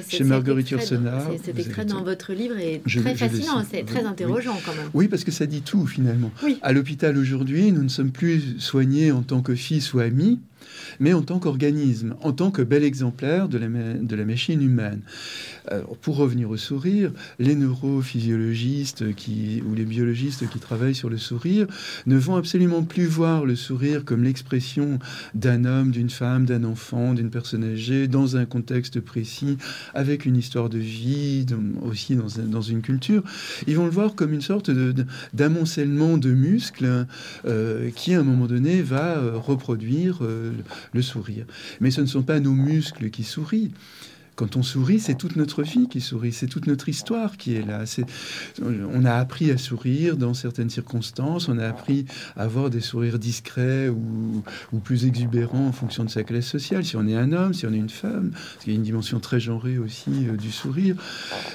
Chez 0.09 0.25
Marguerite 0.25 0.71
Yourcenar. 0.71 1.31
Cet 1.43 1.59
extrait 1.59 1.85
dans 1.85 2.03
votre 2.03 2.33
livre 2.33 2.57
est 2.59 2.83
très 2.87 3.15
fascinant, 3.15 3.65
c'est 3.71 3.85
très 3.85 4.05
interrogeant 4.05 4.59
quand 4.65 4.75
même. 4.75 4.91
Oui, 4.95 5.09
parce 5.09 5.25
que 5.25 5.31
ça 5.31 5.47
dit 5.47 5.63
tout 5.63 5.87
finalement. 5.87 6.31
À 6.63 6.73
l'hôpital 6.73 7.17
aujourd'hui, 7.17 7.73
nous 7.73 7.83
ne 7.83 7.89
sommes 7.89 8.13
plus 8.13 8.59
soignés 8.59 9.13
en 9.13 9.23
tant 9.23 9.43
que 9.43 9.55
fils 9.55 9.95
ou 9.95 10.01
amis, 10.01 10.41
mais 10.99 11.13
en 11.13 11.23
tant 11.23 11.39
qu'organisme, 11.39 12.15
en 12.23 12.33
tant 12.33 12.51
que 12.51 12.63
bel 12.63 12.85
exemplaire 12.85 13.49
de 13.49 13.59
la, 13.59 14.25
machine 14.25 14.63
humaine. 14.63 15.01
pour 16.03 16.17
revenir 16.17 16.51
au 16.51 16.57
sourire, 16.57 17.13
les 17.39 17.55
neurophysiologistes 17.55 19.03
ou 19.03 19.75
les 19.75 19.85
biologistes 19.85 20.49
qui 20.49 20.59
travaillent 20.59 20.95
sur 20.95 21.09
le 21.09 21.19
sourire 21.19 21.67
ne 22.07 22.17
vont 22.17 22.37
absolument 22.37 22.83
plus 22.83 23.07
voir 23.07 23.45
le 23.45 23.57
sourire 23.57 24.05
comme 24.05 24.23
l'expression 24.23 24.99
d'un 25.35 25.65
homme, 25.65 25.91
d'une 25.91 26.11
femme, 26.11 26.45
d'un 26.45 26.65
enfant, 26.65 27.15
d'une 27.15 27.31
personne 27.31 27.65
âgée, 27.65 28.09
dans 28.09 28.37
un 28.37 28.45
contexte 28.45 29.01
précis, 29.01 29.57
avec 29.95 30.27
une 30.27 30.37
histoire 30.37 30.69
de 30.69 30.79
vie, 30.79 31.47
aussi 31.83 32.17
dans, 32.17 32.61
une 32.61 32.83
culture. 32.83 33.23
Ils 33.67 33.77
vont 33.77 33.85
le 33.85 33.91
voir 33.91 34.15
comme 34.15 34.33
une 34.33 34.41
sorte 34.41 34.71
d'amoncellement 35.33 36.19
de, 36.19 36.31
muscles 36.31 37.07
euh, 37.47 37.91
qui, 37.95 38.15
à 38.15 38.21
un 38.21 38.23
moment 38.23 38.47
donné, 38.47 38.83
va 38.83 39.17
euh, 39.17 39.37
reproduire 39.37 40.19
euh, 40.23 40.50
le 40.93 41.03
sourire. 41.03 41.47
Mais 41.81 41.91
ce 41.91 42.01
ne 42.01 42.07
sont 42.07 42.23
pas 42.23 42.41
nos 42.41 42.53
muscles 42.53 43.11
qui 43.11 43.25
sourient. 43.25 43.73
Quand 44.41 44.57
on 44.57 44.63
sourit, 44.63 45.01
c'est 45.01 45.17
toute 45.17 45.37
notre 45.37 45.63
vie 45.63 45.87
qui 45.87 46.01
sourit, 46.01 46.33
c'est 46.33 46.47
toute 46.47 46.67
notre 46.67 46.89
histoire 46.89 47.37
qui 47.37 47.57
est 47.57 47.63
là. 47.63 47.85
on 48.63 49.05
a 49.05 49.13
appris 49.13 49.51
à 49.51 49.59
sourire 49.59 50.17
dans 50.17 50.33
certaines 50.33 50.71
circonstances, 50.71 51.51
on 51.51 51.59
a 51.59 51.69
appris 51.69 52.07
à 52.39 52.45
avoir 52.45 52.71
des 52.71 52.81
sourires 52.81 53.19
discrets 53.19 53.91
ou, 53.91 54.43
plus 54.83 55.05
exubérants 55.05 55.67
en 55.67 55.73
fonction 55.73 56.05
de 56.05 56.09
sa 56.09 56.23
classe 56.23 56.47
sociale. 56.47 56.87
Si 56.87 56.97
on 56.97 57.07
est 57.07 57.17
un 57.17 57.35
homme, 57.35 57.53
si 57.53 57.67
on 57.67 57.73
est 57.75 57.77
une 57.77 57.91
femme, 57.91 58.31
parce 58.31 58.65
qu'il 58.65 58.73
y 58.73 58.77
a 58.77 58.79
une 58.79 58.83
dimension 58.83 59.21
très 59.21 59.41
genrée 59.41 59.77
aussi 59.77 60.11
euh, 60.27 60.39
du 60.39 60.51
sourire. 60.51 60.97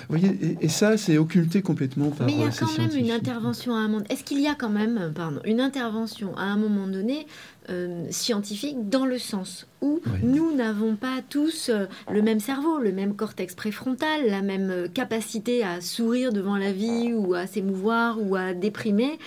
Vous 0.08 0.20
voyez, 0.20 0.56
et, 0.62 0.70
ça, 0.70 0.96
c'est 0.96 1.18
occulté 1.18 1.64
complètement 1.64 2.12
par. 2.12 2.28
Mais 2.28 2.34
il 2.34 2.40
y 2.40 2.44
a 2.44 2.48
euh, 2.48 2.52
quand 2.60 2.78
même 2.78 2.96
une 2.96 3.10
intervention 3.10 3.74
à 3.74 3.80
un 3.80 3.88
moment. 3.88 4.06
Est-ce 4.12 4.24
qu'il 4.24 4.40
y 4.40 4.48
a 4.48 4.54
quand 4.54 4.70
même, 4.70 5.12
pardon, 5.16 5.40
une 5.44 5.60
intervention 5.60 6.38
à 6.38 6.44
un 6.44 6.58
moment 6.58 6.86
donné 6.88 7.26
euh, 7.70 8.06
scientifique 8.12 8.90
dans 8.90 9.06
le 9.06 9.18
sens 9.18 9.68
où 9.82 10.00
nous 10.22 10.56
n'avons 10.56 10.96
pas 10.96 11.22
tous 11.28 11.70
euh, 11.70 11.86
le 12.12 12.22
même 12.22 12.40
cerveau, 12.40 12.78
le 12.78 12.92
même 12.92 13.16
cortex 13.16 13.56
préfrontal, 13.56 14.28
la 14.28 14.42
même 14.42 14.70
euh, 14.70 14.88
capacité 14.88 15.64
à 15.64 15.82
sourire 15.82 16.32
devant 16.32 16.58
la 16.58 16.72
vie 16.72 17.14
ou 17.14 17.34
à 17.34 17.48
s'émouvoir 17.48 18.18
ou 18.22 18.36
à 18.36 18.54
déprimer. 18.54 19.18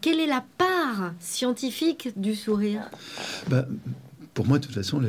quelle 0.00 0.20
est 0.20 0.26
la 0.26 0.44
part 0.58 1.12
scientifique 1.20 2.10
du 2.16 2.34
sourire? 2.34 2.82
Bah, 3.48 3.66
pour 4.34 4.48
moi, 4.48 4.58
de 4.58 4.64
toute 4.64 4.74
façon, 4.74 5.00
la, 5.00 5.08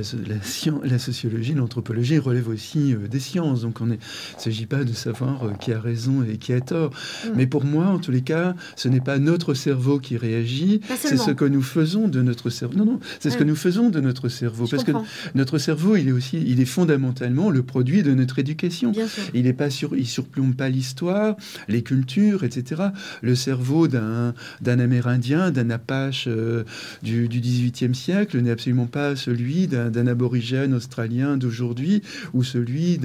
la, 0.83 0.99
sociologie, 0.99 1.53
l'anthropologie 1.55 2.19
relève 2.19 2.47
aussi 2.47 2.93
euh, 2.93 3.07
des 3.07 3.19
sciences. 3.19 3.61
Donc, 3.61 3.79
il 3.81 3.87
ne 3.87 3.95
s'agit 4.37 4.67
pas 4.67 4.83
de 4.83 4.93
savoir 4.93 5.43
euh, 5.43 5.53
qui 5.59 5.73
a 5.73 5.79
raison 5.79 6.23
et 6.23 6.37
qui 6.37 6.53
a 6.53 6.61
tort. 6.61 6.91
Mm. 6.91 7.29
Mais 7.35 7.47
pour 7.47 7.63
moi, 7.65 7.87
en 7.87 7.97
tous 7.97 8.11
les 8.11 8.21
cas, 8.21 8.55
ce 8.75 8.87
n'est 8.87 9.01
pas 9.01 9.17
notre 9.17 9.55
cerveau 9.55 9.99
qui 9.99 10.15
réagit, 10.15 10.79
c'est 10.95 11.17
ce 11.17 11.31
que 11.31 11.45
nous 11.45 11.63
faisons 11.63 12.07
de 12.07 12.21
notre 12.21 12.51
cerveau. 12.51 12.77
Non, 12.77 12.85
non, 12.85 12.99
c'est 13.19 13.31
ce 13.31 13.37
que 13.37 13.43
nous 13.43 13.55
faisons 13.55 13.89
de 13.89 13.99
notre 13.99 14.29
cerveau. 14.29 14.67
parce 14.67 14.83
que 14.83 14.91
notre 15.33 15.57
cerveau, 15.57 15.95
il 15.95 16.07
est 16.07 16.11
aussi, 16.11 16.43
il 16.45 16.59
est 16.61 16.65
fondamentalement 16.65 17.49
le 17.49 17.63
produit 17.63 18.03
de 18.03 18.13
notre 18.13 18.37
éducation. 18.37 18.91
Il 19.33 19.43
n'est 19.43 19.53
pas 19.53 19.71
sur, 19.71 19.95
il 19.95 20.05
surplombe 20.05 20.53
pas 20.53 20.69
l'histoire, 20.69 21.35
les 21.67 21.81
cultures, 21.81 22.43
etc. 22.43 22.89
Le 23.23 23.33
cerveau 23.33 23.87
d'un 23.87 24.33
Amérindien, 24.65 25.49
d'un 25.49 25.71
Apache 25.71 26.25
euh, 26.27 26.63
du, 27.01 27.27
du 27.27 27.41
18e 27.41 27.95
siècle 27.95 28.39
n'est 28.39 28.51
absolument 28.51 28.85
pas 28.85 29.14
celui 29.15 29.67
d'un 29.67 30.07
aborigène 30.07 30.73
australien 30.73 31.37
d'aujourd'hui 31.37 32.01
ou 32.33 32.43
celui 32.43 32.99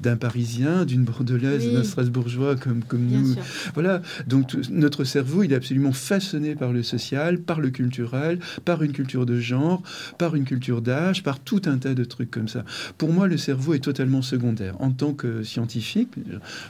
d'un 0.00 0.16
Parisien, 0.16 0.84
d'une 0.84 1.04
Bordelaise, 1.04 1.72
d'un 1.72 1.84
Strasbourgeois 1.84 2.56
comme, 2.56 2.82
comme 2.84 3.06
nous. 3.06 3.34
Voilà. 3.74 4.02
Donc 4.26 4.54
notre 4.70 5.04
cerveau, 5.04 5.42
il 5.42 5.52
est 5.52 5.56
absolument 5.56 5.92
façonné 5.92 6.54
par 6.54 6.72
le 6.72 6.82
social, 6.82 7.38
par 7.38 7.60
le 7.60 7.70
culturel, 7.70 8.38
par 8.64 8.82
une 8.82 8.92
culture 8.92 9.26
de 9.26 9.40
genre, 9.40 9.82
par 10.18 10.34
une 10.34 10.44
culture 10.44 10.82
d'âge, 10.82 11.22
par 11.22 11.40
tout 11.40 11.62
un 11.66 11.78
tas 11.78 11.94
de 11.94 12.04
trucs 12.04 12.30
comme 12.30 12.48
ça. 12.48 12.64
Pour 12.98 13.12
moi, 13.12 13.28
le 13.28 13.36
cerveau 13.36 13.74
est 13.74 13.80
totalement 13.80 14.22
secondaire. 14.22 14.80
En 14.80 14.90
tant 14.90 15.12
que 15.12 15.42
scientifique, 15.42 16.10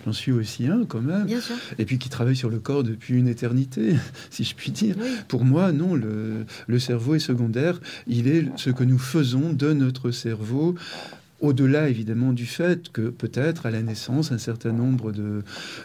j'en 0.05 0.13
suis 0.13 0.33
aussi 0.33 0.67
un 0.67 0.85
quand 0.85 1.01
même, 1.01 1.27
et 1.79 1.85
puis 1.85 1.99
qui 1.99 2.09
travaille 2.09 2.37
sur 2.37 2.51
le 2.51 2.59
corps 2.59 2.83
depuis 2.83 3.15
une 3.15 3.29
éternité, 3.29 3.95
si 4.31 4.45
je 4.45 4.55
puis 4.55 4.71
dire. 4.71 4.97
Pour 5.29 5.45
moi, 5.45 5.73
non, 5.73 5.95
le, 5.95 6.45
le 6.67 6.79
cerveau 6.79 7.15
est 7.15 7.21
secondaire. 7.21 7.81
Il 8.07 8.29
est 8.29 8.47
ce 8.57 8.71
que 8.71 8.82
nous 8.85 8.99
faisons 8.99 9.53
de 9.53 9.73
notre 9.73 10.11
cerveau 10.11 10.75
au-delà 11.43 11.89
évidemment 11.89 12.33
du 12.33 12.47
fait 12.47 12.91
que 12.93 13.11
peut-être 13.11 13.67
à 13.67 13.71
la 13.71 13.83
naissance, 13.83 14.31
un 14.31 14.39
certain 14.39 14.73
nombre 14.73 15.13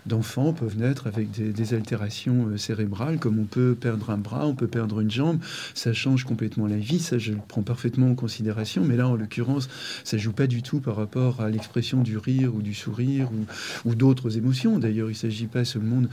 d'enfants 0.06 0.54
peuvent 0.54 0.78
naître 0.78 1.08
avec 1.08 1.32
des, 1.32 1.74
altérations 1.74 2.48
euh, 2.48 2.58
cérébrales, 2.58 3.17
comme 3.17 3.39
on 3.39 3.43
peut 3.43 3.76
perdre 3.78 4.12
un 4.12 4.17
bras, 4.17 4.48
on 4.48 4.56
peut 4.56 4.67
perdre 4.67 5.02
une 5.02 5.12
jambe, 5.12 5.39
ça 5.74 5.91
change 5.91 6.24
complètement 6.24 6.67
la 6.67 6.78
vie, 6.78 7.00
ça 7.00 7.17
je 7.17 7.34
le 7.34 7.39
prends 7.46 7.63
parfaitement 7.63 8.12
en 8.12 8.15
considération, 8.15 8.86
mais 8.86 8.96
là 8.96 9.08
en 9.08 9.15
l'occurrence, 9.15 9.67
ça 10.04 10.17
joue 10.17 10.32
pas 10.32 10.48
du 10.48 10.62
tout 10.62 10.80
par 10.80 10.96
rapport 10.96 11.41
à 11.41 11.50
l'expression 11.50 12.04
du 12.04 12.17
rire 12.17 12.56
ou 12.56 12.62
du 12.62 12.74
sourire 12.74 13.30
ou, 13.86 13.96
d'autres 13.96 14.38
émotions. 14.38 14.78
D'ailleurs, 14.78 15.10
il 15.10 15.15
s'agit 15.15 15.48
pas 15.48 15.65
seulement, 15.65 16.02
de, 16.02 16.08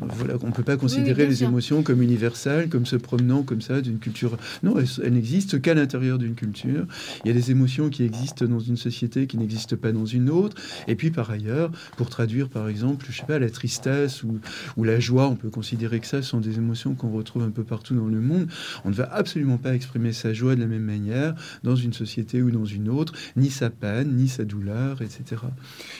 voilà, 0.00 0.34
on 0.42 0.50
peut 0.50 0.62
pas 0.62 0.76
considérer 0.76 1.26
les 1.26 1.44
émotions 1.44 1.82
comme 1.82 2.02
universelles, 2.02 2.68
comme 2.68 2.84
se 2.84 2.96
promenant 2.96 3.42
comme 3.42 3.62
ça 3.62 3.80
d'une 3.80 3.98
culture. 3.98 4.36
Non, 4.62 4.78
elles, 4.78 4.86
elles 5.02 5.14
n'existent 5.14 5.58
qu'à 5.58 5.72
l'intérieur 5.72 6.18
d'une 6.18 6.34
culture. 6.34 6.84
Il 7.24 7.28
y 7.28 7.30
a 7.30 7.34
des 7.34 7.50
émotions 7.50 7.88
qui 7.88 8.02
existent 8.02 8.44
dans 8.44 8.60
une 8.60 8.76
société 8.82 9.26
qui 9.26 9.38
n'existe 9.38 9.76
pas 9.76 9.92
dans 9.92 10.06
une 10.06 10.30
autre. 10.30 10.56
Et 10.88 10.94
puis 10.96 11.10
par 11.10 11.30
ailleurs, 11.30 11.70
pour 11.96 12.08
traduire 12.08 12.48
par 12.48 12.68
exemple, 12.68 13.06
je 13.08 13.16
sais 13.16 13.26
pas, 13.26 13.38
la 13.38 13.50
tristesse 13.50 14.22
ou, 14.22 14.40
ou 14.76 14.84
la 14.84 15.00
joie, 15.00 15.28
on 15.28 15.36
peut 15.36 15.50
considérer 15.50 16.00
que 16.00 16.06
ça 16.06 16.22
sont 16.22 16.40
des 16.40 16.56
émotions 16.58 16.94
qu'on 16.94 17.10
retrouve 17.10 17.42
un 17.42 17.50
peu 17.50 17.64
partout 17.64 17.94
dans 17.94 18.06
le 18.06 18.20
monde. 18.20 18.48
On 18.84 18.90
ne 18.90 18.94
va 18.94 19.12
absolument 19.12 19.58
pas 19.58 19.74
exprimer 19.74 20.12
sa 20.12 20.32
joie 20.32 20.54
de 20.54 20.60
la 20.60 20.66
même 20.66 20.82
manière 20.82 21.34
dans 21.62 21.76
une 21.76 21.92
société 21.92 22.42
ou 22.42 22.50
dans 22.50 22.64
une 22.64 22.88
autre, 22.88 23.14
ni 23.36 23.50
sa 23.50 23.70
peine, 23.70 24.16
ni 24.16 24.28
sa 24.28 24.44
douleur, 24.44 25.02
etc. 25.02 25.42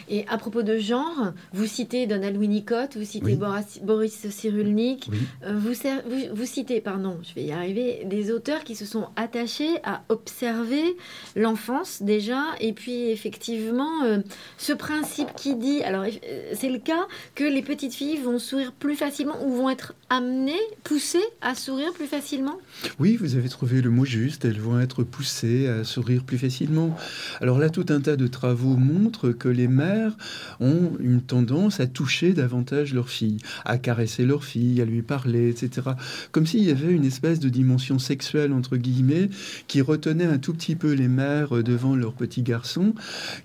Et 0.09 0.27
à 0.29 0.39
propos 0.39 0.63
de 0.63 0.79
genre, 0.79 1.33
vous 1.53 1.67
citez 1.67 2.07
Donald 2.07 2.37
Winnicott, 2.37 2.97
vous 2.97 3.05
citez 3.05 3.37
Boris, 3.37 4.29
Cyrulnik, 4.31 5.11
euh, 5.45 5.59
vous, 5.59 5.73
vous, 5.73 6.35
vous 6.35 6.47
citez, 6.47 6.81
pardon, 6.81 7.19
je 7.23 7.35
vais 7.35 7.45
y 7.45 7.53
arriver, 7.53 8.05
des 8.07 8.31
auteurs 8.31 8.65
qui 8.65 8.75
se 8.75 8.85
sont 8.85 9.09
attachés 9.17 9.79
à 9.85 10.03
observer 10.09 10.97
l'enfance 11.37 12.03
déjà 12.03 12.43
et 12.61 12.72
et 12.73 12.75
puis 12.75 13.11
effectivement, 13.11 14.03
euh, 14.05 14.21
ce 14.57 14.73
principe 14.73 15.29
qui 15.37 15.57
dit, 15.57 15.83
alors 15.83 16.05
euh, 16.05 16.53
c'est 16.55 16.71
le 16.71 16.79
cas, 16.79 17.07
que 17.35 17.45
les 17.45 17.61
petites 17.61 17.93
filles 17.93 18.17
vont 18.17 18.39
sourire 18.39 18.73
plus 18.73 18.97
facilement 18.97 19.35
ou 19.45 19.53
vont 19.53 19.69
être 19.69 19.93
amenées, 20.13 20.61
poussées 20.85 21.25
à 21.41 21.55
sourire 21.55 21.91
plus 21.95 22.07
facilement 22.07 22.59
Oui, 22.99 23.17
vous 23.17 23.35
avez 23.35 23.49
trouvé 23.49 23.81
le 23.81 23.89
mot 23.89 24.05
juste, 24.05 24.45
elles 24.45 24.61
vont 24.61 24.79
être 24.79 25.05
poussées 25.05 25.69
à 25.69 25.85
sourire 25.85 26.23
plus 26.23 26.37
facilement. 26.37 26.95
Alors 27.41 27.59
là, 27.59 27.71
tout 27.71 27.87
un 27.89 27.99
tas 27.99 28.17
de 28.17 28.27
travaux 28.27 28.77
montrent 28.77 29.31
que 29.31 29.49
les 29.49 29.69
mères 29.69 30.15
ont 30.61 30.93
une 31.01 31.23
tendance 31.23 31.81
à 31.81 31.87
toucher 31.87 32.35
davantage 32.35 32.93
leur 32.93 33.09
fille, 33.09 33.39
à 33.65 33.79
caresser 33.79 34.27
leur 34.27 34.45
fille, 34.45 34.83
à 34.83 34.85
lui 34.85 35.01
parler, 35.01 35.49
etc. 35.49 35.93
Comme 36.31 36.45
s'il 36.45 36.63
y 36.63 36.71
avait 36.71 36.93
une 36.93 37.07
espèce 37.07 37.41
de 37.41 37.49
dimension 37.49 37.99
sexuelle, 37.99 38.53
entre 38.53 38.77
guillemets, 38.77 39.31
qui 39.67 39.81
retenait 39.81 40.27
un 40.27 40.39
tout 40.39 40.53
petit 40.53 40.77
peu 40.77 40.93
les 40.93 41.09
mères 41.09 41.63
devant 41.63 41.97
leur 41.97 42.13
petit 42.13 42.43
garçon 42.43 42.93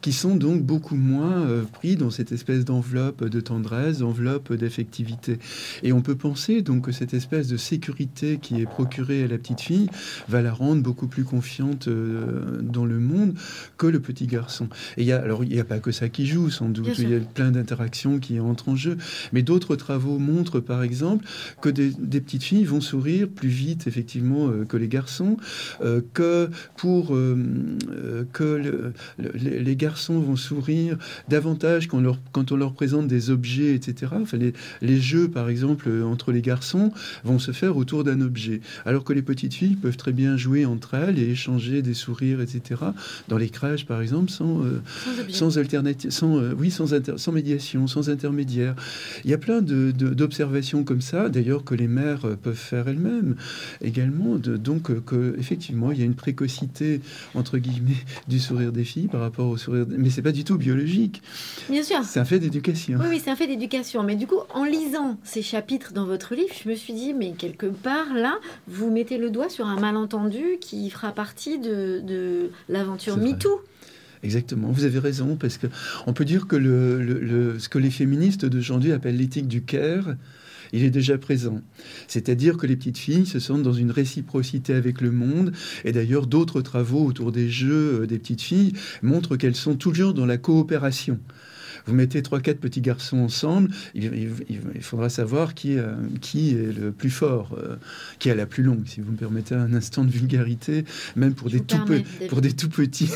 qui 0.02 0.12
sont 0.12 0.36
donc 0.36 0.64
beaucoup 0.64 0.98
moins 0.98 1.46
euh, 1.46 1.64
pris 1.64 1.96
dans 1.96 2.10
cette 2.10 2.34
espèce 2.34 2.66
d'enveloppe 2.66 3.24
de 3.24 3.40
tendresse, 3.40 4.00
d'enveloppe 4.00 4.52
d'affectivité. 4.52 5.40
Et 5.82 5.94
on 5.94 6.02
peut 6.02 6.16
penser 6.16 6.57
donc 6.62 6.86
que 6.86 6.92
cette 6.92 7.14
espèce 7.14 7.48
de 7.48 7.58
sécurité 7.58 8.40
qui 8.42 8.62
est 8.62 8.66
procurée 8.66 9.24
à 9.24 9.28
la 9.28 9.38
petite 9.38 9.62
fille 9.62 9.90
va 10.28 10.42
la 10.42 10.54
rendre 10.54 10.82
beaucoup 10.82 11.08
plus 11.08 11.24
confiante 11.24 11.88
euh, 11.88 12.62
dans 12.62 12.86
le 12.86 13.00
monde 13.00 13.36
que 13.78 13.88
le 13.88 14.00
petit 14.00 14.28
garçon. 14.28 14.70
Et 14.98 15.02
il 15.02 15.08
y 15.08 15.12
a, 15.12 15.22
alors 15.22 15.44
il 15.44 15.52
n'y 15.52 15.60
a 15.60 15.66
pas 15.66 15.80
que 15.80 15.92
ça 15.92 16.10
qui 16.10 16.26
joue, 16.26 16.50
sans 16.50 16.70
doute, 16.70 16.98
il 17.00 17.10
y 17.10 17.16
a 17.16 17.20
plein 17.20 17.52
d'interactions 17.52 18.20
qui 18.20 18.40
entrent 18.40 18.70
en 18.70 18.76
jeu. 18.76 18.98
Mais 19.34 19.42
d'autres 19.42 19.76
travaux 19.76 20.20
montrent, 20.20 20.60
par 20.60 20.84
exemple, 20.84 21.26
que 21.62 21.70
des, 21.70 21.92
petites 22.22 22.44
filles 22.44 22.66
vont 22.66 22.82
sourire 22.82 23.28
plus 23.28 23.50
vite, 23.50 23.88
effectivement, 23.88 24.50
euh, 24.50 24.66
que 24.66 24.78
les 24.78 24.88
garçons, 24.88 25.38
que 26.14 26.50
pour 26.76 27.08
que 28.34 28.44
le, 28.44 28.94
les, 29.18 29.76
garçons 29.76 30.20
vont 30.20 30.36
sourire 30.36 30.98
davantage 31.30 31.88
quand, 31.88 32.00
leur, 32.00 32.20
quand, 32.32 32.52
on 32.52 32.58
leur 32.58 32.74
présente 32.74 33.08
des 33.08 33.30
objets, 33.30 33.74
etc. 33.76 34.14
Enfin, 34.22 34.38
les, 34.38 35.00
jeux, 35.00 35.30
par 35.30 35.50
exemple, 35.50 35.90
entre 36.04 36.32
les 36.32 36.42
garçons 36.48 36.92
vont 37.24 37.40
se 37.40 37.52
faire 37.52 37.76
autour 37.76 38.04
d'un 38.04 38.22
objet, 38.22 38.62
alors 38.86 39.04
que 39.04 39.14
les 39.14 39.22
petites 39.22 39.54
filles 39.54 39.76
peuvent 39.76 39.98
très 39.98 40.14
bien 40.14 40.38
jouer 40.38 40.66
entre 40.66 40.94
elles 40.94 41.20
et 41.20 41.30
échanger 41.30 41.82
des 41.82 41.94
sourires, 41.94 42.40
etc. 42.42 42.82
Dans 43.28 43.38
les 43.38 43.50
crèches, 43.50 43.86
par 43.86 44.02
exemple, 44.02 44.32
sans, 44.32 44.64
euh, 44.64 44.82
sans, 45.30 45.58
alternative, 45.58 46.12
sans, 46.12 46.38
euh, 46.38 46.54
oui, 46.58 46.72
sans, 46.72 46.88
sans 47.18 47.32
médiation, 47.32 47.88
sans 47.88 48.10
intermédiaire. 48.10 48.76
Il 49.26 49.32
y 49.32 49.34
a 49.34 49.38
plein 49.38 49.62
d'observations 49.62 50.84
comme 50.84 51.02
ça, 51.02 51.30
d'ailleurs, 51.30 51.64
que 51.64 51.76
les 51.76 51.88
mères 51.88 52.26
euh, 52.26 52.36
peuvent 52.36 52.56
faire 52.56 52.88
elles-mêmes 52.88 53.36
également. 53.82 54.36
De, 54.36 54.56
donc, 54.56 55.04
que, 55.06 55.36
effectivement, 55.38 55.92
il 55.92 56.00
y 56.00 56.02
a 56.02 56.06
une 56.06 56.16
précocité, 56.16 57.02
entre 57.36 57.58
guillemets, 57.58 58.04
du 58.28 58.40
sourire 58.40 58.72
des 58.72 58.86
filles 58.86 59.08
par 59.08 59.22
rapport 59.22 59.50
au 59.50 59.58
sourire. 59.58 59.86
Mais 59.90 60.10
c'est 60.10 60.22
pas 60.22 60.32
du 60.32 60.44
tout 60.44 60.58
biologique. 60.58 61.22
Bien 61.70 61.84
sûr. 61.84 62.04
C'est 62.04 62.20
un 62.20 62.26
fait 62.26 62.40
d'éducation. 62.40 63.00
Oui, 63.02 63.08
oui, 63.10 63.22
c'est 63.24 63.32
un 63.32 63.36
fait 63.36 63.48
d'éducation. 63.48 64.04
Mais 64.04 64.16
du 64.16 64.28
coup, 64.28 64.40
en 64.54 64.64
lisant 64.64 65.18
ces 65.24 65.42
chapitres 65.42 65.92
dans 65.94 66.06
votre 66.06 66.36
je 66.64 66.70
me 66.70 66.76
suis 66.76 66.94
dit, 66.94 67.14
mais 67.14 67.32
quelque 67.32 67.66
part 67.66 68.14
là, 68.14 68.40
vous 68.68 68.92
mettez 68.92 69.18
le 69.18 69.30
doigt 69.30 69.50
sur 69.50 69.66
un 69.66 69.80
malentendu 69.80 70.58
qui 70.62 70.90
fera 70.90 71.12
partie 71.12 71.60
de, 71.60 72.02
de 72.02 72.50
l'aventure 72.70 73.18
MeToo. 73.18 73.62
Exactement, 74.24 74.72
vous 74.72 74.84
avez 74.84 75.00
raison, 75.00 75.36
parce 75.36 75.58
que 75.58 75.68
on 76.08 76.14
peut 76.14 76.26
dire 76.26 76.48
que 76.48 76.56
le, 76.56 77.02
le, 77.02 77.60
ce 77.60 77.70
que 77.70 77.78
les 77.78 77.92
féministes 77.92 78.46
d'aujourd'hui 78.46 78.92
appellent 78.92 79.18
l'éthique 79.18 79.48
du 79.48 79.64
care, 79.64 80.16
il 80.74 80.84
est 80.84 80.90
déjà 80.90 81.18
présent. 81.18 81.62
C'est-à-dire 82.08 82.58
que 82.58 82.68
les 82.68 82.76
petites 82.76 82.98
filles 82.98 83.26
se 83.26 83.40
sentent 83.40 83.64
dans 83.64 83.74
une 83.74 83.92
réciprocité 83.92 84.74
avec 84.74 85.02
le 85.02 85.12
monde. 85.12 85.54
Et 85.86 85.92
d'ailleurs, 85.92 86.28
d'autres 86.28 86.62
travaux 86.62 87.06
autour 87.06 87.32
des 87.32 87.50
jeux 87.50 88.02
euh, 88.02 88.08
des 88.08 88.20
petites 88.20 88.42
filles 88.42 88.74
montrent 89.02 89.38
qu'elles 89.38 89.56
sont 89.56 89.76
toujours 89.76 90.14
dans 90.14 90.26
la 90.26 90.38
coopération. 90.38 91.20
Vous 91.88 91.94
mettez 91.94 92.22
trois, 92.22 92.42
quatre 92.42 92.60
petits 92.60 92.82
garçons 92.82 93.18
ensemble, 93.18 93.72
il, 93.96 94.30
faudra 94.82 95.08
savoir 95.10 95.54
qui, 95.54 95.78
euh, 95.78 95.96
qui 96.20 96.52
est 96.52 96.78
le 96.78 96.92
plus 96.92 97.10
fort, 97.10 97.58
euh, 97.58 97.78
qui 98.20 98.30
a 98.30 98.36
la 98.36 98.46
plus 98.46 98.62
longue, 98.62 98.86
si 98.86 99.00
vous 99.00 99.12
me 99.12 99.18
permettez 99.18 99.56
un 99.56 99.74
instant 99.74 100.04
de 100.04 100.12
vulgarité, 100.12 100.84
même 101.16 101.34
pour, 101.34 101.50
des 101.50 101.62
tout, 101.62 101.78
pour 102.28 102.42
des 102.42 102.52
tout 102.52 102.68
petits. 102.68 103.10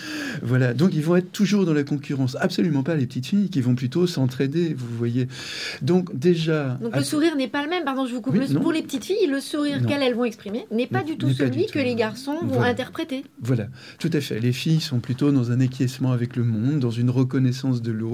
voilà, 0.42 0.72
donc 0.72 0.94
ils 0.94 1.02
vont 1.02 1.16
être 1.16 1.32
toujours 1.32 1.66
dans 1.66 1.74
la 1.74 1.84
concurrence. 1.84 2.36
Absolument 2.40 2.82
pas 2.82 2.94
les 2.94 3.06
petites 3.06 3.26
filles 3.26 3.50
qui 3.50 3.60
vont 3.60 3.74
plutôt 3.74 4.06
s'entraider, 4.06 4.72
vous 4.72 4.96
voyez. 4.96 5.28
Donc 5.82 6.18
déjà... 6.18 6.78
Donc 6.80 6.96
le 6.96 7.04
sourire 7.04 7.36
n'est 7.36 7.48
pas 7.48 7.62
le 7.62 7.68
même, 7.68 7.84
pardon, 7.84 8.06
je 8.06 8.14
vous 8.14 8.22
coupe. 8.22 8.38
pour 8.54 8.72
les 8.72 8.82
petites 8.82 9.04
filles, 9.04 9.26
le 9.28 9.40
sourire 9.40 9.84
qu'elles 9.86 10.14
vont 10.14 10.24
exprimer 10.24 10.66
n'est 10.70 10.86
pas 10.86 11.02
du 11.02 11.18
tout 11.18 11.30
celui 11.30 11.66
que 11.66 11.78
les 11.78 11.94
garçons 11.94 12.38
vont 12.42 12.62
interpréter. 12.62 13.24
Voilà, 13.42 13.68
tout 13.98 14.10
à 14.14 14.20
fait. 14.22 14.40
Les 14.40 14.52
filles 14.52 14.80
sont 14.80 15.00
plutôt 15.00 15.30
dans 15.30 15.50
un 15.50 15.60
acquiescement 15.60 16.12
avec 16.12 16.36
le 16.36 16.44
monde, 16.44 16.78
dans 16.78 16.90
une 16.90 17.10
reconnaissance 17.10 17.82
de 17.82 17.92
l'autre 17.92 18.13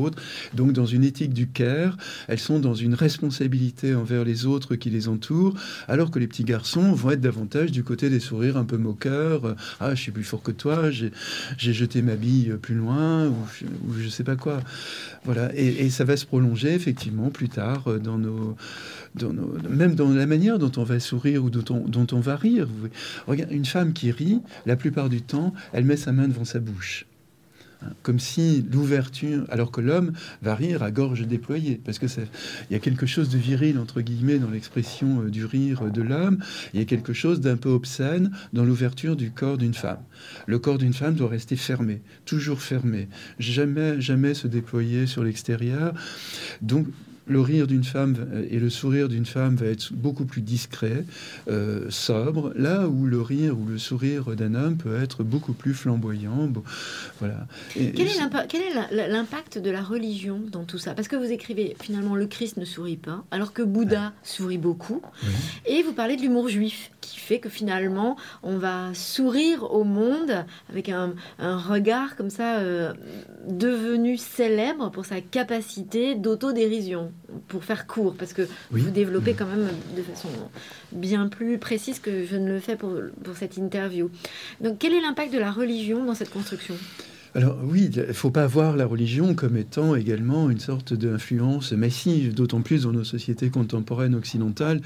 donc 0.55 0.73
dans 0.73 0.87
une 0.87 1.05
éthique 1.05 1.33
du 1.33 1.49
care, 1.49 1.97
elles 2.29 2.39
sont 2.39 2.59
dans 2.59 2.75
une 2.75 2.95
responsabilité 2.95 3.95
envers 3.95 4.25
les 4.25 4.47
autres 4.47 4.77
qui 4.77 4.91
les 4.91 5.09
entourent, 5.09 5.55
alors 5.89 6.11
que 6.11 6.19
les 6.19 6.27
petits 6.27 6.45
garçons 6.45 6.93
vont 6.93 7.11
être 7.11 7.21
davantage 7.21 7.73
du 7.73 7.85
côté 7.85 8.11
des 8.11 8.21
sourires 8.21 8.57
un 8.57 8.65
peu 8.65 8.77
moqueurs. 8.77 9.57
Ah, 9.81 9.95
je 9.95 10.01
suis 10.01 10.13
plus 10.13 10.25
fort 10.25 10.43
que 10.43 10.53
toi, 10.53 10.91
j'ai 10.91 11.13
jeté 11.59 12.03
ma 12.03 12.17
bille 12.17 12.55
plus 12.61 12.75
loin, 12.75 13.29
ou 13.29 13.35
je, 13.97 14.05
ne 14.05 14.09
sais 14.09 14.25
pas 14.25 14.37
quoi. 14.37 14.61
Voilà, 15.25 15.51
et, 15.55 15.91
ça 15.91 16.05
va 16.05 16.17
se 16.17 16.25
prolonger 16.25 16.73
effectivement 16.73 17.31
plus 17.31 17.49
tard 17.49 17.85
dans 18.03 18.17
nos, 18.17 18.57
dans 19.15 19.33
nos, 19.33 19.53
même 19.69 19.95
dans 19.95 20.09
la 20.09 20.27
manière 20.27 20.59
dont 20.59 20.73
on 20.77 20.85
va 20.85 21.01
sourire 21.01 21.45
ou 21.45 21.51
dont 21.51 21.75
on, 21.75 21.81
dont 21.81 22.07
on 22.13 22.21
va 22.21 22.37
rire. 22.37 22.69
Regarde, 23.27 23.51
une 23.53 23.65
femme 23.65 23.93
qui 23.93 24.11
rit, 24.11 24.41
la 24.67 24.77
plupart 24.77 25.09
du 25.09 25.23
temps, 25.23 25.53
elle 25.73 25.85
met 25.85 25.97
sa 25.97 26.13
main 26.13 26.29
devant 26.29 26.45
sa 26.45 26.61
bouche 26.61 27.07
comme 28.03 28.19
si 28.19 28.65
l'ouverture, 28.71 29.45
alors 29.51 29.71
que 29.71 29.81
l'homme 29.81 30.13
va 30.43 30.55
rire 30.55 30.83
à 30.83 30.91
gorge 30.91 31.27
déployée, 31.27 31.81
parce 31.85 31.99
que 31.99 32.07
il 32.07 32.73
y 32.73 32.77
a 32.77 32.79
quelque 32.79 33.07
chose 33.07 33.29
de 33.29 33.39
viril 33.39 33.79
entre 33.79 34.01
guillemets 34.01 34.39
dans 34.39 34.51
l'expression 34.51 35.23
euh, 35.23 35.31
du 35.31 35.45
rire 35.45 35.91
de 35.91 36.03
l'homme, 36.03 36.39
il 36.75 36.81
y 36.81 36.83
a 36.83 36.87
quelque 36.87 37.13
chose 37.13 37.41
d'un 37.41 37.57
peu 37.57 37.71
obscène 37.71 38.31
dans 38.53 38.65
l'ouverture 38.65 39.17
du 39.17 39.31
corps 39.31 39.59
d'une 39.59 39.75
femme. 39.75 40.03
Le 40.47 40.59
corps 40.59 40.79
d'une 40.79 40.95
femme 40.95 41.15
doit 41.15 41.29
rester 41.29 41.57
fermé, 41.57 42.03
toujours 42.25 42.61
fermé, 42.61 43.09
jamais 43.39 44.01
jamais 44.01 44.35
se 44.35 44.47
déployer 44.47 45.07
sur 45.07 45.25
l'extérieur. 45.25 45.95
Donc 46.63 46.87
le 47.31 47.41
rire 47.41 47.67
d'une 47.67 47.85
femme 47.85 48.17
et 48.51 48.59
le 48.59 48.69
sourire 48.71 49.09
d'une 49.09 49.27
femme 49.27 49.57
va 49.57 49.67
être 49.67 49.93
beaucoup 49.93 50.25
plus 50.25 50.43
discret, 50.43 51.05
sobre, 51.89 52.53
là 52.57 52.89
où 52.89 53.07
le 53.07 53.21
rire 53.21 53.59
ou 53.59 53.67
le 53.67 53.79
sourire 53.79 54.37
d'un 54.37 54.55
homme 54.55 54.77
peut 54.77 55.01
être 55.01 55.23
beaucoup 55.23 55.53
plus 55.53 55.75
flamboyant. 55.75 56.53
voilà. 57.19 57.47
quel, 57.75 58.07
est 58.07 59.09
l'impact 59.09 59.59
de 59.59 59.71
la 59.71 59.83
religion 59.83 60.41
dans 60.51 60.65
tout 60.65 60.79
ça? 60.79 60.95
Parce 60.95 61.09
que 61.09 61.17
vous 61.17 61.31
écrivez 61.31 61.77
finalement 61.81 62.15
le 62.15 62.27
Christ 62.27 62.57
ne 62.57 62.65
sourit 62.65 62.97
pas, 62.97 63.25
alors 63.31 63.53
que 63.53 63.63
Bouddha 63.63 64.13
sourit 64.23 64.59
beaucoup, 64.59 65.03
et 65.67 65.83
vous 65.83 65.93
parlez 65.93 66.17
de 66.17 66.23
l'humour 66.23 66.49
juif 66.49 66.91
qui 67.01 67.19
fait 67.19 67.39
que 67.39 67.49
finalement 67.49 68.17
on 68.43 68.59
va 68.59 68.93
sourire 68.95 69.73
au 69.73 69.85
monde 69.85 70.45
avec 70.69 70.89
un, 70.89 71.15
regard 71.39 72.17
comme 72.17 72.31
ça 72.31 72.59
euh, 72.59 72.93
devenu 73.49 74.17
célèbre 74.17 74.91
pour 74.91 75.05
sa 75.05 75.21
capacité 75.21 76.15
d'autodérision, 76.15 77.13
pour 77.49 77.65
faire 77.65 77.87
court, 77.87 78.15
parce 78.19 78.33
que 78.33 78.49
vous 78.71 78.91
développez 78.91 79.35
quand 79.35 79.47
même 79.47 79.69
de 79.97 80.03
façon 80.03 80.29
bien 80.93 81.29
plus 81.29 81.59
précise 81.59 81.99
que 81.99 82.25
je 82.25 82.37
ne 82.37 82.53
le 82.53 82.61
fais 82.61 82.77
pour, 82.77 82.93
pour 83.23 83.37
cette 83.37 83.57
interview. 83.57 84.11
Donc 84.61 84.79
quel 84.79 84.95
est 84.95 85.01
l'impact 85.01 85.33
de 85.33 85.39
la 85.39 85.51
religion 85.51 86.05
dans 86.05 86.15
cette 86.15 86.31
construction? 86.31 86.75
Alors 87.35 87.57
oui, 87.63 87.91
il 87.95 88.01
ne 88.01 88.13
faut 88.13 88.31
pas 88.31 88.47
voir 88.47 88.77
la 88.77 88.87
religion 88.87 89.35
comme 89.35 89.57
étant 89.57 89.95
également 89.95 90.51
une 90.51 90.59
sorte 90.59 90.95
d'influence 90.95 91.73
massive, 91.73 92.35
d'autant 92.35 92.61
plus 92.61 92.83
dans 92.83 92.93
nos 92.93 93.05
sociétés 93.05 93.51
contemporaines 93.51 94.17
occidentales, 94.17 94.81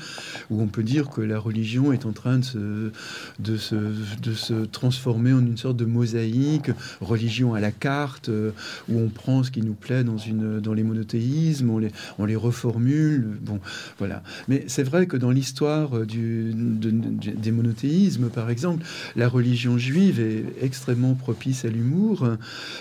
où 0.50 0.60
on 0.60 0.66
peut 0.66 0.82
dire 0.82 1.08
que 1.08 1.22
la 1.22 1.38
religion 1.38 1.92
est 1.92 2.04
en 2.04 2.12
train 2.12 2.38
de 2.38 2.44
se, 2.44 2.90
de 3.38 3.56
se, 3.56 3.74
de 4.22 4.34
se 4.34 4.64
transformer 4.66 5.32
en 5.32 5.40
une 5.40 5.56
sorte 5.56 5.78
de 5.78 5.86
mosaïque, 5.86 6.70
religion 7.00 7.54
à 7.54 7.60
la 7.60 7.70
carte, 7.70 8.28
euh, 8.28 8.50
où 8.90 8.98
on 8.98 9.08
prend 9.08 9.42
ce 9.42 9.50
qui 9.50 9.62
nous 9.62 9.74
plaît 9.74 10.04
dans, 10.04 10.18
une, 10.18 10.60
dans 10.60 10.74
les 10.74 10.82
monothéismes, 10.82 11.70
on 11.70 11.78
les, 11.78 11.92
on 12.18 12.26
les 12.26 12.36
reformule. 12.36 13.38
Bon, 13.40 13.58
voilà. 13.98 14.22
Mais 14.48 14.64
c'est 14.66 14.82
vrai 14.82 15.06
que 15.06 15.16
dans 15.16 15.30
l'histoire 15.30 16.04
du, 16.04 16.52
des 16.54 17.52
monothéismes, 17.52 18.28
par 18.28 18.50
exemple, 18.50 18.84
la 19.16 19.28
religion 19.28 19.78
juive 19.78 20.20
est 20.20 20.44
extrêmement 20.62 21.14
propice 21.14 21.64
à 21.64 21.68
l'humour 21.68 22.33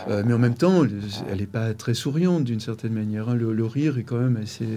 euh, 0.10 0.24
mais 0.26 0.34
en 0.34 0.40
même 0.40 0.56
temps, 0.56 0.84
elle 1.30 1.38
n'est 1.38 1.46
pas 1.46 1.74
très 1.74 1.94
souriante 1.94 2.44
d'une 2.44 2.60
certaine 2.60 2.94
manière. 2.94 3.30
Hein. 3.30 3.36
Le, 3.36 3.66
rire 3.66 3.98
est 3.98 4.04
quand 4.04 4.20
même 4.20 4.38
assez, 4.38 4.68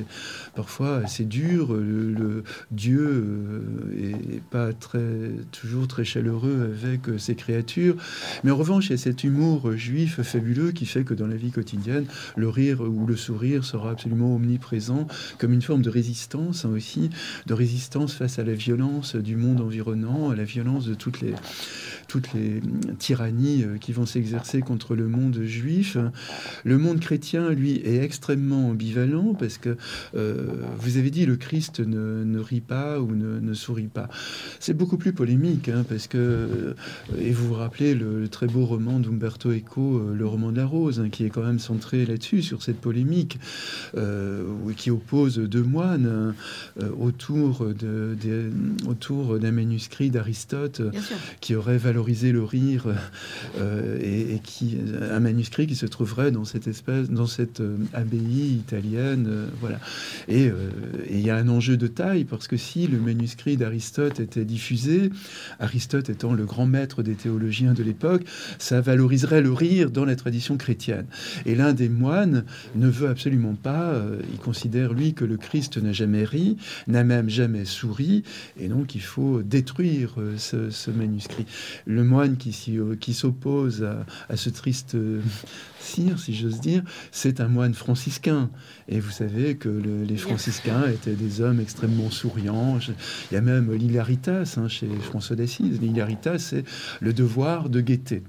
parfois 0.54 0.98
assez 0.98 1.24
dur. 1.24 1.74
Le, 1.74 2.44
Dieu 2.70 3.00
euh, 3.00 4.22
est 4.32 4.42
pas 4.42 4.72
très, 4.72 5.30
toujours 5.52 5.88
très 5.88 6.04
chaleureux 6.04 6.74
avec 6.74 7.08
euh, 7.08 7.18
ses 7.18 7.34
créatures. 7.34 7.96
Mais 8.44 8.50
en 8.50 8.56
revanche, 8.56 8.86
il 8.86 8.90
y 8.90 8.94
a 8.94 8.98
cet 8.98 9.24
humour 9.24 9.72
juif 9.72 10.22
fabuleux 10.22 10.72
qui 10.72 10.86
fait 10.86 11.04
que 11.04 11.14
dans 11.14 11.26
la 11.26 11.36
vie 11.36 11.50
quotidienne, 11.50 12.06
le 12.36 12.48
rire 12.48 12.80
ou 12.80 13.06
le 13.06 13.16
sourire 13.16 13.64
sera 13.64 13.90
absolument 13.90 14.34
omniprésent 14.34 15.06
comme 15.38 15.52
une 15.52 15.62
forme 15.62 15.82
de 15.82 15.90
résistance 15.90 16.64
hein, 16.64 16.70
aussi, 16.74 17.10
de 17.46 17.54
résistance 17.54 18.14
face 18.14 18.38
à 18.38 18.44
la 18.44 18.54
violence 18.54 19.16
du 19.16 19.36
monde 19.36 19.60
environnant, 19.60 20.30
à 20.30 20.36
la 20.36 20.44
violence 20.44 20.86
de 20.86 20.94
toutes 20.94 21.20
les 21.20 21.34
toutes 22.08 22.32
les 22.32 22.60
tyrannies 22.98 23.64
euh, 23.64 23.78
qui 23.78 23.92
vont 23.92 24.06
s'exercer 24.06 24.60
contre 24.66 24.94
le 24.94 25.08
monde 25.08 25.40
juif. 25.44 25.96
Le 26.64 26.78
monde 26.78 27.00
chrétien, 27.00 27.50
lui, 27.50 27.80
est 27.84 28.02
extrêmement 28.02 28.68
ambivalent 28.68 29.34
parce 29.34 29.58
que 29.58 29.76
euh, 30.14 30.46
vous 30.78 30.98
avez 30.98 31.10
dit 31.10 31.24
le 31.24 31.36
Christ 31.36 31.80
ne, 31.80 32.38
rit 32.38 32.60
pas 32.60 33.00
ou 33.00 33.14
ne, 33.14 33.54
sourit 33.54 33.86
pas. 33.86 34.08
C'est 34.60 34.74
beaucoup 34.74 34.98
plus 34.98 35.12
polémique 35.12 35.70
hein, 35.70 35.84
parce 35.88 36.06
que, 36.06 36.18
euh, 36.18 36.74
et 37.18 37.30
vous 37.30 37.48
vous 37.48 37.54
rappelez 37.54 37.94
le, 37.94 38.28
très 38.28 38.46
beau 38.46 38.66
roman 38.66 39.00
d'Umberto 39.00 39.50
Eco, 39.52 40.02
Le 40.12 40.26
roman 40.26 40.52
de 40.52 40.56
la 40.56 40.66
rose, 40.66 41.00
hein, 41.00 41.08
qui 41.08 41.24
est 41.24 41.30
quand 41.30 41.44
même 41.44 41.58
centré 41.58 42.04
là-dessus, 42.04 42.42
sur 42.42 42.62
cette 42.62 42.80
polémique, 42.80 43.38
qui 44.76 44.90
oppose 44.90 45.38
deux 45.38 45.62
moines 45.62 46.34
autour, 46.98 47.66
de, 47.66 48.16
autour 48.86 49.38
d'un 49.38 49.52
manuscrit 49.52 50.10
d'Aristote 50.10 50.82
qui 51.40 51.54
aurait 51.54 51.78
valorisé 51.78 52.32
le 52.32 52.42
rire 52.42 52.84
euh, 53.58 53.98
et, 54.02 54.40
qui 54.42 54.55
un 55.10 55.20
manuscrit 55.20 55.66
qui 55.66 55.76
se 55.76 55.86
trouverait 55.86 56.30
dans 56.30 56.44
cette 56.44 56.66
espèce, 56.66 57.10
dans 57.10 57.26
cette 57.26 57.60
euh, 57.60 57.76
abbaye 57.92 58.54
italienne, 58.54 59.26
euh, 59.28 59.46
voilà. 59.60 59.78
Et 60.28 60.50
il 61.10 61.20
y 61.20 61.30
a 61.30 61.36
un 61.36 61.48
enjeu 61.48 61.76
de 61.76 61.86
taille 61.86 62.24
parce 62.24 62.48
que 62.48 62.56
si 62.56 62.86
le 62.86 62.98
manuscrit 62.98 63.56
d'Aristote 63.56 64.20
était 64.20 64.44
diffusé, 64.44 65.10
Aristote 65.60 66.10
étant 66.10 66.32
le 66.32 66.44
grand 66.44 66.66
maître 66.66 67.02
des 67.02 67.14
théologiens 67.14 67.74
de 67.74 67.82
l'époque, 67.82 68.24
ça 68.58 68.80
valoriserait 68.80 69.40
le 69.40 69.52
rire 69.52 69.90
dans 69.90 70.04
la 70.04 70.16
tradition 70.16 70.56
chrétienne. 70.56 71.06
Et 71.44 71.54
l'un 71.54 71.72
des 71.72 71.88
moines 71.88 72.44
ne 72.74 72.88
veut 72.88 73.08
absolument 73.08 73.54
pas, 73.54 74.02
il 74.32 74.38
considère 74.38 74.92
lui 74.92 75.14
que 75.14 75.24
le 75.24 75.36
Christ 75.36 75.76
n'a 75.78 75.92
jamais 75.92 76.24
ri, 76.24 76.56
n'a 76.86 77.04
même 77.04 77.28
jamais 77.28 77.64
souri, 77.64 78.22
et 78.58 78.68
donc 78.68 78.94
il 78.94 79.02
faut 79.02 79.42
détruire 79.42 80.16
ce, 80.36 80.90
manuscrit 80.90 81.46
le 81.86 82.04
moine 82.04 82.36
qui, 82.36 82.78
euh, 82.78 82.96
qui 82.96 83.14
s'oppose 83.14 83.86
à, 84.28 84.36
ce 84.36 84.45
triste 84.50 84.94
euh, 84.94 85.20
cire, 85.80 86.18
si 86.18 86.34
j'ose 86.34 86.60
dire, 86.60 86.82
c'est 87.10 87.40
un 87.40 87.48
moine 87.48 87.74
franciscain. 87.74 88.50
Et 88.88 89.00
vous 89.00 89.10
savez 89.10 89.56
que 89.56 89.68
les 89.68 90.16
franciscains 90.16 90.88
étaient 90.88 91.14
des 91.14 91.40
hommes 91.40 91.60
extrêmement 91.60 92.10
souriants. 92.10 92.78
Il 93.30 93.34
y 93.34 93.36
a 93.36 93.40
même 93.40 93.72
l'hilaritas 93.72 94.56
hein, 94.56 94.68
chez 94.68 94.88
François 95.02 95.36
d'Assise. 95.36 95.80
L'hilaritas, 95.80 96.38
c'est 96.38 96.64
le 97.00 97.12
devoir 97.12 97.68
de 97.68 97.80
gaieté. 97.80 98.22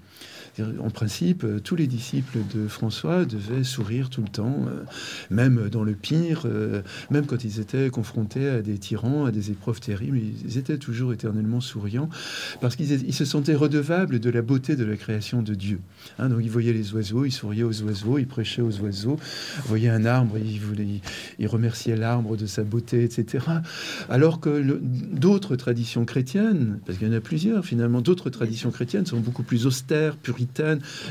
En 0.60 0.90
principe, 0.90 1.44
euh, 1.44 1.60
tous 1.60 1.76
les 1.76 1.88
disciples 1.88 2.40
de 2.54 2.68
François 2.68 3.26
devaient 3.26 3.64
sourire 3.64 4.10
tout 4.10 4.22
le 4.22 4.28
temps, 4.28 4.66
euh, 4.68 4.84
même 5.30 5.70
dans 5.70 5.84
le 5.84 5.94
pire, 5.94 6.44
euh, 6.46 6.82
même 7.12 7.26
quand 7.26 7.44
ils 7.44 7.60
étaient 7.60 7.90
confrontés 7.90 8.50
à 8.50 8.62
des 8.62 8.78
tyrans, 8.78 9.26
à 9.26 9.32
des 9.32 9.52
épreuves 9.52 9.80
terribles, 9.80 10.18
ils 10.18 10.58
étaient 10.58 10.78
toujours 10.78 11.14
éternellement 11.14 11.62
souriants, 11.62 12.10
parce 12.60 12.76
qu'ils 12.76 13.14
se 13.14 13.26
sentaient 13.26 13.56
redevables 13.56 14.20
de 14.20 14.30
la 14.30 14.42
beauté 14.42 14.76
de 14.76 14.84
la 14.84 14.96
création 14.96 15.42
de 15.42 15.54
Dieu. 15.54 15.80
Hein, 16.18 16.30
donc 16.30 16.40
ils 16.42 16.50
voyaient 16.50 16.74
les 16.74 16.94
oiseaux, 16.94 17.26
ils 17.26 17.32
souriaient 17.32 17.64
aux 17.64 17.82
oiseaux, 17.84 18.18
ils 18.18 18.28
prêchaient 18.28 18.62
aux 18.62 18.80
oiseaux, 18.80 19.18
voyaient 19.66 19.90
un 19.90 20.06
arbre, 20.06 20.38
ils, 20.38 20.60
voulaient, 20.60 21.02
ils 21.40 21.48
remerciaient 21.48 21.96
l'arbre 21.96 22.36
de 22.36 22.46
sa 22.46 22.64
beauté, 22.64 23.04
etc. 23.04 23.46
Alors 24.10 24.40
que 24.40 24.80
d'autres 24.82 25.56
traditions 25.56 26.06
chrétiennes, 26.06 26.80
parce 26.86 26.98
qu'il 26.98 27.08
y 27.08 27.12
en 27.12 27.18
a 27.18 27.22
plusieurs 27.22 27.66
finalement, 27.66 28.02
d'autres 28.02 28.30
traditions 28.30 28.72
chrétiennes 28.72 29.06
sont 29.06 29.20
beaucoup 29.20 29.44
plus 29.44 29.66
austères, 29.66 30.16
puritaines, 30.16 30.47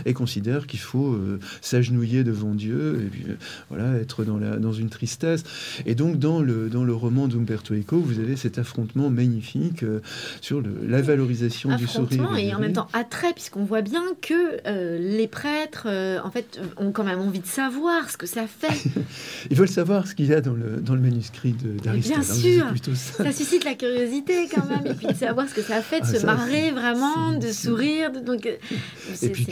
et 0.05 0.15
considère 0.15 0.67
qu'il 0.67 0.81
faut 0.81 1.13
euh, 1.13 1.39
s'agenouiller 1.61 2.25
devant 2.25 2.55
Dieu 2.55 3.03
et 3.05 3.09
puis, 3.09 3.25
euh, 3.29 3.35
voilà, 3.71 3.99
être 3.99 4.25
dans, 4.25 4.39
la, 4.39 4.57
dans 4.57 4.73
une 4.73 4.89
tristesse. 4.89 5.45
Et 5.85 5.95
donc, 5.95 6.19
dans 6.19 6.41
le, 6.41 6.69
dans 6.69 6.85
le 6.85 6.95
roman 6.95 7.29
d'Umberto 7.29 7.75
Eco, 7.75 7.99
vous 7.99 8.19
avez 8.21 8.37
cet 8.37 8.59
affrontement 8.59 9.11
magnifique 9.11 9.83
euh, 9.83 10.01
sur 10.41 10.61
le, 10.61 10.71
la 10.87 11.03
valorisation 11.03 11.77
du 11.77 11.87
sourire. 11.87 12.37
Et, 12.37 12.55
en 12.55 12.61
même 12.61 12.73
temps, 12.73 12.89
attrait, 12.93 13.33
puisqu'on 13.33 13.65
voit 13.65 13.83
bien 13.83 14.03
que 14.21 14.97
les 14.99 15.29
prêtres, 15.29 15.87
en 16.25 16.31
fait, 16.31 16.61
ont 16.77 16.93
quand 16.93 17.05
même 17.05 17.21
envie 17.21 17.41
de 17.41 17.47
savoir 17.47 18.11
ce 18.11 18.17
que 18.17 18.27
ça 18.27 18.47
fait. 18.47 18.91
Ils 19.51 19.57
veulent 19.57 19.69
savoir 19.69 20.07
ce 20.07 20.15
qu'il 20.15 20.27
y 20.27 20.35
a 20.35 20.41
dans 20.41 20.55
le, 20.55 20.81
dans 20.81 20.95
le 20.95 21.01
manuscrit 21.01 21.55
d'Aristote. 21.83 22.13
Bien 22.13 22.21
hein, 22.21 22.75
sûr, 22.75 22.95
ça. 22.95 23.33
suscite 23.33 23.65
la 23.65 23.75
curiosité 23.75 24.49
quand 24.53 24.67
même, 24.67 24.87
et 24.87 24.95
puis 24.95 25.07
de 25.07 25.15
savoir 25.15 25.49
ce 25.49 25.55
que 25.55 25.63
ça 25.63 25.83
fait 25.83 26.01
de 26.01 26.07
ah, 26.07 26.19
se 26.19 26.27
marrer 26.27 26.71
vraiment, 26.71 27.39
de 27.39 27.49
sourire. 27.53 28.13
De, 28.13 28.21
donc, 28.21 28.49
et 29.27 29.31
puis, 29.31 29.47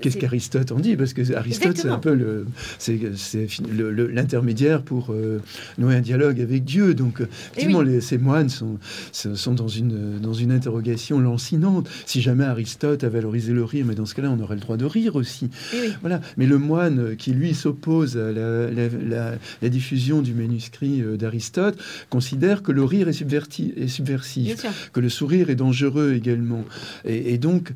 qu'est-ce 0.00 0.16
qu'Aristote 0.16 0.72
en 0.72 0.78
dit 0.78 0.96
Parce 0.96 1.12
que 1.12 1.34
Aristote, 1.34 1.76
c'est 1.76 1.88
un 1.88 1.98
peu 1.98 2.14
le, 2.14 2.46
c'est, 2.78 2.98
l'intermédiaire 4.12 4.82
pour 4.82 5.08
euh, 5.10 5.40
nouer 5.78 5.96
un 5.96 6.00
dialogue 6.00 6.40
avec 6.40 6.64
Dieu. 6.64 6.94
Donc, 6.94 7.20
effectivement, 7.20 7.82
les, 7.82 8.00
ces 8.00 8.18
moines 8.18 8.48
sont, 8.48 8.78
sont 9.12 9.54
dans, 9.54 9.68
une, 9.68 10.18
dans 10.18 10.32
une 10.32 10.52
interrogation 10.52 11.20
lancinante. 11.20 11.88
Si 12.06 12.20
jamais 12.20 12.44
Aristote 12.44 13.04
a 13.04 13.08
valorisé 13.08 13.52
le 13.52 13.64
rire, 13.64 13.84
mais 13.86 13.94
dans 13.94 14.06
ce 14.06 14.14
cas-là, 14.14 14.30
on 14.30 14.40
aurait 14.42 14.54
le 14.54 14.60
droit 14.60 14.76
de 14.76 14.84
rire 14.84 15.16
aussi. 15.16 15.50
Voilà. 16.00 16.20
Mais 16.36 16.46
le 16.46 16.58
moine 16.58 17.16
qui, 17.16 17.32
lui, 17.32 17.54
s'oppose 17.54 18.16
à 18.16 18.32
la, 18.32 19.68
diffusion 19.68 20.22
du 20.22 20.32
manuscrit 20.32 21.02
euh, 21.02 21.18
d'Aristote 21.18 21.78
considère 22.08 22.62
que 22.62 22.72
le 22.72 22.82
rire 22.84 23.08
est, 23.08 23.12
subverti, 23.12 23.74
est 23.76 23.88
subversif, 23.88 24.64
que 24.92 25.00
le 25.00 25.10
sourire 25.10 25.50
est 25.50 25.56
dangereux 25.56 26.14
également. 26.14 26.64
Et, 27.04 27.34
et 27.34 27.38
donc, 27.38 27.72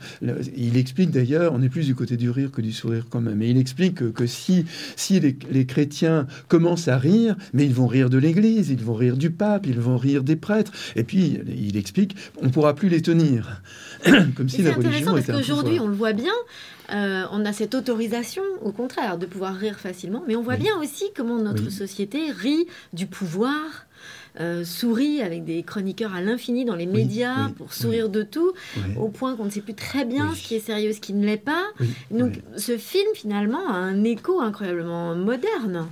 il 0.56 0.76
explique 0.76 1.10
d'ailleurs 1.10 1.41
on 1.50 1.62
est 1.62 1.68
plus 1.68 1.86
du 1.86 1.94
côté 1.94 2.16
du 2.16 2.30
rire 2.30 2.50
que 2.50 2.60
du 2.60 2.72
sourire 2.72 3.06
quand 3.08 3.20
même. 3.20 3.42
Et 3.42 3.48
il 3.48 3.58
explique 3.58 4.12
que, 4.12 4.26
si, 4.26 4.64
si 4.96 5.20
les, 5.20 5.66
chrétiens 5.66 6.26
commencent 6.48 6.88
à 6.88 6.98
rire, 6.98 7.36
mais 7.52 7.64
ils 7.64 7.74
vont 7.74 7.86
rire 7.86 8.10
de 8.10 8.18
l'Église, 8.18 8.70
ils 8.70 8.82
vont 8.82 8.94
rire 8.94 9.16
du 9.16 9.30
pape, 9.30 9.66
ils 9.66 9.80
vont 9.80 9.96
rire 9.96 10.22
des 10.22 10.36
prêtres. 10.36 10.72
Et 10.96 11.04
puis, 11.04 11.40
il 11.46 11.76
explique, 11.76 12.16
on 12.40 12.46
ne 12.46 12.50
pourra 12.50 12.74
plus 12.74 12.88
les 12.88 13.02
tenir. 13.02 13.62
Comme 14.36 14.48
si 14.48 14.62
la 14.62 14.74
religion 14.74 15.16
était 15.16 15.32
parce 15.32 15.46
qu'aujourd'hui, 15.46 15.80
on 15.80 15.88
le 15.88 15.94
voit 15.94 16.12
bien, 16.12 16.32
euh, 16.92 17.24
on 17.30 17.44
a 17.44 17.52
cette 17.52 17.74
autorisation, 17.74 18.42
au 18.62 18.72
contraire, 18.72 19.16
de 19.16 19.26
pouvoir 19.26 19.54
rire 19.54 19.78
facilement, 19.78 20.22
mais 20.26 20.36
on 20.36 20.42
voit 20.42 20.56
bien 20.56 20.76
aussi 20.80 21.04
comment 21.16 21.38
notre 21.38 21.70
société 21.70 22.30
rit 22.30 22.66
du 22.92 23.06
pouvoir, 23.06 23.86
euh, 24.40 24.64
sourit 24.64 25.20
avec 25.20 25.44
des 25.44 25.62
chroniqueurs 25.62 26.14
à 26.14 26.20
l'infini 26.20 26.64
dans 26.64 26.76
les 26.76 26.86
médias 26.86 27.50
pour 27.56 27.74
sourire 27.74 28.08
de 28.08 28.22
tout, 28.22 28.52
au 28.96 29.08
point 29.08 29.36
qu'on 29.36 29.44
ne 29.44 29.50
sait 29.50 29.60
plus 29.60 29.74
très 29.74 30.04
bien 30.04 30.34
ce 30.34 30.42
qui 30.42 30.54
est 30.54 30.60
sérieux, 30.60 30.92
ce 30.92 31.00
qui 31.00 31.12
ne 31.12 31.24
l'est 31.24 31.36
pas. 31.36 31.64
Donc 32.10 32.40
ce 32.56 32.76
film 32.76 33.08
finalement 33.14 33.68
a 33.68 33.74
un 33.74 34.04
écho 34.04 34.40
incroyablement 34.40 35.14
moderne. 35.14 35.86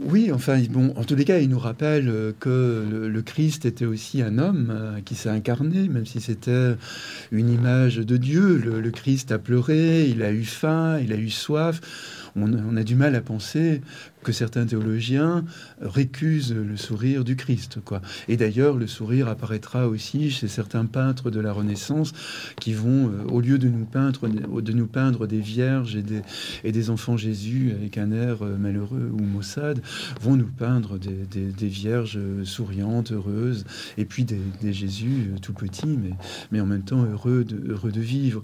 Oui, 0.00 0.32
enfin, 0.32 0.60
bon, 0.70 0.92
en 0.96 1.04
tous 1.04 1.14
les 1.14 1.24
cas, 1.24 1.38
il 1.38 1.48
nous 1.48 1.58
rappelle 1.58 2.08
euh, 2.08 2.32
que 2.40 2.84
le, 2.90 3.22
Christ 3.22 3.64
était 3.64 3.84
aussi 3.84 4.22
un 4.22 4.38
homme 4.38 4.72
euh, 4.74 5.00
qui 5.04 5.14
s'est 5.14 5.28
incarné, 5.28 5.88
même 5.88 6.04
si 6.04 6.20
c'était 6.20 6.74
une 7.30 7.48
image 7.48 7.96
de 7.98 8.16
Dieu. 8.16 8.56
le 8.56 8.90
Christ 8.90 9.30
a 9.30 9.38
pleuré, 9.38 10.06
il 10.08 10.22
a 10.22 10.32
eu 10.32 10.44
faim, 10.44 10.98
il 10.98 11.12
a 11.12 11.16
eu 11.16 11.30
soif 11.30 11.80
on, 12.36 12.76
a 12.76 12.82
du 12.82 12.94
mal 12.94 13.14
à 13.14 13.20
penser 13.20 13.80
que 14.24 14.32
certains 14.32 14.66
théologiens 14.66 15.44
récusent 15.80 16.52
le 16.52 16.76
sourire 16.76 17.22
du 17.22 17.36
Christ. 17.36 17.78
Quoi. 17.84 18.00
Et 18.28 18.36
d'ailleurs, 18.36 18.76
le 18.76 18.88
sourire 18.88 19.28
apparaîtra 19.28 19.88
aussi 19.88 20.30
chez 20.30 20.48
certains 20.48 20.86
peintres 20.86 21.30
de 21.30 21.38
la 21.38 21.52
Renaissance 21.52 22.12
qui 22.60 22.72
vont, 22.72 23.08
euh, 23.08 23.24
au 23.28 23.40
lieu 23.40 23.58
de 23.58 23.68
nous 23.68 23.84
peindre, 23.84 24.28
de 24.28 24.72
nous 24.72 24.86
peindre 24.86 25.26
des 25.26 25.40
vierges 25.40 25.94
et 25.94 26.02
des, 26.02 26.22
et 26.64 26.72
des 26.72 26.90
enfants 26.90 27.16
Jésus 27.16 27.72
avec 27.72 27.98
un 27.98 28.10
air 28.10 28.42
euh, 28.42 28.56
malheureux 28.56 29.10
ou 29.12 29.22
maussade, 29.22 29.80
vont 30.20 30.36
nous 30.36 30.50
peindre 30.50 30.98
des, 30.98 31.68
vierges 31.68 32.18
souriantes, 32.44 33.12
heureuses, 33.12 33.64
et 33.98 34.04
puis 34.04 34.24
des, 34.24 34.72
Jésus 34.72 35.30
euh, 35.32 35.38
tout 35.40 35.52
petits, 35.52 35.86
mais, 35.86 36.14
mais 36.50 36.60
en 36.60 36.66
même 36.66 36.82
temps 36.82 37.04
heureux 37.04 37.44
de, 37.44 37.72
heureux 37.72 37.92
de 37.92 38.00
vivre. 38.00 38.42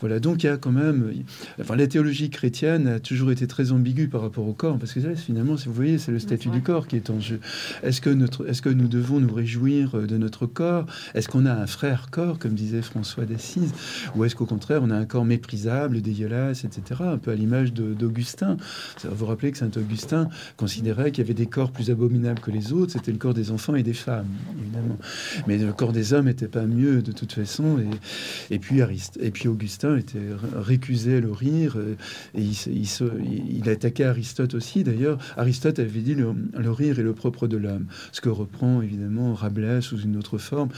Voilà, 0.00 0.20
donc 0.20 0.42
il 0.42 0.46
y 0.46 0.50
a 0.50 0.56
quand 0.56 0.72
même... 0.72 1.12
Enfin, 1.60 1.76
la 1.76 1.86
théologie 1.86 2.30
chrétienne 2.30 2.86
a 2.86 3.00
toujours 3.00 3.30
été 3.30 3.46
très 3.46 3.72
ambigu 3.72 4.08
par 4.08 4.22
rapport 4.22 4.46
au 4.46 4.54
corps, 4.54 4.78
parce 4.78 4.92
que 4.92 5.00
finalement, 5.20 5.56
si 5.56 5.66
vous 5.66 5.74
voyez, 5.74 5.98
c'est 5.98 6.12
le 6.12 6.18
statut 6.18 6.48
du 6.48 6.62
corps 6.62 6.86
qui 6.86 6.96
est 6.96 7.10
en 7.10 7.20
jeu. 7.20 7.40
Est-ce 7.82 8.00
que, 8.00 8.10
notre, 8.10 8.48
est-ce 8.48 8.62
que 8.62 8.68
nous 8.68 8.88
devons 8.88 9.20
nous 9.20 9.32
réjouir 9.32 9.96
euh, 9.96 10.06
de 10.06 10.16
notre 10.16 10.46
corps? 10.46 10.86
Est-ce 11.14 11.28
qu'on 11.28 11.46
a 11.46 11.52
un 11.52 11.66
frère 11.66 12.08
corps, 12.10 12.38
comme 12.38 12.54
disait 12.54 12.82
François 12.82 13.24
d'Assise? 13.24 13.72
Ou 14.16 14.24
est-ce 14.24 14.34
qu'au 14.34 14.46
contraire, 14.46 14.80
on 14.82 14.90
a 14.90 14.96
un 14.96 15.04
corps 15.04 15.24
méprisable, 15.24 16.00
dégueulasse, 16.00 16.64
etc. 16.64 17.02
Un 17.04 17.18
peu 17.18 17.30
à 17.30 17.34
l'image 17.34 17.72
d'Augustin. 17.72 18.56
Vous 19.04 19.14
vous 19.14 19.26
rappelez 19.26 19.52
que 19.52 19.58
Saint 19.58 19.70
Augustin 19.76 20.28
considérait 20.56 21.10
qu'il 21.10 21.24
y 21.24 21.26
avait 21.26 21.34
des 21.34 21.46
corps 21.46 21.70
plus 21.70 21.90
abominables 21.90 22.40
que 22.40 22.50
les 22.50 22.72
autres, 22.72 22.92
c'était 22.92 23.12
le 23.12 23.18
corps 23.18 23.34
des 23.34 23.50
enfants 23.50 23.74
et 23.74 23.82
des 23.82 23.94
femmes, 23.94 24.28
évidemment. 24.60 24.98
Mais 25.46 25.58
le 25.58 25.72
corps 25.72 25.92
des 25.92 26.12
hommes 26.12 26.26
n'était 26.26 26.48
pas 26.48 26.66
mieux 26.66 27.02
de 27.02 27.12
toute 27.12 27.32
façon. 27.32 27.78
Et, 27.78 28.54
et, 28.54 28.58
puis, 28.58 28.82
Arist, 28.82 29.18
et 29.20 29.30
puis 29.30 29.48
Augustin 29.48 29.96
était 29.96 30.18
récusait 30.54 31.20
le 31.20 31.32
rire, 31.32 31.74
euh, 31.76 31.96
et 32.34 32.42
il, 32.42 32.56
il, 32.72 32.86
se, 32.86 33.04
il 33.24 33.68
a 33.68 33.72
attaqué 33.72 34.04
Aristote 34.04 34.54
aussi. 34.54 34.84
D'ailleurs, 34.84 35.07
Aristote 35.36 35.78
avait 35.78 36.00
dit 36.00 36.14
le, 36.14 36.70
rire 36.70 36.98
est 36.98 37.02
le 37.02 37.12
propre 37.12 37.46
de 37.46 37.56
l'homme, 37.56 37.86
ce 38.12 38.20
que 38.20 38.28
reprend 38.28 38.82
évidemment 38.82 39.34
Rabelais 39.34 39.80
sous 39.80 40.00
une 40.00 40.16
autre 40.16 40.38
forme. 40.38 40.68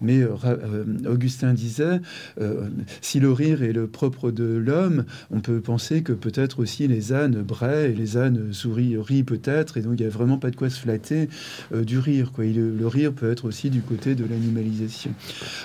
Mais 0.00 0.20
euh, 0.22 0.34
euh, 0.44 0.84
Augustin 1.06 1.52
disait, 1.54 2.00
euh, 2.40 2.68
si 3.00 3.20
le 3.20 3.32
rire 3.32 3.62
est 3.62 3.72
le 3.72 3.86
propre 3.86 4.30
de 4.30 4.44
l'homme, 4.44 5.04
on 5.30 5.40
peut 5.40 5.60
penser 5.60 6.02
que 6.02 6.12
peut-être 6.12 6.60
aussi 6.60 6.88
les 6.88 7.12
ânes 7.12 7.42
braient 7.42 7.90
et 7.92 7.94
les 7.94 8.16
ânes 8.16 8.52
sourient, 8.52 8.96
rient 8.98 9.24
peut-être, 9.24 9.76
et 9.76 9.82
donc 9.82 9.94
il 9.98 10.02
n'y 10.02 10.08
a 10.08 10.10
vraiment 10.10 10.38
pas 10.38 10.50
de 10.50 10.56
quoi 10.56 10.70
se 10.70 10.78
flatter 10.78 11.28
du 11.74 11.98
rire. 11.98 12.32
Quoi. 12.32 12.44
le 12.44 12.86
rire 12.86 13.12
peut 13.12 13.30
être 13.30 13.44
aussi 13.46 13.70
du 13.70 13.80
côté 13.80 14.14
de 14.14 14.24
l'animalisation. 14.24 15.12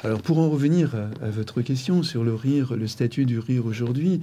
Alors 0.04 0.22
pour 0.22 0.40
en 0.40 0.50
revenir 0.50 0.96
à, 0.96 1.26
à, 1.26 1.30
votre 1.30 1.62
question 1.62 2.04
sur 2.04 2.24
le 2.24 2.34
rire, 2.34 2.74
le 2.76 2.88
statut 2.88 3.26
du 3.26 3.40
rire 3.40 3.66
aujourd'hui, 3.66 4.22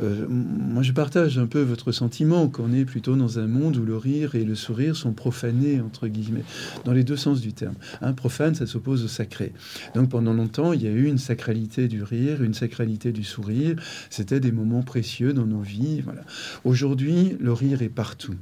moi 0.00 0.82
je 0.82 0.92
partage 0.92 1.38
un 1.38 1.46
peu 1.46 1.62
votre 1.62 1.92
sentiment 1.92 2.48
qu'on 2.48 2.72
est 2.72 2.84
plutôt 2.84 3.16
dans 3.18 3.38
un 3.38 3.46
monde 3.46 3.76
où 3.76 3.84
le 3.84 3.96
rire 3.96 4.34
et 4.34 4.44
le 4.44 4.54
sourire 4.54 4.96
sont 4.96 5.12
profanés, 5.12 5.80
entre 5.80 6.08
guillemets, 6.08 6.44
dans 6.84 6.92
les 6.92 7.04
deux 7.04 7.16
sens 7.16 7.40
du 7.40 7.52
terme. 7.52 7.74
Un 8.00 8.12
profane, 8.12 8.54
ça 8.54 8.66
s'oppose 8.66 9.04
au 9.04 9.08
sacré. 9.08 9.52
Donc 9.94 10.08
pendant 10.08 10.32
longtemps, 10.32 10.72
il 10.72 10.82
y 10.82 10.86
a 10.86 10.90
eu 10.90 11.06
une 11.06 11.18
sacralité 11.18 11.88
du 11.88 12.02
rire, 12.02 12.42
une 12.42 12.54
sacralité 12.54 13.12
du 13.12 13.24
sourire. 13.24 13.76
C'était 14.10 14.40
des 14.40 14.52
moments 14.52 14.82
précieux 14.82 15.32
dans 15.32 15.46
nos 15.46 15.60
vies. 15.60 16.00
Voilà. 16.00 16.22
Aujourd'hui, 16.64 17.36
le 17.40 17.52
rire 17.52 17.82
est 17.82 17.88
partout. 17.88 18.34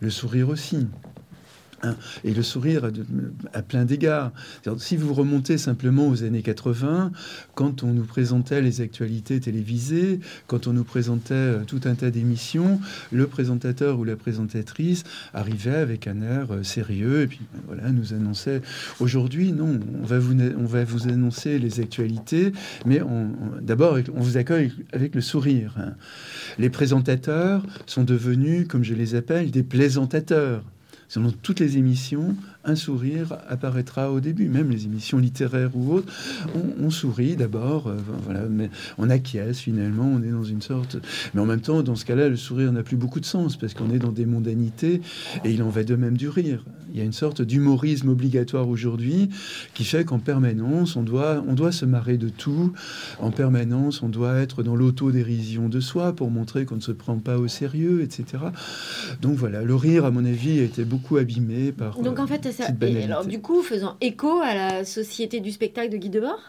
Le 0.00 0.10
sourire 0.10 0.48
aussi. 0.48 0.86
Et 2.24 2.34
le 2.34 2.42
sourire 2.42 2.90
à, 3.54 3.62
plein 3.62 3.84
d'égards. 3.84 4.32
Si 4.78 4.96
vous 4.96 5.14
remontez 5.14 5.58
simplement 5.58 6.08
aux 6.08 6.24
années 6.24 6.42
80, 6.42 7.12
quand 7.54 7.82
on 7.82 7.92
nous 7.92 8.04
présentait 8.04 8.60
les 8.60 8.80
actualités 8.80 9.40
télévisées, 9.40 10.20
quand 10.46 10.66
on 10.66 10.72
nous 10.72 10.84
présentait 10.84 11.34
euh, 11.34 11.64
tout 11.66 11.80
un 11.84 11.94
tas 11.94 12.10
d'émissions, 12.10 12.80
le 13.12 13.26
présentateur 13.26 13.98
ou 13.98 14.04
la 14.04 14.16
présentatrice 14.16 15.04
arrivait 15.32 15.76
avec 15.76 16.06
un 16.06 16.22
air 16.22 16.52
euh, 16.52 16.62
sérieux 16.62 17.22
et 17.22 17.26
puis 17.26 17.40
ben 17.52 17.60
voilà, 17.66 17.90
nous 17.92 18.12
annonçait 18.12 18.62
aujourd'hui, 19.00 19.52
non, 19.52 19.80
on 20.02 20.06
va 20.06 20.18
vous, 20.18 20.34
on 20.58 20.66
va 20.66 20.84
vous 20.84 21.08
annoncer 21.08 21.58
les 21.58 21.80
actualités, 21.80 22.52
mais 22.84 23.00
d'abord, 23.60 23.98
on 24.14 24.20
vous 24.20 24.36
accueille 24.36 24.72
avec 24.92 25.14
le 25.14 25.20
sourire. 25.20 25.74
Hein. 25.78 25.94
Les 26.58 26.70
présentateurs 26.70 27.62
sont 27.86 28.04
devenus, 28.04 28.66
comme 28.68 28.84
je 28.84 28.94
les 28.94 29.14
appelle, 29.14 29.50
des 29.50 29.62
plaisantateurs. 29.62 30.62
Selon 31.10 31.32
toutes 31.32 31.58
les 31.58 31.76
émissions, 31.76 32.36
un 32.64 32.76
sourire 32.76 33.38
apparaîtra 33.48 34.10
au 34.10 34.20
début, 34.20 34.48
même 34.48 34.70
les 34.70 34.84
émissions 34.84 35.18
littéraires 35.18 35.70
ou 35.74 35.94
autres. 35.94 36.12
On, 36.80 36.90
sourit 36.90 37.36
d'abord, 37.36 37.86
euh, 37.86 37.96
voilà, 38.24 38.42
mais 38.50 38.68
on 38.98 39.08
acquiesce 39.10 39.60
finalement, 39.60 40.04
on 40.04 40.22
est 40.22 40.30
dans 40.30 40.44
une 40.44 40.60
sorte. 40.60 40.96
Mais 41.34 41.40
en 41.40 41.46
même 41.46 41.60
temps, 41.60 41.82
dans 41.82 41.94
ce 41.94 42.04
cas-là, 42.04 42.28
le 42.28 42.36
sourire 42.36 42.72
n'a 42.72 42.82
plus 42.82 42.96
beaucoup 42.96 43.20
de 43.20 43.24
sens 43.24 43.56
parce 43.56 43.74
qu'on 43.74 43.90
est 43.90 43.98
dans 43.98 44.10
des 44.12 44.26
mondanités 44.26 45.00
et 45.44 45.52
il 45.52 45.62
en 45.62 45.68
va 45.68 45.84
de 45.84 45.94
même 45.94 46.16
du 46.16 46.28
rire. 46.28 46.64
Il 46.92 46.98
y 46.98 47.00
a 47.00 47.04
une 47.04 47.12
sorte 47.12 47.40
d'humorisme 47.42 48.08
obligatoire 48.08 48.68
aujourd'hui 48.68 49.30
qui 49.74 49.84
fait 49.84 50.04
qu'en 50.04 50.18
permanence, 50.18 50.96
on 50.96 51.02
doit, 51.02 51.44
on 51.46 51.54
doit 51.54 51.70
se 51.70 51.84
marrer 51.84 52.18
de 52.18 52.28
tout. 52.28 52.72
En 53.20 53.30
permanence, 53.30 54.02
on 54.02 54.08
doit 54.08 54.36
être 54.38 54.62
dans 54.64 54.74
l'autodérision 54.74 55.68
de 55.68 55.78
soi 55.78 56.14
pour 56.14 56.30
montrer 56.30 56.64
qu'on 56.64 56.76
ne 56.76 56.80
se 56.80 56.92
prend 56.92 57.18
pas 57.18 57.38
au 57.38 57.46
sérieux, 57.46 58.02
etc. 58.02 58.42
Donc 59.22 59.36
voilà, 59.36 59.62
le 59.62 59.74
rire, 59.74 60.04
à 60.04 60.10
mon 60.10 60.24
avis, 60.24 60.58
a 60.58 60.64
été 60.64 60.84
beaucoup 60.84 61.16
abîmé 61.16 61.70
par. 61.70 62.00
Donc 62.00 62.18
en 62.18 62.26
fait, 62.26 62.49
et 62.82 63.02
alors, 63.04 63.24
du 63.24 63.40
coup, 63.40 63.62
faisant 63.62 63.96
écho 64.00 64.40
à 64.40 64.54
la 64.54 64.84
Société 64.84 65.40
du 65.40 65.50
spectacle 65.50 65.90
de 65.90 65.96
Guy 65.96 66.10
Debord? 66.10 66.40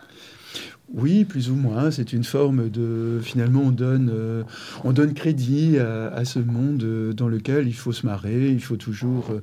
Oui, 0.93 1.23
plus 1.23 1.49
ou 1.49 1.55
moins. 1.55 1.89
C'est 1.91 2.13
une 2.13 2.23
forme 2.23 2.69
de. 2.69 3.19
Finalement, 3.21 3.61
on 3.61 3.71
donne, 3.71 4.11
euh, 4.13 4.43
on 4.83 4.91
donne 4.91 5.13
crédit 5.13 5.77
à, 5.79 6.25
ce 6.25 6.39
monde 6.39 6.83
euh, 6.83 7.13
dans 7.13 7.27
lequel 7.27 7.67
il 7.67 7.73
faut 7.73 7.93
se 7.93 8.05
marrer, 8.05 8.49
il 8.49 8.61
faut 8.61 8.75
toujours. 8.75 9.31
Euh, 9.31 9.41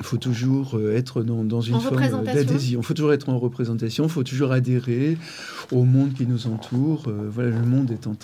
il 0.00 0.06
faut 0.06 0.16
toujours 0.16 0.76
euh, 0.76 0.96
être 0.96 1.22
dans, 1.22 1.60
une 1.60 1.78
forme 1.78 2.24
d'adhésion. 2.24 2.80
Il 2.80 2.84
faut 2.84 2.94
toujours 2.94 3.12
être 3.12 3.28
en 3.28 3.38
représentation. 3.38 4.04
Il 4.04 4.10
faut 4.10 4.22
toujours 4.22 4.50
adhérer 4.50 5.18
au 5.70 5.84
monde 5.84 6.14
qui 6.14 6.26
nous 6.26 6.46
entoure. 6.46 7.04
Euh, 7.06 7.28
voilà, 7.30 7.50
le 7.50 7.66
monde 7.66 7.90
est, 7.90 8.06
en, 8.06 8.16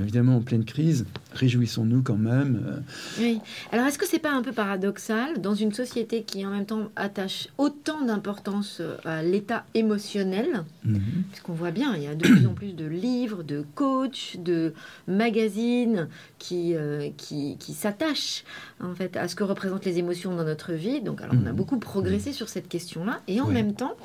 évidemment 0.00 0.38
en 0.38 0.40
pleine 0.40 0.64
crise. 0.64 1.06
Réjouissons-nous 1.32 2.02
quand 2.02 2.16
même. 2.16 2.60
Euh. 2.66 2.80
Oui. 3.20 3.40
Alors, 3.70 3.86
est-ce 3.86 3.98
que 3.98 4.06
c'est 4.06 4.18
pas 4.18 4.32
un 4.32 4.42
peu 4.42 4.50
paradoxal 4.50 5.40
dans 5.40 5.54
une 5.54 5.72
société 5.72 6.24
qui 6.24 6.44
en 6.44 6.50
même 6.50 6.66
temps 6.66 6.90
attache 6.96 7.48
autant 7.56 8.04
d'importance 8.04 8.82
à 9.04 9.22
l'état 9.22 9.64
émotionnel, 9.74 10.64
mhm. 10.84 11.00
puisqu'on 11.30 11.54
voit 11.54 11.70
bien, 11.70 11.94
il 11.94 12.02
y 12.02 12.08
a 12.08 12.16
de 12.16 12.22
plus 12.22 12.46
en 12.48 12.54
plus 12.54 12.72
de 12.72 12.84
livres, 12.84 13.44
de 13.44 13.64
coachs, 13.76 14.36
de 14.42 14.74
magazines 15.06 16.08
qui, 16.38 16.74
qui, 17.16 17.56
qui 17.58 17.74
s'attachent 17.74 18.44
en 18.80 18.94
fait 18.94 19.16
à 19.16 19.28
ce 19.28 19.36
que 19.36 19.44
représentent 19.44 19.84
les 19.84 19.98
émotions 19.98 20.34
dans 20.34 20.44
notre 20.44 20.72
vie. 20.72 21.00
Donc, 21.00 21.11
alors, 21.20 21.34
on 21.34 21.46
a 21.46 21.50
mhm. 21.50 21.56
beaucoup 21.56 21.78
progressé 21.78 22.32
sur 22.32 22.48
cette 22.48 22.68
question-là. 22.68 23.20
Et 23.28 23.40
en 23.40 23.48
même 23.48 23.74
temps, 23.74 23.96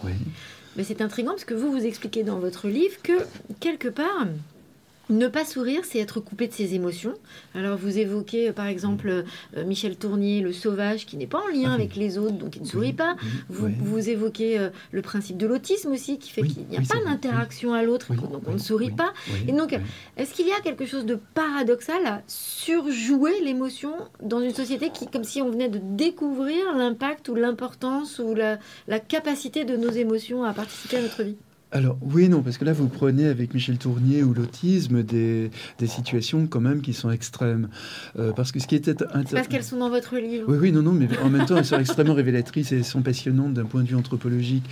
mais 0.75 0.83
c'est 0.83 1.01
intriguant 1.01 1.31
parce 1.31 1.45
que 1.45 1.53
vous, 1.53 1.71
vous 1.71 1.85
expliquez 1.85 2.23
dans 2.23 2.39
votre 2.39 2.67
livre 2.67 2.95
que, 3.01 3.13
quelque 3.59 3.87
part, 3.87 4.27
ne 5.09 5.27
pas 5.27 5.45
sourire, 5.45 5.81
c'est 5.83 5.99
être 5.99 6.19
coupé 6.19 6.47
de 6.47 6.53
ses 6.53 6.73
émotions. 6.73 7.13
Alors 7.55 7.77
vous 7.77 7.97
évoquez 7.97 8.49
euh, 8.49 8.53
par 8.53 8.67
exemple 8.67 9.09
euh, 9.09 9.65
Michel 9.65 9.95
Tournier, 9.95 10.41
le 10.41 10.53
sauvage, 10.53 11.05
qui 11.05 11.17
n'est 11.17 11.27
pas 11.27 11.39
en 11.39 11.47
lien 11.47 11.69
ah 11.71 11.73
avec 11.73 11.95
les 11.95 12.17
autres, 12.17 12.37
donc 12.37 12.55
il 12.55 12.63
ne 12.63 12.67
sourit 12.67 12.93
pas. 12.93 13.15
Vous, 13.49 13.69
vous 13.79 14.09
évoquez 14.09 14.59
euh, 14.59 14.69
le 14.91 15.01
principe 15.01 15.37
de 15.37 15.47
l'autisme 15.47 15.91
aussi, 15.91 16.19
qui 16.19 16.31
fait 16.31 16.43
qu'il 16.43 16.65
n'y 16.67 16.77
a 16.77 16.81
pas 16.81 17.03
d'interaction 17.03 17.73
à 17.73 17.83
l'autre, 17.83 18.13
donc 18.13 18.43
on 18.47 18.53
ne 18.53 18.57
sourit 18.57 18.91
pas. 18.91 19.13
Et 19.47 19.51
donc, 19.51 19.77
est-ce 20.17 20.33
qu'il 20.33 20.47
y 20.47 20.51
a 20.51 20.59
quelque 20.61 20.85
chose 20.85 21.05
de 21.05 21.19
paradoxal 21.33 22.05
à 22.05 22.21
surjouer 22.27 23.41
l'émotion 23.41 23.93
dans 24.21 24.39
une 24.39 24.53
société 24.53 24.89
qui, 24.89 25.07
comme 25.07 25.23
si 25.23 25.41
on 25.41 25.49
venait 25.49 25.69
de 25.69 25.79
découvrir 25.81 26.75
l'impact 26.75 27.29
ou 27.29 27.35
l'importance 27.35 28.19
ou 28.19 28.33
la, 28.35 28.59
la 28.87 28.99
capacité 28.99 29.65
de 29.65 29.77
nos 29.77 29.91
émotions 29.91 30.43
à 30.43 30.53
participer 30.53 30.97
à 30.97 31.01
notre 31.01 31.23
vie? 31.23 31.37
Alors 31.71 31.97
oui 32.01 32.29
non, 32.29 32.41
parce 32.41 32.57
que 32.57 32.63
là 32.63 32.71
vous 32.71 32.87
prenez 32.87 33.25
avec 33.25 33.53
Michel 33.53 33.77
Tournier 33.77 34.23
ou 34.23 34.33
l'autisme 34.33 35.03
des, 35.03 35.51
des, 35.79 35.87
situations 35.87 36.47
quand 36.47 36.61
même 36.61 36.81
qui 36.81 36.93
sont 36.93 37.11
extrêmes. 37.11 37.67
Euh, 38.17 38.31
parce 38.31 38.53
que 38.53 38.59
ce 38.59 38.67
qui 38.67 38.75
était... 38.75 38.93
Parce 38.93 39.47
qu'elles 39.49 39.63
sont 39.63 39.77
dans 39.77 39.89
votre 39.89 40.15
livre. 40.15 40.45
Oui, 40.47 40.57
oui, 40.61 40.71
non, 40.71 40.81
non, 40.81 40.93
mais 40.93 41.09
en 41.21 41.29
même 41.29 41.45
temps 41.45 41.57
elles 41.57 41.65
sont 41.65 41.79
extrêmement 41.79 42.13
révélatrices 42.13 42.71
et 42.71 42.83
sont 42.83 43.01
passionnantes 43.01 43.53
d'un 43.53 43.65
point 43.65 43.83
de 43.83 43.89
vue 43.89 43.95
anthropologique. 43.95 44.63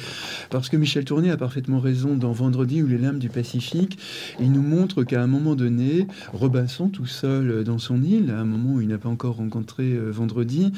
Parce 0.50 0.70
que 0.70 0.78
Michel 0.78 1.04
Tournier 1.04 1.32
a 1.32 1.38
parfaitement 1.38 1.80
raison 1.80 2.16
dans 2.16 2.32
Vendredi 2.32 2.82
ou 2.82 2.88
les 2.88 2.98
lames 2.98 3.20
du 3.20 3.30
Pacifique. 3.30 4.00
Il 4.40 4.54
nous 4.54 4.64
montre 4.64 5.04
qu'à 5.04 5.22
un 5.22 5.28
moment 5.28 5.56
donné, 5.56 6.08
Robinson, 6.32 6.88
tout 6.88 7.08
seul 7.08 7.66
dans 7.66 7.78
son 7.78 8.04
île, 8.04 8.32
à 8.32 8.40
un 8.40 8.46
moment 8.46 8.76
où 8.76 8.82
il 8.82 8.88
n'a 8.88 8.98
pas 8.98 9.10
encore 9.10 9.36
rencontré 9.36 9.84
euh, 9.84 10.12
Vendredi, 10.12 10.72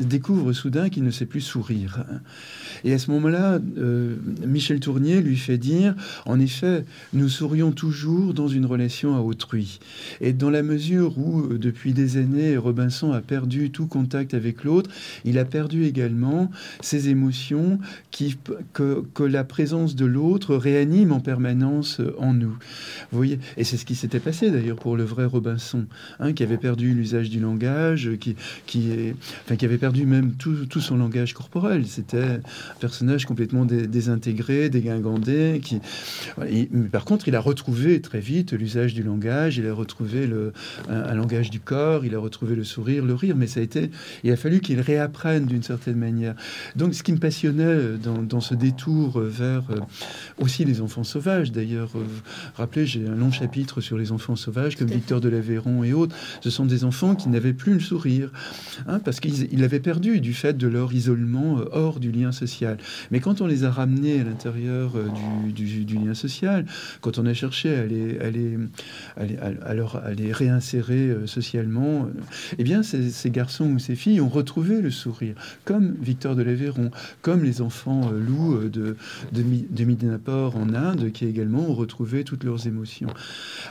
découvre 0.00 0.52
soudain 0.52 0.90
qu'il 0.90 1.02
ne 1.02 1.10
sait 1.10 1.26
plus 1.26 1.40
sourire. 1.40 2.04
Et 2.84 2.92
à 2.92 2.98
ce 2.98 3.10
moment-là, 3.10 3.58
euh, 3.78 4.16
Michel 4.46 4.78
Tournier 4.78 5.20
lui 5.20 5.36
fait 5.36 5.55
dire, 5.56 5.94
en 6.24 6.40
effet, 6.40 6.84
nous 7.12 7.28
sourions 7.28 7.72
toujours 7.72 8.34
dans 8.34 8.48
une 8.48 8.66
relation 8.66 9.16
à 9.16 9.20
autrui. 9.20 9.80
Et 10.20 10.32
dans 10.32 10.50
la 10.50 10.62
mesure 10.62 11.18
où, 11.18 11.40
euh, 11.40 11.58
depuis 11.58 11.92
des 11.92 12.16
années, 12.16 12.56
Robinson 12.56 13.12
a 13.12 13.20
perdu 13.20 13.70
tout 13.70 13.86
contact 13.86 14.34
avec 14.34 14.64
l'autre, 14.64 14.90
il 15.24 15.38
a 15.38 15.44
perdu 15.44 15.84
également 15.84 16.50
ces 16.80 17.08
émotions 17.08 17.78
qui, 18.10 18.36
que, 18.72 19.04
que 19.14 19.22
la 19.22 19.44
présence 19.44 19.96
de 19.96 20.06
l'autre 20.06 20.56
réanime 20.56 21.12
en 21.12 21.20
permanence 21.20 22.00
euh, 22.00 22.14
en 22.18 22.34
nous. 22.34 22.56
Voyez 23.12 23.38
Et 23.56 23.64
c'est 23.64 23.76
ce 23.76 23.84
qui 23.84 23.94
s'était 23.94 24.20
passé 24.20 24.50
d'ailleurs 24.50 24.76
pour 24.76 24.96
le 24.96 25.04
vrai 25.04 25.24
Robinson, 25.24 25.86
hein, 26.20 26.32
qui 26.32 26.42
avait 26.42 26.56
perdu 26.56 26.94
l'usage 26.94 27.30
du 27.30 27.40
langage, 27.40 28.10
qui, 28.20 28.36
qui, 28.66 28.90
est, 28.90 29.14
enfin, 29.44 29.56
qui 29.56 29.64
avait 29.64 29.78
perdu 29.78 30.06
même 30.06 30.32
tout, 30.32 30.66
tout 30.66 30.80
son 30.80 30.96
langage 30.96 31.34
corporel. 31.34 31.86
C'était 31.86 32.22
un 32.22 32.40
personnage 32.80 33.26
complètement 33.26 33.64
désintégré, 33.64 34.68
dégingandé. 34.68 35.45
Qui, 35.62 35.80
mais 36.38 36.88
par 36.90 37.04
contre, 37.04 37.28
il 37.28 37.36
a 37.36 37.40
retrouvé 37.40 38.00
très 38.00 38.20
vite 38.20 38.52
l'usage 38.52 38.94
du 38.94 39.02
langage, 39.02 39.58
il 39.58 39.66
a 39.66 39.74
retrouvé 39.74 40.26
le, 40.26 40.52
un, 40.88 41.14
langage 41.14 41.50
du 41.50 41.60
corps, 41.60 42.04
il 42.04 42.14
a 42.14 42.18
retrouvé 42.18 42.54
le 42.54 42.64
sourire, 42.64 43.04
le 43.04 43.14
rire, 43.14 43.36
mais 43.36 43.46
ça 43.46 43.60
a 43.60 43.62
été, 43.62 43.90
il 44.24 44.32
a 44.32 44.36
fallu 44.36 44.60
qu'il 44.60 44.80
réapprenne 44.80 45.46
d'une 45.46 45.62
certaine 45.62 45.96
manière. 45.96 46.34
Donc, 46.74 46.94
ce 46.94 47.02
qui 47.02 47.12
me 47.12 47.18
passionnait 47.18 47.98
dans, 48.02 48.22
dans 48.22 48.40
ce 48.40 48.54
détour 48.54 49.20
vers 49.20 49.62
euh, 49.70 49.80
aussi 50.38 50.64
les 50.64 50.80
enfants 50.80 51.04
sauvages, 51.04 51.52
d'ailleurs, 51.52 51.90
euh, 51.96 52.04
rappelez, 52.56 52.86
j'ai 52.86 53.06
un 53.06 53.14
long 53.14 53.30
chapitre 53.30 53.80
sur 53.80 53.98
les 53.98 54.12
enfants 54.12 54.36
sauvages, 54.36 54.76
comme 54.76 54.88
Victor 54.88 55.20
de 55.20 55.28
l'Aveyron 55.28 55.84
et 55.84 55.92
autres, 55.92 56.16
ce 56.40 56.50
sont 56.50 56.66
des 56.66 56.84
enfants 56.84 57.14
qui 57.14 57.28
n'avaient 57.28 57.52
plus 57.52 57.74
le 57.74 57.80
sourire, 57.80 58.30
hein, 58.86 59.00
parce 59.00 59.20
qu'ils 59.20 59.60
l'avaient 59.60 59.80
perdu 59.80 60.20
du 60.20 60.34
fait 60.34 60.56
de 60.56 60.66
leur 60.66 60.92
isolement 60.92 61.58
euh, 61.58 61.64
hors 61.72 62.00
du 62.00 62.12
lien 62.12 62.32
social. 62.32 62.78
Mais 63.10 63.20
quand 63.20 63.40
on 63.40 63.46
les 63.46 63.64
a 63.64 63.70
ramenés 63.70 64.20
à 64.20 64.24
l'intérieur 64.24 64.92
du, 64.92 65.20
lien 65.94 66.14
social, 66.14 66.66
quand 67.00 67.18
on 67.18 67.26
a 67.26 67.34
cherché 67.34 67.74
à 67.74 67.86
les, 67.86 68.18
à 68.18 68.30
les, 68.30 68.58
à 69.16 69.70
à 69.96 70.12
les 70.12 70.32
réinsérer 70.32 71.14
socialement, 71.26 72.08
eh 72.58 72.64
bien, 72.64 72.82
ces, 72.82 73.30
garçons 73.30 73.66
ou 73.66 73.78
ces 73.78 73.96
filles 73.96 74.20
ont 74.20 74.28
retrouvé 74.28 74.80
le 74.80 74.90
sourire, 74.90 75.34
comme 75.64 75.94
Victor 76.00 76.36
de 76.36 76.42
l'Aveyron, 76.42 76.90
comme 77.22 77.42
les 77.42 77.60
enfants 77.60 78.10
loups 78.10 78.58
de, 78.68 78.96
de, 79.32 79.42
de 79.70 79.84
en 80.26 80.74
Inde, 80.74 81.12
qui 81.12 81.26
également 81.26 81.70
ont 81.70 81.74
retrouvé 81.74 82.24
toutes 82.24 82.44
leurs 82.44 82.66
émotions. 82.66 83.08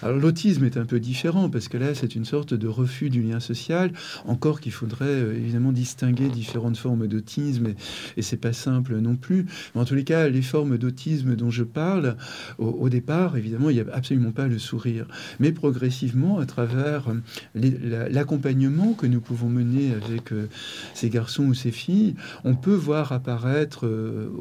Alors 0.01 0.17
l'autisme 0.17 0.65
est 0.65 0.77
un 0.77 0.85
peu 0.85 0.99
différent, 0.99 1.49
parce 1.49 1.67
que 1.67 1.77
là, 1.77 1.95
c'est 1.95 2.15
une 2.15 2.25
sorte 2.25 2.53
de 2.53 2.67
refus 2.67 3.09
du 3.09 3.21
lien 3.21 3.39
social, 3.39 3.91
encore 4.25 4.61
qu'il 4.61 4.71
faudrait 4.71 5.05
euh, 5.05 5.35
évidemment 5.35 5.71
distinguer 5.71 6.29
différentes 6.29 6.77
formes 6.77 7.07
d'autisme, 7.07 7.67
et, 7.67 7.75
et 8.17 8.21
c'est 8.21 8.37
pas 8.37 8.53
simple 8.53 8.97
non 8.97 9.15
plus. 9.15 9.45
Mais 9.73 9.81
en 9.81 9.85
tous 9.85 9.95
les 9.95 10.03
cas, 10.03 10.27
les 10.27 10.41
formes 10.41 10.77
d'autisme 10.77 11.35
dont 11.35 11.49
je 11.55 11.63
parle, 11.63 12.17
au, 12.57 12.89
départ, 12.89 13.37
évidemment, 13.37 13.69
il 13.69 13.75
n'y 13.75 13.81
a 13.81 13.85
absolument 13.93 14.31
pas 14.31 14.47
le 14.47 14.59
sourire. 14.59 15.07
Mais 15.39 15.51
progressivement, 15.51 16.39
à 16.39 16.45
travers 16.45 17.09
euh, 17.09 18.07
l'accompagnement 18.09 18.93
que 18.93 19.07
nous 19.07 19.21
pouvons 19.21 19.49
mener 19.49 19.93
avec 19.93 20.31
euh, 20.31 20.49
ces 20.93 21.09
garçons 21.09 21.45
ou 21.45 21.53
ces 21.53 21.71
filles, 21.71 22.15
on 22.43 22.55
peut 22.55 22.75
voir 22.75 23.11
apparaître 23.11 23.87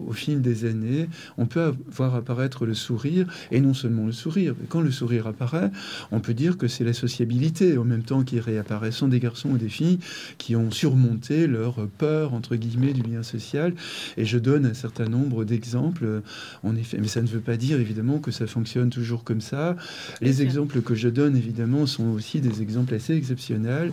au 0.07 0.13
fil 0.13 0.43
des 0.43 0.65
années, 0.65 1.09
on 1.39 1.47
peut 1.47 1.75
voir 1.91 2.15
apparaître 2.15 2.67
le 2.67 2.75
sourire, 2.75 3.27
et 3.51 3.61
non 3.61 3.75
seulement 3.75 4.07
le 4.07 4.13
sourire. 4.13 4.55
quand 4.69 4.81
le 4.81 4.91
sourire 4.91 5.27
apparaît, 5.27 5.71
on 6.11 6.21
peut 6.21 6.35
dire 6.35 6.57
que 6.59 6.69
c'est 6.69 6.85
la 6.85 6.93
sociabilité 6.93 7.79
en 7.79 7.85
même 7.85 8.03
temps 8.03 8.25
qui 8.25 8.41
réapparaît. 8.41 8.91
Sont 8.91 9.09
des 9.09 9.21
garçons 9.21 9.51
ou 9.51 9.59
des 9.59 9.69
filles 9.69 9.99
qui 10.39 10.57
ont 10.57 10.71
surmonté 10.71 11.47
leur 11.47 11.87
peur, 11.99 12.35
entre 12.35 12.57
guillemets, 12.57 12.93
du 12.93 13.03
lien 13.03 13.23
social. 13.23 13.75
Et 14.17 14.25
je 14.25 14.39
donne 14.39 14.67
un 14.67 14.75
certain 14.75 15.07
nombre 15.07 15.45
d'exemples, 15.45 16.23
en 16.63 16.77
effet. 16.77 16.99
Mais 17.05 17.09
ça 17.09 17.21
ne 17.21 17.27
veut 17.27 17.41
pas 17.41 17.59
dire, 17.59 17.79
évidemment, 17.81 18.19
que 18.19 18.31
ça 18.31 18.47
fonctionne 18.47 18.89
toujours 18.89 19.25
comme 19.25 19.43
ça. 19.43 19.77
Les 20.23 20.41
exemples 20.41 20.81
que 20.81 20.95
je 20.95 21.11
donne, 21.11 21.37
évidemment, 21.37 21.85
sont 21.85 22.07
aussi 22.07 22.41
des 22.41 22.63
exemples 22.63 22.95
assez 22.95 23.15
exceptionnels 23.15 23.93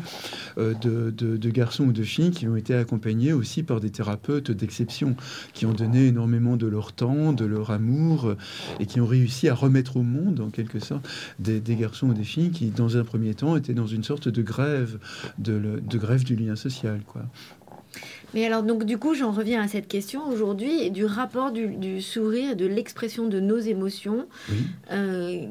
euh, 0.58 0.74
de, 0.76 1.12
de 1.12 1.50
garçons 1.50 1.84
ou 1.84 1.92
de 1.92 2.04
filles 2.04 2.32
qui 2.32 2.48
ont 2.48 2.56
été 2.56 2.74
accompagnés 2.74 3.34
aussi 3.34 3.64
par 3.64 3.82
des 3.82 3.90
thérapeutes 3.90 4.50
d'exception, 4.52 5.18
qui 5.52 5.66
ont 5.66 5.74
donné 5.74 6.08
énormément 6.08 6.56
de 6.56 6.68
leur 6.68 6.94
temps, 6.94 7.34
de 7.34 7.44
leur 7.44 7.72
amour, 7.72 8.36
et 8.80 8.86
qui 8.86 9.02
ont 9.02 9.08
réussi 9.08 9.50
à 9.50 9.56
remettre 9.56 9.98
au 9.98 10.04
monde, 10.04 10.40
en 10.40 10.50
quelque 10.50 10.80
sorte, 10.80 11.06
des, 11.40 11.60
garçons 11.76 12.08
ou 12.08 12.14
des 12.14 12.24
filles 12.24 12.52
qui, 12.52 12.68
dans 12.68 12.96
un 12.96 13.04
premier 13.04 13.34
temps, 13.34 13.58
étaient 13.58 13.74
dans 13.74 13.88
une 13.88 14.06
sorte 14.06 14.30
de 14.30 14.42
grève, 14.42 15.00
de, 15.38 15.82
grève 15.98 16.24
du 16.24 16.38
lien 16.38 16.56
social, 16.56 17.02
quoi. 17.06 17.24
Mais 18.34 18.46
alors, 18.46 18.64
donc, 18.64 18.86
du 18.86 18.98
coup, 18.98 19.14
j'en 19.14 19.32
reviens 19.32 19.62
à 19.62 19.68
cette 19.68 19.88
question 19.88 20.28
aujourd'hui 20.28 20.92
du 20.92 21.06
rapport 21.06 21.52
du, 21.52 22.02
sourire, 22.02 22.56
de 22.56 22.66
l'expression 22.66 23.28
de 23.28 23.40
nos 23.40 23.60
émotions. 23.60 24.28
Euh, 24.92 25.48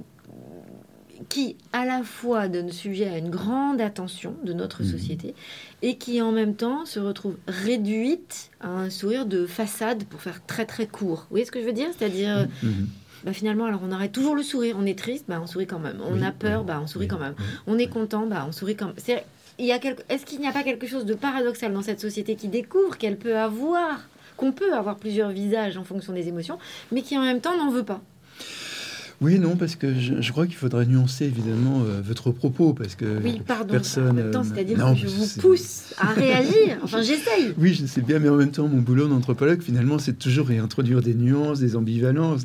qui 1.29 1.57
à 1.73 1.85
la 1.85 2.03
fois 2.03 2.49
donne 2.49 2.73
sujet 2.73 3.09
à 3.09 3.19
une 3.19 3.31
grande 3.31 3.81
attention 3.81 4.35
de 4.45 4.53
notre 4.53 4.83
mhm. 4.83 4.89
société 4.89 5.35
et 5.83 5.97
qui 5.97 6.23
en 6.23 6.33
même 6.33 6.55
temps 6.55 6.87
se 6.87 6.99
retrouve 6.99 7.37
réduite 7.47 8.51
à 8.61 8.69
un 8.69 8.91
sourire 8.91 9.27
de 9.27 9.47
façade 9.47 10.05
pour 10.05 10.21
faire 10.21 10.45
très 10.47 10.65
très 10.65 10.87
court. 10.87 11.21
Vous 11.21 11.31
voyez 11.31 11.45
ce 11.45 11.53
que 11.53 11.61
je 11.61 11.67
veux 11.67 11.73
dire? 11.73 11.89
C'est-à-dire, 11.97 12.49
mhm. 12.63 12.71
Mhm. 12.71 12.87
bah, 13.25 13.33
finalement, 13.33 13.67
alors 13.67 13.81
on 13.85 13.93
arrête 13.93 14.13
toujours 14.13 14.35
le 14.35 14.43
sourire. 14.43 14.77
On 14.79 14.87
est 14.87 14.99
triste, 14.99 15.27
bah, 15.29 15.41
on 15.43 15.47
sourit 15.47 15.67
quand 15.67 15.79
même. 15.79 16.01
On 16.05 16.23
a 16.23 16.33
peur, 16.33 16.65
bah, 16.65 16.81
on 16.83 16.87
sourit 16.87 17.09
quand 17.09 17.19
même. 17.19 17.35
On 17.67 17.79
est 17.79 17.89
content, 17.89 18.27
bah, 18.27 18.47
on 18.49 18.53
sourit 18.53 18.77
quand 18.77 18.87
même. 18.87 19.21
Est-ce 19.61 20.25
qu'il 20.25 20.41
n'y 20.41 20.49
a 20.49 20.53
pas 20.53 20.63
quelque 20.63 20.87
chose 20.87 21.05
de 21.05 21.15
paradoxal 21.15 21.73
dans 21.73 21.83
cette 21.83 22.01
société 22.01 22.35
qui 22.35 22.49
découvre 22.49 22.97
qu'elle 22.97 23.19
peut 23.19 23.37
avoir, 23.37 24.09
qu'on 24.37 24.53
peut 24.53 24.75
avoir 24.75 24.97
plusieurs 24.97 25.31
visages 25.31 25.77
en 25.77 25.85
fonction 25.85 26.15
des 26.15 26.29
émotions, 26.29 26.59
mais 26.93 27.03
qui 27.03 27.19
en 27.19 27.23
même 27.23 27.41
temps 27.41 27.57
n'en 27.57 27.71
veut 27.71 27.85
pas? 27.85 28.01
Oui, 29.23 29.39
non, 29.39 29.55
parce 29.57 29.77
que 29.77 29.93
je, 29.93 30.33
crois 30.33 30.47
qu'il 30.47 30.57
faudrait 30.57 30.87
nuancer 30.87 31.27
évidemment 31.27 31.83
euh, 31.83 32.01
votre 32.03 32.31
propos, 32.31 32.73
parce 32.73 32.95
que 32.95 33.19
oui, 33.23 33.43
pardon, 33.47 33.73
personne. 33.73 34.09
En 34.09 34.15
même 34.15 34.31
temps, 34.31 34.43
c'est-à-dire 34.43 34.79
que 34.79 34.99
je 34.99 35.09
vous 35.09 35.41
pousse 35.41 35.93
à 35.99 36.13
réagir. 36.13 36.79
Enfin, 36.83 37.03
j'essaye. 37.03 37.55
Oui, 37.59 37.75
je 37.75 37.85
sais 37.85 38.01
bien, 38.01 38.19
mais 38.19 38.31
en 38.31 38.37
même 38.37 38.51
temps, 38.51 38.67
mon 38.69 38.81
boulot 38.81 39.09
d'anthropologue, 39.09 39.61
finalement, 39.61 39.99
c'est 39.99 40.19
toujours 40.19 40.47
réintroduire 40.47 41.03
des 41.03 41.13
nuances, 41.13 41.61
des 41.61 41.77
ambivalences. 41.77 42.45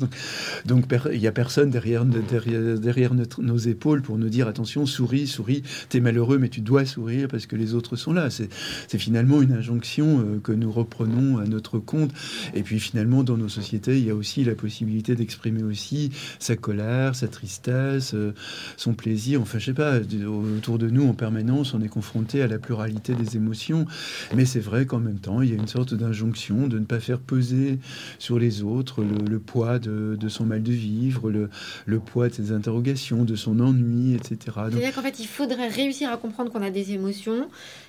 Donc, 0.66 0.84
il 1.12 1.18
n'y 1.18 1.26
a 1.26 1.32
personne 1.32 1.70
derrière, 1.70 2.04
derrière, 2.04 2.78
derrière 2.78 3.12
nos 3.14 3.56
épaules 3.56 4.02
pour 4.02 4.18
nous 4.18 4.28
dire 4.28 4.46
attention, 4.46 4.84
souris, 4.84 5.26
souris, 5.26 5.62
t'es 5.88 6.00
malheureux, 6.00 6.36
mais 6.36 6.50
tu 6.50 6.60
dois 6.60 6.84
sourire 6.84 7.28
parce 7.28 7.46
que 7.46 7.56
les 7.56 7.72
autres 7.72 7.96
sont 7.96 8.12
là. 8.12 8.28
C'est 8.28 8.98
finalement 8.98 9.40
une 9.40 9.52
injonction 9.52 10.20
euh, 10.20 10.40
que 10.42 10.52
nous 10.52 10.70
reprenons 10.70 11.38
à 11.38 11.46
notre 11.46 11.78
compte. 11.78 12.10
Et 12.54 12.62
puis 12.62 12.78
finalement, 12.80 13.22
dans 13.22 13.38
nos 13.38 13.48
sociétés, 13.48 13.98
il 13.98 14.04
y 14.04 14.10
a 14.10 14.14
aussi 14.14 14.44
la 14.44 14.54
possibilité 14.54 15.14
d'exprimer 15.14 15.62
aussi 15.62 16.10
sa 16.38 16.56
colère, 16.66 17.14
sa 17.14 17.28
tristesse, 17.28 18.12
euh, 18.14 18.34
son 18.76 18.92
plaisir. 18.92 19.40
Enfin, 19.40 19.60
je 19.60 19.66
sais 19.66 19.72
pas, 19.72 20.00
autour 20.56 20.78
de 20.78 20.90
nous 20.90 21.06
en 21.06 21.14
permanence, 21.14 21.74
on 21.74 21.80
est 21.80 21.88
confronté 21.88 22.42
à 22.42 22.48
la 22.48 22.58
pluralité 22.58 23.14
des 23.14 23.36
émotions. 23.36 23.86
Mais 24.34 24.44
c'est 24.44 24.58
vrai 24.58 24.84
qu'en 24.84 24.98
même 24.98 25.20
temps, 25.20 25.42
il 25.42 25.50
y 25.50 25.52
a 25.52 25.56
une 25.56 25.68
sorte 25.68 25.94
d'injonction 25.94 26.66
de 26.66 26.80
ne 26.80 26.84
pas 26.84 26.98
faire 26.98 27.20
peser 27.20 27.78
sur 28.18 28.40
les 28.40 28.64
autres 28.64 29.04
le, 29.04 29.38
poids 29.38 29.78
de, 29.78 30.28
son 30.28 30.44
mal 30.44 30.64
de 30.64 30.72
vivre, 30.72 31.30
le, 31.30 31.50
le, 31.86 32.00
poids 32.00 32.28
de 32.28 32.34
ses 32.34 32.50
interrogations, 32.50 33.22
de 33.22 33.36
son 33.36 33.60
ennui, 33.60 34.14
etc. 34.14 34.38
C'est-à-dire 34.70 34.92
qu'en 34.92 35.02
fait, 35.02 35.20
il 35.20 35.28
faudrait 35.28 35.68
réussir 35.68 36.10
à 36.10 36.16
comprendre 36.16 36.50
qu'on 36.50 36.62
a 36.62 36.70
des 36.70 36.90
émotions 36.90 37.48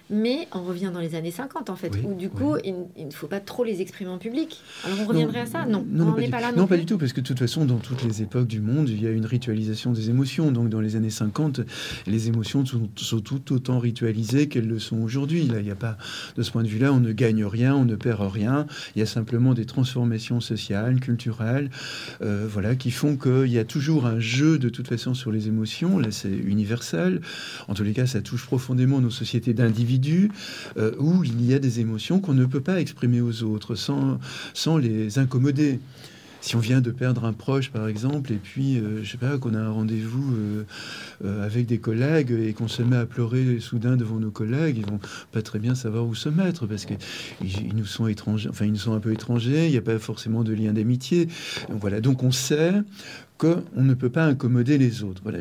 mais 0.09 0.47
on 0.53 0.63
revient 0.63 0.89
dans 0.93 0.99
les 0.99 1.15
années 1.15 1.31
50, 1.31 1.69
en 1.69 1.75
fait, 1.75 1.91
où 2.03 2.13
du 2.13 2.29
coup, 2.29 2.55
il, 2.63 3.05
ne 3.05 3.11
faut 3.11 3.27
pas 3.27 3.39
trop 3.39 3.63
les 3.63 3.81
exprimer 3.81 4.09
en 4.09 4.17
public. 4.17 4.61
Alors 4.85 4.99
on 5.01 5.05
reviendrait 5.05 5.41
à 5.41 5.45
ça? 5.45 5.65
Non, 5.65 5.85
non, 5.89 6.13
on 6.15 6.19
n'est 6.19 6.29
pas, 6.29 6.39
là. 6.39 6.51
Non, 6.53 6.67
pas 6.67 6.77
du 6.77 6.85
tout, 6.85 6.97
parce 6.97 7.11
que 7.11 7.21
de 7.21 7.25
toute 7.25 7.39
façon, 7.39 7.65
dans 7.65 7.77
toutes 7.77 8.03
les 8.03 8.21
époques 8.21 8.47
du 8.47 8.61
monde, 8.61 8.66
il 8.87 9.01
y 9.01 9.07
a 9.07 9.11
une 9.11 9.25
ritualisation 9.25 9.91
des 9.91 10.09
émotions. 10.09 10.51
Donc 10.51 10.69
dans 10.69 10.81
les 10.81 10.95
années 10.95 11.09
50, 11.09 11.61
les 12.05 12.27
émotions 12.27 12.65
sont, 12.65 12.89
sont 12.95 13.19
tout 13.19 13.53
autant 13.53 13.79
ritualisées 13.79 14.47
qu'elles 14.47 14.67
le 14.67 14.79
sont 14.79 14.97
aujourd'hui. 14.97 15.45
Là, 15.45 15.59
il 15.59 15.65
n'y 15.65 15.71
a 15.71 15.75
pas, 15.75 15.97
de 16.35 16.43
ce 16.43 16.51
point 16.51 16.63
de 16.63 16.67
vue-là, 16.67 16.93
on 16.93 16.99
ne 16.99 17.11
gagne 17.11 17.45
rien, 17.45 17.75
on 17.75 17.85
ne 17.85 17.95
perd 17.95 18.21
rien. 18.31 18.67
Il 18.95 18.99
y 18.99 19.01
a 19.01 19.05
simplement 19.05 19.53
des 19.53 19.65
transformations 19.65 20.41
sociales, 20.41 20.99
culturelles, 20.99 21.69
euh, 22.21 22.47
voilà, 22.49 22.75
qui 22.75 22.91
font 22.91 23.17
qu'il 23.17 23.51
y 23.51 23.59
a 23.59 23.65
toujours 23.65 24.05
un 24.05 24.19
jeu, 24.19 24.57
de 24.57 24.69
toute 24.69 24.87
façon, 24.87 25.13
sur 25.13 25.31
les 25.31 25.47
émotions. 25.47 25.99
Là, 25.99 26.11
c'est 26.11 26.29
universel. 26.29 27.21
En 27.67 27.73
tous 27.73 27.83
les 27.83 27.93
cas, 27.93 28.05
ça 28.05 28.21
touche 28.21 28.45
profondément 28.45 28.99
nos 28.99 29.09
sociétés 29.09 29.53
d'individus 29.53 30.31
euh, 30.77 30.91
où 30.99 31.23
il 31.23 31.45
y 31.45 31.53
a 31.53 31.59
des 31.59 31.79
émotions 31.79 32.19
qu'on 32.19 32.33
ne 32.33 32.45
peut 32.45 32.61
pas 32.61 32.79
exprimer 32.79 33.21
aux 33.21 33.43
autres 33.43 33.75
sans, 33.75 34.19
sans 34.53 34.77
les 34.77 35.19
incommoder 35.19 35.79
si 36.41 36.55
on 36.55 36.59
vient 36.59 36.81
de 36.81 36.91
perdre 36.91 37.25
un 37.25 37.33
proche, 37.33 37.71
par 37.71 37.87
exemple, 37.87 38.31
et 38.31 38.37
puis, 38.37 38.77
euh, 38.77 39.03
je 39.03 39.11
sais 39.11 39.17
pas, 39.17 39.37
qu'on 39.37 39.53
a 39.53 39.59
un 39.59 39.71
rendez-vous 39.71 40.35
euh, 41.23 41.45
avec 41.45 41.65
des 41.65 41.79
collègues 41.79 42.31
et 42.31 42.53
qu'on 42.53 42.67
se 42.67 42.81
met 42.81 42.97
à 42.97 43.05
pleurer 43.05 43.59
soudain 43.59 43.97
devant 43.97 44.17
nos 44.17 44.31
collègues, 44.31 44.77
ils 44.77 44.85
vont 44.85 44.99
pas 45.31 45.41
très 45.41 45.59
bien 45.59 45.75
savoir 45.75 46.05
où 46.05 46.15
se 46.15 46.29
mettre 46.29 46.67
parce 46.67 46.85
qu'ils 46.85 46.97
ils 47.41 47.75
nous 47.75 47.85
sont 47.85 48.07
étrangers, 48.07 48.49
enfin, 48.49 48.65
ils 48.65 48.71
nous 48.71 48.77
sont 48.77 48.93
un 48.93 48.99
peu 48.99 49.11
étrangers, 49.11 49.65
il 49.65 49.71
n'y 49.71 49.77
a 49.77 49.81
pas 49.81 49.99
forcément 49.99 50.43
de 50.43 50.53
lien 50.53 50.73
d'amitié. 50.73 51.27
Voilà, 51.69 52.01
donc 52.01 52.23
on 52.23 52.31
sait 52.31 52.73
qu'on 53.37 53.63
ne 53.75 53.93
peut 53.93 54.09
pas 54.09 54.25
incommoder 54.25 54.77
les 54.77 55.03
autres. 55.03 55.21
Voilà, 55.23 55.39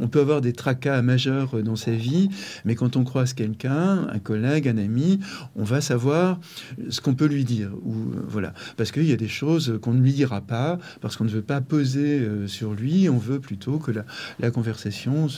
on 0.00 0.08
peut 0.08 0.20
avoir 0.20 0.40
des 0.40 0.52
tracas 0.52 1.02
majeurs 1.02 1.62
dans 1.62 1.76
sa 1.76 1.92
vie, 1.92 2.28
mais 2.64 2.74
quand 2.74 2.96
on 2.96 3.04
croise 3.04 3.32
quelqu'un, 3.32 4.06
un 4.08 4.18
collègue, 4.18 4.68
un 4.68 4.78
ami, 4.78 5.20
on 5.56 5.64
va 5.64 5.80
savoir 5.80 6.40
ce 6.88 7.00
qu'on 7.00 7.14
peut 7.14 7.26
lui 7.26 7.44
dire. 7.44 7.70
Ou, 7.82 7.94
euh, 7.94 8.22
voilà, 8.26 8.54
parce 8.76 8.92
qu'il 8.92 9.04
y 9.04 9.12
a 9.12 9.16
des 9.16 9.28
choses 9.28 9.78
qu'on 9.82 9.94
ne 9.94 10.02
lui 10.02 10.12
dira 10.12 10.40
pas, 10.40 10.78
parce 11.00 11.16
qu'on 11.16 11.24
ne 11.24 11.30
veut 11.30 11.42
pas 11.42 11.60
peser 11.60 12.20
euh, 12.20 12.46
sur 12.46 12.74
lui, 12.74 13.08
on 13.08 13.18
veut 13.18 13.40
plutôt 13.40 13.78
que 13.78 13.90
la, 13.90 14.50
conversation 14.52 15.28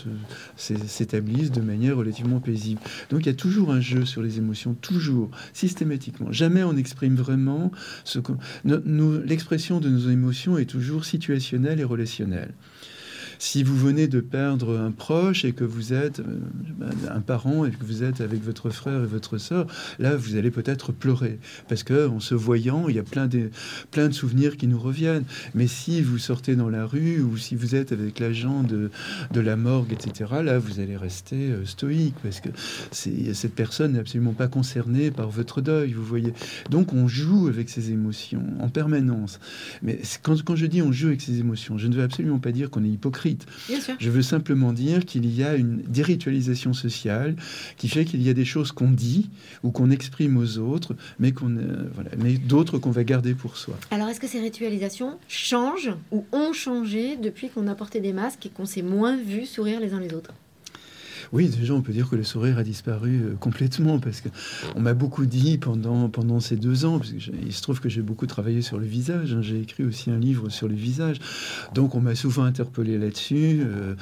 s'établisse 0.56 1.52
de 1.52 1.60
manière 1.60 1.96
relativement 1.96 2.40
paisible. 2.40 2.80
Donc 3.10 3.20
il 3.20 3.26
y 3.26 3.30
a 3.30 3.34
toujours 3.34 3.70
un 3.70 3.80
jeu 3.80 4.04
sur 4.04 4.22
les 4.22 4.38
émotions, 4.38 4.74
toujours, 4.74 5.30
systématiquement. 5.52 6.32
Jamais 6.32 6.64
on 6.64 6.76
exprime 6.76 7.14
vraiment 7.14 7.70
ce 8.04 8.18
que... 8.18 8.32
L'expression 8.64 9.78
de 9.78 9.88
nos 9.88 10.10
émotions 10.10 10.58
est 10.58 10.64
toujours 10.64 11.04
situationnelle 11.04 11.78
et 11.78 11.84
relationnel. 11.94 12.52
Si 13.38 13.62
vous 13.62 13.76
venez 13.76 14.08
de 14.08 14.20
perdre 14.20 14.78
un 14.78 14.90
proche 14.90 15.44
et 15.44 15.52
que 15.52 15.64
vous 15.64 15.92
êtes 15.92 16.20
euh, 16.20 16.40
un 17.10 17.20
parent 17.20 17.64
et 17.64 17.70
que 17.70 17.84
vous 17.84 18.02
êtes 18.02 18.20
avec 18.20 18.42
votre 18.42 18.70
frère 18.70 19.02
et 19.02 19.06
votre 19.06 19.38
soeur, 19.38 19.66
là, 19.98 20.16
vous 20.16 20.36
allez 20.36 20.50
peut-être 20.50 20.92
pleurer. 20.92 21.38
Parce 21.68 21.82
que 21.82 22.08
en 22.08 22.20
se 22.20 22.34
voyant, 22.34 22.88
il 22.88 22.96
y 22.96 22.98
a 22.98 23.02
plein 23.02 23.26
de, 23.26 23.50
plein 23.90 24.08
de 24.08 24.14
souvenirs 24.14 24.56
qui 24.56 24.66
nous 24.66 24.78
reviennent. 24.78 25.24
Mais 25.54 25.66
si 25.66 26.00
vous 26.00 26.18
sortez 26.18 26.56
dans 26.56 26.68
la 26.68 26.86
rue 26.86 27.20
ou 27.20 27.36
si 27.36 27.54
vous 27.54 27.74
êtes 27.74 27.92
avec 27.92 28.18
l'agent 28.18 28.62
de, 28.62 28.90
de 29.32 29.40
la 29.40 29.56
morgue, 29.56 29.92
etc., 29.92 30.30
là, 30.42 30.58
vous 30.58 30.80
allez 30.80 30.96
rester 30.96 31.50
euh, 31.50 31.64
stoïque 31.64 32.14
parce 32.22 32.40
que 32.40 32.48
cette 32.90 33.54
personne 33.54 33.92
n'est 33.92 33.98
absolument 33.98 34.32
pas 34.32 34.48
concernée 34.48 35.10
par 35.10 35.28
votre 35.28 35.60
deuil, 35.60 35.92
vous 35.92 36.04
voyez. 36.04 36.32
Donc, 36.70 36.92
on 36.92 37.08
joue 37.08 37.48
avec 37.48 37.68
ses 37.68 37.90
émotions 37.90 38.42
en 38.60 38.68
permanence. 38.68 39.40
Mais 39.82 40.00
quand, 40.22 40.42
quand 40.42 40.56
je 40.56 40.66
dis 40.66 40.82
on 40.82 40.92
joue 40.92 41.08
avec 41.08 41.20
ses 41.20 41.38
émotions, 41.38 41.78
je 41.78 41.86
ne 41.86 41.94
veux 41.94 42.02
absolument 42.02 42.38
pas 42.38 42.52
dire 42.52 42.70
qu'on 42.70 42.84
est 42.84 42.88
hypocrite 42.88 43.23
je 43.98 44.10
veux 44.10 44.22
simplement 44.22 44.72
dire 44.72 45.04
qu'il 45.04 45.26
y 45.26 45.42
a 45.42 45.54
une 45.54 45.82
déritualisation 45.82 46.72
sociale 46.72 47.36
qui 47.76 47.88
fait 47.88 48.04
qu'il 48.04 48.22
y 48.22 48.28
a 48.28 48.34
des 48.34 48.44
choses 48.44 48.72
qu'on 48.72 48.90
dit 48.90 49.30
ou 49.62 49.70
qu'on 49.70 49.90
exprime 49.90 50.36
aux 50.36 50.58
autres, 50.58 50.94
mais, 51.18 51.32
qu'on, 51.32 51.56
euh, 51.56 51.88
voilà, 51.94 52.10
mais 52.18 52.34
d'autres 52.34 52.78
qu'on 52.78 52.90
va 52.90 53.04
garder 53.04 53.34
pour 53.34 53.56
soi. 53.56 53.78
Alors, 53.90 54.08
est-ce 54.08 54.20
que 54.20 54.26
ces 54.26 54.40
ritualisations 54.40 55.18
changent 55.28 55.94
ou 56.10 56.24
ont 56.32 56.52
changé 56.52 57.16
depuis 57.16 57.48
qu'on 57.48 57.66
a 57.68 57.74
porté 57.74 58.00
des 58.00 58.12
masques 58.12 58.46
et 58.46 58.50
qu'on 58.50 58.66
s'est 58.66 58.82
moins 58.82 59.16
vu 59.16 59.46
sourire 59.46 59.80
les 59.80 59.92
uns 59.92 60.00
les 60.00 60.14
autres? 60.14 60.32
Oui, 61.32 61.48
déjà, 61.48 61.74
on 61.74 61.82
peut 61.82 61.92
dire 61.92 62.08
que 62.08 62.16
le 62.16 62.24
sourire 62.24 62.58
a 62.58 62.62
disparu 62.62 63.20
euh, 63.22 63.34
complètement 63.38 63.98
parce 63.98 64.20
que 64.20 64.28
on 64.74 64.80
m'a 64.80 64.94
beaucoup 64.94 65.26
dit 65.26 65.58
pendant, 65.58 66.08
pendant 66.08 66.40
ces 66.40 66.56
deux 66.56 66.84
ans, 66.84 66.98
parce 66.98 67.10
que 67.10 67.16
il 67.44 67.52
se 67.52 67.62
trouve 67.62 67.80
que 67.80 67.88
j'ai 67.88 68.02
beaucoup 68.02 68.26
travaillé 68.26 68.62
sur 68.62 68.78
le 68.78 68.86
visage. 68.86 69.32
Hein, 69.32 69.42
j'ai 69.42 69.60
écrit 69.60 69.84
aussi 69.84 70.10
un 70.10 70.18
livre 70.18 70.48
sur 70.48 70.68
le 70.68 70.74
visage. 70.74 71.18
Donc, 71.74 71.94
on 71.94 72.00
m'a 72.00 72.14
souvent 72.14 72.44
interpellé 72.44 72.98
là-dessus. 72.98 73.60
Euh, 73.62 73.94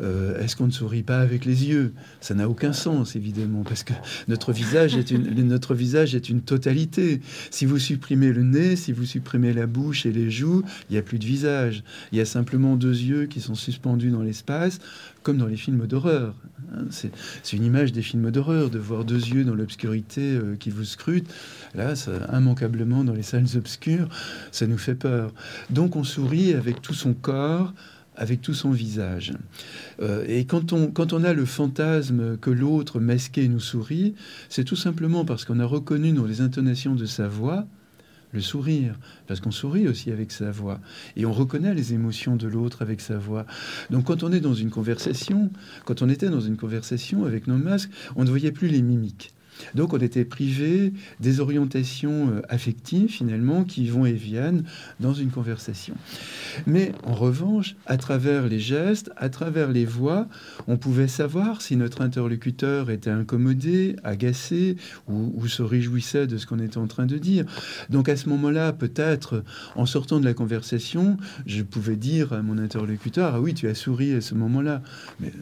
euh, 0.00 0.42
est-ce 0.42 0.56
qu'on 0.56 0.66
ne 0.66 0.72
sourit 0.72 1.02
pas 1.02 1.20
avec 1.20 1.44
les 1.44 1.66
yeux? 1.66 1.92
Ça 2.20 2.34
n'a 2.34 2.48
aucun 2.48 2.72
sens, 2.72 3.16
évidemment, 3.16 3.62
parce 3.62 3.82
que 3.82 3.92
notre 4.28 4.52
visage 4.52 4.96
est 4.96 5.12
notre 5.12 5.74
visage 5.74 6.14
est 6.14 6.28
une 6.28 6.42
totalité. 6.42 7.20
Si 7.50 7.66
vous 7.66 7.78
supprimez 7.78 8.32
le 8.32 8.42
nez, 8.42 8.76
si 8.76 8.92
vous 8.92 9.04
supprimez 9.04 9.52
la 9.52 9.66
bouche 9.66 10.06
et 10.06 10.12
les 10.12 10.30
joues, 10.30 10.62
il 10.88 10.92
n'y 10.92 10.98
a 10.98 11.02
plus 11.02 11.18
de 11.18 11.24
visage. 11.24 11.84
Il 12.12 12.18
y 12.18 12.20
a 12.20 12.24
simplement 12.24 12.76
deux 12.76 12.96
yeux 12.96 13.26
qui 13.26 13.40
sont 13.40 13.54
suspendus 13.54 14.10
dans 14.10 14.22
l'espace 14.22 14.80
comme 15.26 15.38
dans 15.38 15.46
les 15.46 15.56
films 15.56 15.88
d'horreur. 15.88 16.36
Hein. 16.76 16.86
C'est 16.90 17.56
une 17.56 17.64
image 17.64 17.92
des 17.92 18.02
films 18.02 18.30
d'horreur, 18.30 18.70
de 18.70 18.78
voir 18.78 19.04
deux 19.04 19.18
yeux 19.20 19.44
dans 19.44 19.54
l'obscurité 19.54 20.36
euh, 20.36 20.56
qui 20.56 20.70
vous 20.70 20.84
scrutent. 20.84 21.32
Là, 21.74 21.94
immanquablement, 22.32 23.04
dans 23.04 23.12
les 23.12 23.22
salles 23.22 23.46
obscures, 23.56 24.08
ça 24.52 24.66
nous 24.66 24.78
fait 24.78 24.94
peur. 24.94 25.32
Donc 25.70 25.96
on 25.96 26.04
sourit 26.04 26.54
avec 26.54 26.82
tout 26.82 26.94
son 26.94 27.14
corps, 27.14 27.72
avec 28.16 28.40
tout 28.40 28.54
son 28.54 28.70
visage. 28.70 29.32
Euh, 30.00 30.24
et 30.26 30.44
quand 30.46 30.72
on, 30.72 30.88
quand 30.88 31.12
on 31.12 31.22
a 31.24 31.32
le 31.32 31.44
fantasme 31.44 32.36
que 32.38 32.50
l'autre 32.50 32.98
masqué 32.98 33.48
nous 33.48 33.60
sourit, 33.60 34.14
c'est 34.48 34.64
tout 34.64 34.76
simplement 34.76 35.24
parce 35.24 35.44
qu'on 35.44 35.60
a 35.60 35.66
reconnu 35.66 36.12
dans 36.12 36.24
les 36.24 36.40
intonations 36.40 36.94
de 36.94 37.06
sa 37.06 37.28
voix 37.28 37.66
le 38.36 38.42
sourire, 38.42 38.94
parce 39.26 39.40
qu'on 39.40 39.50
sourit 39.50 39.88
aussi 39.88 40.12
avec 40.12 40.30
sa 40.30 40.52
voix, 40.52 40.78
et 41.16 41.26
on 41.26 41.32
reconnaît 41.32 41.74
les 41.74 41.92
émotions 41.94 42.36
de 42.36 42.46
l'autre 42.46 42.82
avec 42.82 43.00
sa 43.00 43.18
voix. 43.18 43.46
Donc 43.90 44.04
quand 44.04 44.22
on 44.22 44.30
est 44.30 44.40
dans 44.40 44.54
une 44.54 44.70
conversation, 44.70 45.50
quand 45.84 46.02
on 46.02 46.08
était 46.08 46.30
dans 46.30 46.40
une 46.40 46.56
conversation 46.56 47.24
avec 47.24 47.48
nos 47.48 47.56
masques, 47.56 47.90
on 48.14 48.24
ne 48.24 48.30
voyait 48.30 48.52
plus 48.52 48.68
les 48.68 48.82
mimiques. 48.82 49.32
Donc 49.74 49.92
on 49.92 49.98
était 49.98 50.24
privé 50.24 50.92
des 51.20 51.40
orientations 51.40 52.30
euh, 52.30 52.42
affectives 52.48 53.10
finalement 53.10 53.64
qui 53.64 53.88
vont 53.88 54.06
et 54.06 54.12
viennent 54.12 54.64
dans 55.00 55.14
une 55.14 55.30
conversation. 55.30 55.94
Mais 56.66 56.92
en 57.04 57.14
revanche, 57.14 57.76
à 57.86 57.96
travers 57.96 58.46
les 58.46 58.60
gestes, 58.60 59.10
à 59.16 59.28
travers 59.28 59.70
les 59.70 59.84
voix, 59.84 60.28
on 60.68 60.76
pouvait 60.76 61.08
savoir 61.08 61.62
si 61.62 61.76
notre 61.76 62.02
interlocuteur 62.02 62.90
était 62.90 63.10
incommodé, 63.10 63.96
agacé 64.04 64.76
ou, 65.08 65.46
se 65.46 65.62
réjouissait 65.62 66.26
de 66.26 66.38
ce 66.38 66.46
qu'on 66.46 66.58
était 66.58 66.78
en 66.78 66.86
train 66.88 67.06
de 67.06 67.18
dire. 67.18 67.44
Donc 67.88 68.08
à 68.08 68.16
ce 68.16 68.28
moment-là, 68.28 68.72
peut-être 68.72 69.44
en 69.76 69.86
sortant 69.86 70.18
de 70.18 70.24
la 70.24 70.34
conversation, 70.34 71.16
je 71.46 71.62
pouvais 71.62 71.96
dire 71.96 72.32
à 72.32 72.42
mon 72.42 72.58
interlocuteur, 72.58 73.34
ah 73.34 73.40
oui, 73.40 73.54
tu 73.54 73.68
as 73.68 73.74
souri 73.74 74.12
à 74.12 74.20
ce 74.20 74.34
moment-là. 74.34 74.82
Mais 75.20 75.32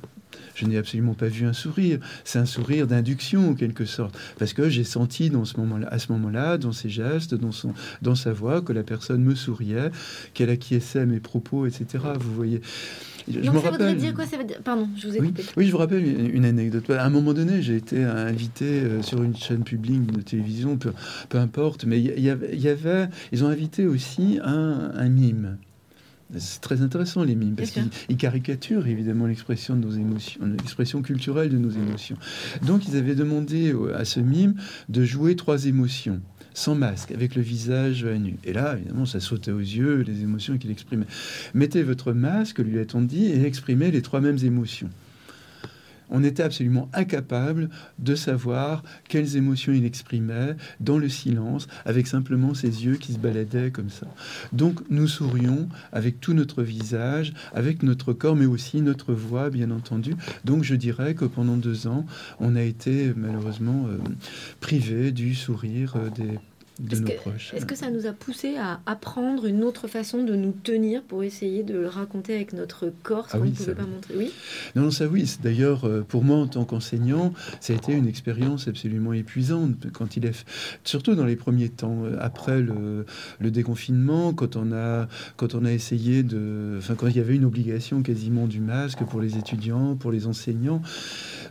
je 0.54 0.66
n'ai 0.66 0.76
absolument 0.76 1.14
pas 1.14 1.28
vu 1.28 1.46
un 1.46 1.52
sourire. 1.52 1.98
C'est 2.24 2.38
un 2.38 2.46
sourire 2.46 2.86
d'induction 2.86 3.50
en 3.50 3.54
quelque 3.54 3.84
sorte, 3.84 4.16
parce 4.38 4.52
que 4.52 4.68
j'ai 4.68 4.84
senti 4.84 5.30
dans 5.30 5.44
ce 5.44 5.58
moment-là, 5.58 5.88
à 5.90 5.98
ce 5.98 6.12
moment-là, 6.12 6.58
dans 6.58 6.72
ses 6.72 6.88
gestes, 6.88 7.34
dans 7.34 7.52
son, 7.52 7.74
dans 8.02 8.14
sa 8.14 8.32
voix, 8.32 8.62
que 8.62 8.72
la 8.72 8.82
personne 8.82 9.22
me 9.22 9.34
souriait, 9.34 9.90
qu'elle 10.32 10.50
acquiesçait 10.50 11.00
à 11.00 11.06
mes 11.06 11.20
propos, 11.20 11.66
etc. 11.66 12.04
Vous 12.18 12.34
voyez. 12.34 12.60
Je 13.28 13.50
me 13.50 13.58
rappelle... 13.58 13.96
dire 13.96 14.14
quoi? 14.14 14.24
Pardon, 14.64 14.88
je 14.96 15.08
vous 15.08 15.16
ai 15.16 15.20
oui, 15.20 15.32
Oui, 15.56 15.66
je 15.66 15.72
vous 15.72 15.78
rappelle 15.78 16.04
une, 16.04 16.44
anecdote. 16.44 16.90
À 16.90 17.04
un 17.04 17.10
moment 17.10 17.32
donné, 17.32 17.62
j'ai 17.62 17.76
été 17.76 18.04
invité 18.04 18.66
euh, 18.66 19.02
sur 19.02 19.22
une 19.22 19.34
chaîne 19.34 19.64
publique 19.64 20.12
de 20.12 20.20
télévision, 20.20 20.76
peu, 20.76 20.92
peu 21.30 21.38
importe, 21.38 21.84
mais 21.86 22.00
il 22.00 22.20
y, 22.20 22.28
avait, 22.68 23.08
ils 23.32 23.44
ont 23.44 23.48
invité 23.48 23.86
aussi 23.86 24.38
un, 24.44 24.92
un 24.94 25.08
mime. 25.08 25.56
C'est 26.38 26.60
très 26.60 26.82
intéressant 26.82 27.24
les 27.24 27.34
mimes 27.34 27.54
parce 27.54 27.70
qu'ils 27.70 28.16
caricaturent 28.16 28.86
évidemment 28.86 29.26
l'expression 29.26 29.76
de 29.76 29.86
nos 29.86 29.92
émotions, 29.92 30.40
l'expression 30.46 31.02
culturelle 31.02 31.50
de 31.50 31.58
nos 31.58 31.70
émotions. 31.70 32.16
Donc 32.66 32.88
ils 32.88 32.96
avaient 32.96 33.14
demandé 33.14 33.74
à 33.94 34.04
ce 34.04 34.20
mime 34.20 34.54
de 34.88 35.04
jouer 35.04 35.36
trois 35.36 35.66
émotions 35.66 36.20
sans 36.54 36.76
masque, 36.76 37.10
avec 37.10 37.34
le 37.34 37.42
visage 37.42 38.04
à 38.04 38.16
nu. 38.16 38.36
Et 38.44 38.52
là, 38.52 38.76
évidemment, 38.76 39.06
ça 39.06 39.20
sautait 39.20 39.50
aux 39.50 39.58
yeux, 39.58 40.02
les 40.06 40.22
émotions 40.22 40.56
qu'il 40.56 40.70
exprimait. 40.70 41.06
Mettez 41.52 41.82
votre 41.82 42.12
masque, 42.12 42.60
lui 42.60 42.78
a-t-on 42.78 43.02
dit, 43.02 43.26
et 43.26 43.44
exprimez 43.44 43.90
les 43.90 44.02
trois 44.02 44.20
mêmes 44.20 44.38
émotions 44.42 44.88
on 46.10 46.22
était 46.22 46.42
absolument 46.42 46.88
incapable 46.92 47.70
de 47.98 48.14
savoir 48.14 48.82
quelles 49.08 49.36
émotions 49.36 49.72
il 49.72 49.84
exprimait 49.84 50.56
dans 50.80 50.98
le 50.98 51.08
silence, 51.08 51.66
avec 51.84 52.06
simplement 52.06 52.54
ses 52.54 52.84
yeux 52.84 52.96
qui 52.96 53.12
se 53.12 53.18
baladaient 53.18 53.70
comme 53.70 53.90
ça. 53.90 54.06
Donc 54.52 54.80
nous 54.90 55.08
sourions 55.08 55.68
avec 55.92 56.20
tout 56.20 56.34
notre 56.34 56.62
visage, 56.62 57.32
avec 57.54 57.82
notre 57.82 58.12
corps, 58.12 58.36
mais 58.36 58.46
aussi 58.46 58.80
notre 58.82 59.12
voix, 59.12 59.50
bien 59.50 59.70
entendu. 59.70 60.14
Donc 60.44 60.64
je 60.64 60.74
dirais 60.74 61.14
que 61.14 61.24
pendant 61.24 61.56
deux 61.56 61.86
ans, 61.86 62.06
on 62.40 62.56
a 62.56 62.62
été 62.62 63.12
malheureusement 63.16 63.86
euh, 63.88 63.98
privé 64.60 65.12
du 65.12 65.34
sourire 65.34 65.94
euh, 65.96 66.10
des 66.10 66.38
est-ce 66.82 67.66
que, 67.66 67.76
ça 67.76 67.90
nous 67.90 68.06
a 68.06 68.12
poussé 68.12 68.56
à 68.56 68.80
apprendre 68.86 69.46
une 69.46 69.62
autre 69.62 69.86
façon 69.86 70.24
de 70.24 70.34
nous 70.34 70.50
tenir 70.50 71.02
pour 71.02 71.22
essayer 71.22 71.62
de 71.62 71.74
le 71.74 71.86
raconter 71.86 72.34
avec 72.34 72.52
notre 72.52 72.92
corps, 73.04 73.30
ce 73.30 73.36
ah 73.36 73.38
qu'on 73.38 73.46
ne 73.46 73.50
pouvait 73.50 73.74
pas 73.76 73.86
montrer? 73.86 74.14
Oui. 74.16 74.32
Non, 74.74 74.90
ça 74.90 75.06
oui. 75.06 75.32
D'ailleurs, 75.40 75.84
euh, 75.84 76.02
pour 76.02 76.24
moi, 76.24 76.38
en 76.38 76.48
tant 76.48 76.64
qu'enseignant, 76.64 77.32
ça 77.60 77.74
a 77.74 77.76
été 77.76 77.92
une 77.92 78.08
expérience 78.08 78.66
absolument 78.66 79.12
épuisante. 79.12 79.92
Quand 79.92 80.16
il 80.16 80.26
est, 80.26 80.44
surtout 80.82 81.14
dans 81.14 81.24
les 81.24 81.36
premiers 81.36 81.68
temps, 81.68 82.04
euh, 82.04 82.16
après 82.20 82.60
le, 82.60 83.04
déconfinement, 83.40 84.34
quand 84.34 84.56
on 84.56 84.72
a, 84.72 85.06
quand 85.36 85.54
on 85.54 85.64
a 85.64 85.70
essayé 85.70 86.24
de, 86.24 86.76
enfin, 86.78 86.96
quand 86.96 87.06
il 87.06 87.16
y 87.16 87.20
avait 87.20 87.36
une 87.36 87.44
obligation 87.44 88.02
quasiment 88.02 88.48
du 88.48 88.58
masque 88.60 89.04
pour 89.04 89.20
les 89.20 89.36
étudiants, 89.38 89.94
pour 89.94 90.10
les 90.10 90.26
enseignants. 90.26 90.82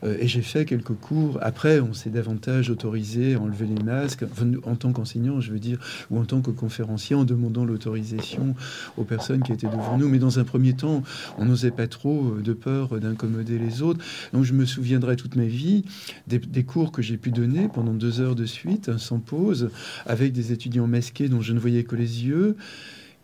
Euh, 0.04 0.18
et 0.20 0.28
j'ai 0.28 0.42
fait 0.42 0.66
quelques 0.66 0.94
cours. 0.94 1.40
Après, 1.42 1.80
on 1.80 1.94
s'est 1.94 2.10
davantage 2.10 2.70
autorisé 2.70 3.36
à 3.36 3.40
enlever 3.40 3.66
les 3.66 3.82
masques. 3.84 4.26
en 4.66 4.76
tant 4.76 4.92
qu'enseignant, 4.92 5.42
je 5.42 5.52
veux 5.52 5.60
dire, 5.60 5.80
ou 6.12 6.20
en 6.20 6.26
tant 6.26 6.42
que 6.42 6.52
conférencier, 6.52 7.16
en 7.16 7.24
demandant 7.24 7.66
l'autorisation 7.66 8.56
aux 8.98 9.04
personnes 9.04 9.44
qui 9.44 9.52
étaient 9.52 9.68
devant 9.68 9.98
nous. 9.98 10.10
Mais 10.10 10.20
dans 10.20 10.40
un 10.40 10.44
premier 10.44 10.74
temps, 10.74 11.04
on 11.38 11.46
n'osait 11.46 11.72
pas 11.72 11.88
trop 11.88 12.36
euh, 12.36 12.42
de 12.42 12.54
peur 12.54 13.00
d'incommoder 13.00 13.58
les 13.58 13.82
autres. 13.82 14.04
Donc 14.34 14.44
je 14.44 14.54
me 14.54 14.66
souviendrai 14.66 15.16
toute 15.16 15.36
ma 15.36 15.46
vie 15.46 15.86
des, 16.28 16.40
des 16.40 16.64
cours 16.64 16.92
que 16.92 17.02
j'ai 17.02 17.18
pu 17.18 17.32
donner 17.32 17.68
pendant 17.68 17.94
deux 17.94 18.22
heures 18.22 18.36
de 18.36 18.46
suite, 18.46 18.90
hein, 18.90 18.98
sans 18.98 19.20
pause, 19.20 19.70
avec 20.06 20.34
des 20.34 20.52
étudiants 20.52 20.88
masqués 20.88 21.30
dont 21.30 21.42
je 21.42 21.54
ne 21.54 21.60
voyais 21.60 21.84
que 21.84 21.96
les 21.96 22.26
yeux, 22.26 22.56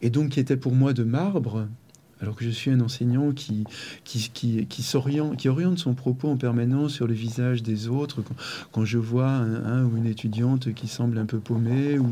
et 0.01 0.09
donc 0.09 0.29
qui 0.29 0.39
étaient 0.39 0.57
pour 0.57 0.73
moi 0.73 0.93
de 0.93 1.03
marbre 1.03 1.67
alors 2.21 2.35
que 2.35 2.43
je 2.43 2.49
suis 2.49 2.71
un 2.71 2.81
enseignant 2.81 3.31
qui, 3.31 3.63
qui, 4.03 4.29
qui, 4.33 4.65
qui 4.65 4.85
qui 5.37 5.49
oriente 5.49 5.79
son 5.79 5.93
propos 5.93 6.29
en 6.29 6.37
permanence 6.37 6.93
sur 6.93 7.07
le 7.07 7.13
visage 7.13 7.63
des 7.63 7.87
autres. 7.87 8.23
Quand, 8.71 8.85
je 8.85 8.97
vois 8.97 9.29
un, 9.29 9.85
ou 9.85 9.97
une 9.97 10.05
étudiante 10.05 10.73
qui 10.73 10.87
semble 10.87 11.17
un 11.17 11.25
peu 11.25 11.39
paumée, 11.39 11.97
ou 11.97 12.09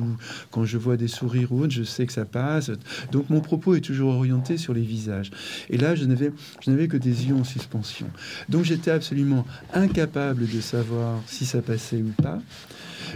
quand 0.52 0.66
je 0.66 0.78
vois 0.78 0.98
des 0.98 1.08
sourires 1.08 1.52
ou 1.52 1.62
autres, 1.62 1.74
je 1.74 1.84
sais 1.84 2.06
que 2.06 2.14
ça 2.14 2.26
passe. 2.26 2.72
Donc 3.12 3.30
mon 3.30 3.42
propos 3.42 3.76
est 3.76 3.82
toujours 3.82 4.14
orienté 4.14 4.58
sur 4.58 4.74
les 4.74 4.82
visages. 4.82 5.32
Et 5.70 5.78
là, 5.78 5.96
je 5.96 6.06
n'avais, 6.06 6.32
je 6.62 6.72
n'avais 6.72 6.88
que 6.88 6.98
des 6.98 7.28
yeux 7.28 7.36
en 7.36 7.44
suspension. 7.44 8.08
Donc 8.50 8.64
j'étais 8.64 8.92
absolument 8.92 9.46
incapable 9.74 10.48
de 10.48 10.62
savoir 10.62 11.22
si 11.28 11.46
ça 11.46 11.62
passait 11.62 12.02
ou 12.02 12.14
pas. 12.22 12.40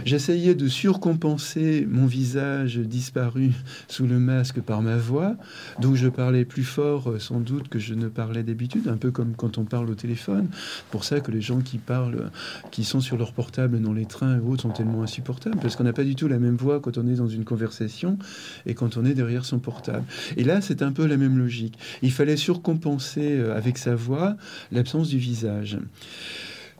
J'essayais 0.04 0.54
de 0.54 0.68
surcompenser 0.68 1.86
mon 1.88 2.06
visage 2.06 2.78
disparu 2.78 3.52
sous 3.88 4.06
le 4.06 4.18
masque 4.18 4.60
par 4.60 4.82
ma 4.82 4.96
voix, 4.96 5.36
donc 5.80 5.96
je 5.96 6.08
parlais 6.08 6.44
plus 6.44 6.64
fort 6.64 7.10
euh, 7.10 7.18
sans 7.18 7.40
doute 7.40 7.68
que 7.68 7.78
je 7.78 7.94
ne 7.94 8.08
parlais 8.08 8.42
d'habitude, 8.42 8.88
un 8.88 8.96
peu 8.96 9.10
comme 9.10 9.34
quand 9.34 9.58
on 9.58 9.64
parle 9.64 9.90
au 9.90 9.94
téléphone. 9.94 10.48
Pour 10.90 11.04
ça 11.04 11.20
que 11.20 11.30
les 11.30 11.40
gens 11.40 11.60
qui 11.60 11.78
parlent, 11.78 12.30
qui 12.70 12.84
sont 12.84 13.00
sur 13.00 13.16
leur 13.16 13.32
portable 13.32 13.80
dans 13.80 13.92
les 13.92 14.06
trains 14.06 14.36
et 14.36 14.40
autres 14.40 14.62
sont 14.62 14.70
tellement 14.70 15.02
insupportables, 15.02 15.58
parce 15.60 15.76
qu'on 15.76 15.84
n'a 15.84 15.92
pas 15.92 16.04
du 16.04 16.14
tout 16.14 16.28
la 16.28 16.38
même 16.38 16.56
voix 16.56 16.80
quand 16.80 16.98
on 16.98 17.06
est 17.08 17.14
dans 17.14 17.28
une 17.28 17.44
conversation 17.44 18.18
et 18.66 18.74
quand 18.74 18.96
on 18.96 19.04
est 19.04 19.14
derrière 19.14 19.44
son 19.44 19.58
portable. 19.58 20.04
Et 20.36 20.44
là, 20.44 20.60
c'est 20.60 20.82
un 20.82 20.92
peu 20.92 21.06
la 21.06 21.16
même 21.16 21.38
logique. 21.38 21.78
Il 22.02 22.12
fallait 22.12 22.36
surcompenser 22.36 23.38
euh, 23.38 23.56
avec 23.56 23.78
sa 23.78 23.94
voix 23.94 24.36
l'absence 24.70 25.08
du 25.08 25.18
visage. 25.18 25.78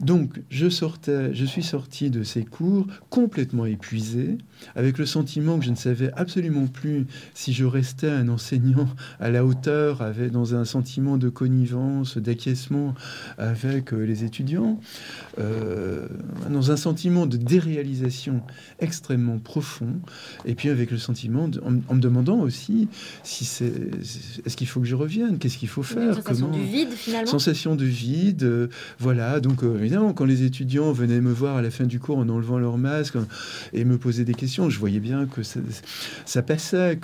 Donc, 0.03 0.41
je 0.51 0.69
sortais, 0.69 1.33
je 1.33 1.45
suis 1.45 1.63
sorti 1.63 2.11
de 2.11 2.25
ces 2.25 2.45
cours 2.45 2.87
complètement 3.09 3.67
épuisé, 3.67 4.37
avec 4.75 4.99
le 4.99 5.07
sentiment 5.07 5.59
que 5.59 5.65
je 5.65 5.71
ne 5.71 5.77
savais 5.77 6.11
absolument 6.15 6.67
plus 6.67 7.07
si 7.35 7.53
je 7.53 7.65
restais 7.65 8.11
un 8.11 8.29
enseignant 8.29 8.89
à 9.21 9.31
la 9.31 9.45
hauteur, 9.45 10.03
avec, 10.03 10.33
dans 10.33 10.57
un 10.57 10.65
sentiment 10.65 11.19
de 11.19 11.29
connivence, 11.29 12.19
d'acquiescement 12.19 12.95
avec 13.39 13.93
euh, 13.93 14.05
les 14.05 14.25
étudiants, 14.25 14.81
euh, 15.39 16.09
dans 16.51 16.73
un 16.73 16.77
sentiment 16.77 17.27
de 17.27 17.37
déréalisation 17.37 18.43
extrêmement 18.81 19.39
profond, 19.39 20.01
et 20.45 20.57
puis 20.57 20.69
avec 20.69 20.91
le 20.91 20.99
sentiment, 20.99 21.49
en, 21.65 21.95
me 21.95 22.01
demandant 22.01 22.41
aussi 22.41 22.89
si 23.23 23.45
c'est, 23.45 23.73
est-ce 24.45 24.57
qu'il 24.57 24.67
faut 24.67 24.81
que 24.81 24.87
je 24.87 24.97
revienne, 24.97 25.39
qu'est-ce 25.39 25.59
qu'il 25.59 25.69
faut 25.69 25.85
faire, 25.85 26.17
sensation 26.17 26.49
du 26.51 26.65
vide 26.65 26.91
finalement, 26.91 27.31
sensation 27.31 27.77
de 27.77 27.85
vide, 27.85 28.43
euh, 28.43 28.69
voilà. 28.99 29.39
Donc 29.41 29.63
quand 30.15 30.25
les 30.25 30.45
étudiants 30.45 30.93
venaient 30.93 31.21
me 31.21 31.33
voir 31.33 31.57
à 31.57 31.63
la 31.63 31.71
fin 31.71 31.85
du 31.85 32.01
cours 32.01 32.19
en 32.19 32.29
enlevant 32.29 32.59
leur 32.59 32.79
masque 32.79 33.17
et 33.73 33.85
me 33.85 33.99
posaient 33.99 34.25
des 34.25 34.35
questions, 34.35 34.71
je 34.71 34.79
voyais 34.79 35.01
bien 35.01 35.27
que 35.27 35.43
ça, 35.43 36.43
passait, 36.43 36.99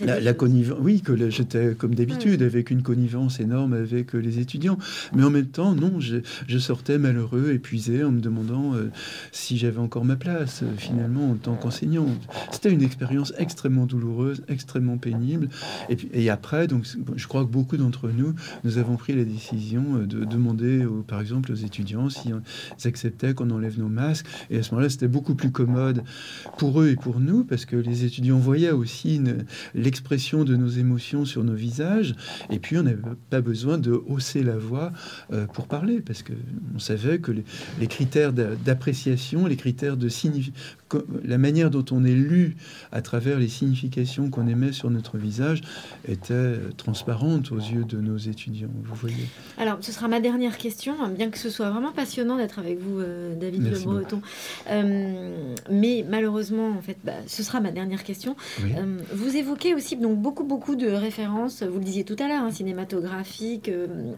la, 0.00 0.32
connivence, 0.32 0.78
oui, 0.80 1.00
que 1.00 1.30
j'étais 1.30 1.74
comme 1.74 1.94
d'habitude 1.94 2.42
avec 2.42 2.70
une 2.70 2.82
connivence 2.82 3.40
énorme 3.40 3.72
avec 3.72 4.14
euh, 4.14 4.18
les 4.18 4.38
étudiants, 4.38 4.78
mais 5.14 5.24
en 5.24 5.30
même 5.30 5.46
temps, 5.46 5.74
non, 5.74 6.00
je, 6.00 6.20
sortais 6.58 6.98
malheureux, 6.98 7.52
épuisé, 7.52 8.04
en 8.04 8.12
me 8.12 8.20
demandant 8.20 8.74
euh, 8.74 8.90
si 9.32 9.58
j'avais 9.58 9.78
encore 9.78 10.04
ma 10.04 10.16
place 10.16 10.62
euh, 10.62 10.66
finalement 10.76 11.30
en 11.30 11.34
tant 11.34 11.54
qu'enseignant. 11.54 12.06
C'était 12.50 12.72
une 12.72 12.82
expérience 12.82 13.32
extrêmement 13.38 13.86
douloureuse, 13.86 14.42
extrêmement 14.48 14.98
pénible. 14.98 15.48
Et, 15.88 15.96
puis, 15.96 16.08
et 16.12 16.30
après, 16.30 16.66
donc, 16.66 16.84
je 17.16 17.26
crois 17.26 17.44
que 17.44 17.50
beaucoup 17.50 17.76
d'entre 17.76 18.08
nous, 18.08 18.34
nous 18.64 18.78
avons 18.78 18.96
pris 18.96 19.14
la 19.14 19.24
décision 19.24 19.98
de 19.98 20.24
demander, 20.24 20.86
par 21.06 21.20
exemple, 21.20 21.52
aux 21.52 21.56
étudiants 21.56 22.08
s'ils 22.08 22.40
acceptaient 22.84 23.34
qu'on 23.34 23.50
enlève 23.50 23.78
nos 23.78 23.88
masques. 23.88 24.26
Et 24.50 24.58
à 24.58 24.62
ce 24.62 24.70
moment-là, 24.72 24.88
c'était 24.88 25.08
beaucoup 25.08 25.34
plus 25.34 25.50
commode 25.50 26.02
pour 26.58 26.80
eux 26.80 26.88
et 26.88 26.96
pour 26.96 27.20
nous, 27.20 27.44
parce 27.44 27.64
que 27.64 27.76
les 27.76 28.04
étudiants 28.04 28.38
voyaient 28.38 28.70
aussi 28.70 29.16
une, 29.16 29.44
l'expression 29.74 30.44
de 30.44 30.56
nos 30.56 30.68
émotions 30.68 31.24
sur 31.24 31.44
nos 31.44 31.54
visages. 31.54 32.14
Et 32.50 32.58
puis, 32.58 32.76
on 32.78 32.82
n'avait 32.82 33.02
pas 33.30 33.40
besoin 33.40 33.78
de 33.78 33.92
hausser 33.92 34.42
la 34.42 34.56
voix 34.56 34.92
euh, 35.32 35.46
pour 35.46 35.66
parler, 35.66 36.00
parce 36.00 36.22
que 36.22 36.32
on 36.74 36.78
savait 36.78 37.18
que 37.18 37.32
les, 37.32 37.86
critères 37.86 38.32
d'appréciation, 38.32 39.46
les 39.46 39.56
critères 39.56 39.96
de 39.96 40.08
la 41.24 41.38
manière 41.38 41.70
dont 41.70 41.84
on 41.90 42.04
est 42.04 42.14
lu 42.14 42.56
à 42.92 43.02
travers 43.02 43.38
les 43.38 43.48
significations 43.48 44.30
qu'on 44.30 44.46
émet 44.46 44.72
sur 44.72 44.90
notre 44.90 45.18
visage 45.18 45.60
était 46.06 46.54
transparente 46.76 47.52
aux 47.52 47.58
yeux 47.58 47.84
de 47.84 47.98
nos 47.98 48.16
étudiants. 48.16 48.68
Vous 48.84 48.94
voyez. 48.94 49.28
Alors, 49.58 49.78
ce 49.80 49.92
sera 49.92 50.08
ma 50.08 50.20
dernière 50.20 50.58
question, 50.58 50.94
hein, 51.02 51.08
bien 51.08 51.30
que 51.30 51.38
ce 51.38 51.50
soit 51.50 51.70
vraiment 51.70 51.92
passionnant 51.92 52.36
d'être 52.36 52.58
avec 52.58 52.78
vous, 52.80 53.00
euh, 53.00 53.34
David 53.34 53.70
Le 53.70 53.78
Breton. 53.78 54.20
Euh, 54.70 55.54
mais 55.70 56.04
malheureusement, 56.08 56.70
en 56.70 56.82
fait, 56.82 56.96
bah, 57.04 57.12
ce 57.26 57.42
sera 57.42 57.60
ma 57.60 57.70
dernière 57.70 58.04
question. 58.04 58.36
vous 59.12 59.36
évoquez 59.36 59.74
aussi 59.74 59.96
donc 59.96 60.20
beaucoup 60.20 60.44
beaucoup 60.44 60.76
de 60.76 60.88
références. 60.88 61.62
Vous 61.62 61.78
le 61.78 61.84
disiez 61.84 62.04
tout 62.04 62.16
à 62.18 62.28
l'heure, 62.28 62.42
hein, 62.42 62.50
cinématographiques, 62.50 63.70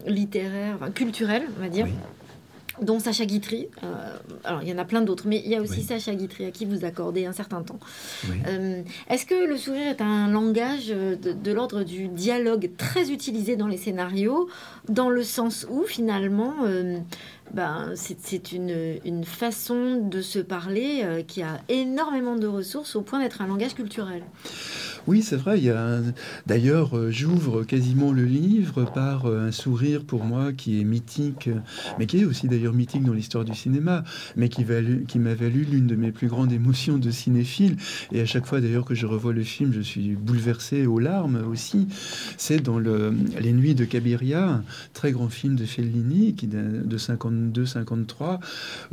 littéraires, 0.05 0.75
enfin, 0.75 0.91
culturelles, 0.91 1.43
on 1.57 1.61
va 1.61 1.69
dire 1.69 1.87
dont 2.81 2.99
Sacha 2.99 3.25
Guitry. 3.25 3.67
Euh, 3.83 4.17
alors, 4.43 4.61
il 4.63 4.69
y 4.69 4.73
en 4.73 4.77
a 4.77 4.85
plein 4.85 5.01
d'autres, 5.01 5.25
mais 5.27 5.41
il 5.43 5.51
y 5.51 5.55
a 5.55 5.61
aussi 5.61 5.83
Sacha 5.83 6.13
Guitry 6.15 6.45
à 6.45 6.51
qui 6.51 6.65
vous 6.65 6.85
accordez 6.85 7.25
un 7.25 7.33
certain 7.33 7.61
temps. 7.61 7.79
Euh, 8.47 8.81
est-ce 9.09 9.25
que 9.25 9.47
le 9.47 9.57
sourire 9.57 9.87
est 9.87 10.01
un 10.01 10.29
langage 10.29 10.87
de, 10.87 11.51
l'ordre 11.51 11.83
du 11.83 12.07
dialogue 12.07 12.69
très 12.77 13.11
utilisé 13.11 13.55
dans 13.55 13.67
les 13.67 13.77
scénarios, 13.77 14.49
dans 14.87 15.09
le 15.09 15.23
sens 15.23 15.65
où, 15.69 15.83
finalement, 15.83 16.53
euh, 16.65 16.97
ben, 17.53 17.91
c'est 17.95 18.51
une, 18.51 19.23
façon 19.23 20.07
de 20.09 20.21
se 20.21 20.39
parler 20.39 21.23
qui 21.27 21.41
a 21.41 21.59
énormément 21.67 22.35
de 22.35 22.47
ressources 22.47 22.95
au 22.95 23.01
point 23.01 23.19
d'être 23.19 23.41
un 23.41 23.47
langage 23.47 23.75
culturel 23.75 24.23
oui, 25.07 25.23
c'est 25.23 25.37
vrai. 25.37 25.67
A 25.69 26.01
D'ailleurs, 26.45 26.95
euh, 26.95 27.09
j'ouvre 27.09 27.63
quasiment 27.63 28.11
le 28.11 28.25
livre 28.25 28.85
par 28.85 29.25
euh, 29.25 29.47
un 29.47 29.51
sourire 29.51 30.03
pour 30.03 30.23
moi 30.23 30.53
qui 30.53 30.79
est 30.79 30.83
mythique, 30.83 31.49
mais 31.97 32.05
qui 32.05 32.19
est 32.19 32.25
aussi 32.25 32.47
d'ailleurs 32.47 32.73
mythique 32.73 33.03
dans 33.03 33.13
l'histoire 33.13 33.45
du 33.45 33.55
cinéma, 33.55 34.03
mais 34.35 34.49
qui, 34.49 34.65
qui 35.07 35.19
m'a 35.19 35.33
valu 35.33 35.63
l'une 35.63 35.87
de 35.87 35.95
mes 35.95 36.11
plus 36.11 36.27
grandes 36.27 36.51
émotions 36.51 36.97
de 36.97 37.09
cinéphile. 37.11 37.77
Et 38.11 38.21
à 38.21 38.25
chaque 38.25 38.45
fois 38.45 38.61
d'ailleurs 38.61 38.85
que 38.85 38.93
je 38.93 39.05
revois 39.05 39.33
le 39.33 39.43
film, 39.43 39.71
je 39.73 39.81
suis 39.81 40.15
bouleversé 40.15 40.85
aux 40.85 40.99
larmes 40.99 41.43
aussi. 41.49 41.87
C'est 42.37 42.61
dans 42.61 42.77
le... 42.77 43.13
Les 43.39 43.53
Nuits 43.53 43.75
de 43.75 43.85
Cabiria, 43.85 44.47
un 44.47 44.63
très 44.93 45.11
grand 45.11 45.29
film 45.29 45.55
de 45.55 45.65
Fellini 45.65 46.35
qui 46.35 46.47
de 46.47 46.97
52-53, 47.39 48.39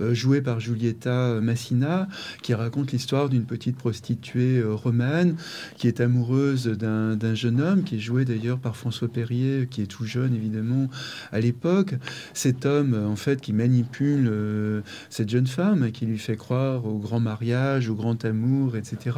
euh, 0.01 0.15
joué 0.15 0.41
par 0.41 0.61
Giulietta 0.61 1.41
Massina, 1.41 2.09
qui 2.43 2.55
raconte 2.55 2.93
l'histoire 2.93 3.29
d'une 3.29 3.45
petite 3.45 3.77
prostituée 3.77 4.63
romane 4.63 5.37
qui 5.77 5.89
est 5.89 6.01
amoureuse 6.01 6.67
d'un 6.67 7.35
jeune 7.35 7.61
homme 7.61 7.85
qui 7.85 7.97
est 7.97 8.01
joué 8.01 8.25
d'ailleurs 8.25 8.59
par 8.59 8.77
François 8.77 9.09
Perrier, 9.09 9.67
qui 9.71 9.83
est 9.83 9.87
tout 9.87 10.05
jeune 10.05 10.35
évidemment 10.35 10.89
à 11.33 11.41
l'époque. 11.41 11.95
Cet 12.35 12.67
homme, 12.67 12.95
en 12.95 13.17
fait, 13.17 13.41
qui 13.41 13.53
manipule 13.53 14.29
euh, 14.29 14.81
cette 15.11 15.31
jeune 15.31 15.47
femme, 15.47 15.91
qui 15.93 16.07
lui 16.07 16.19
fait 16.19 16.37
croire 16.37 16.87
au 16.87 16.99
grand 16.99 17.21
mariage, 17.21 17.89
au 17.89 17.95
grand 17.95 18.25
amour, 18.25 18.77
etc. 18.77 19.17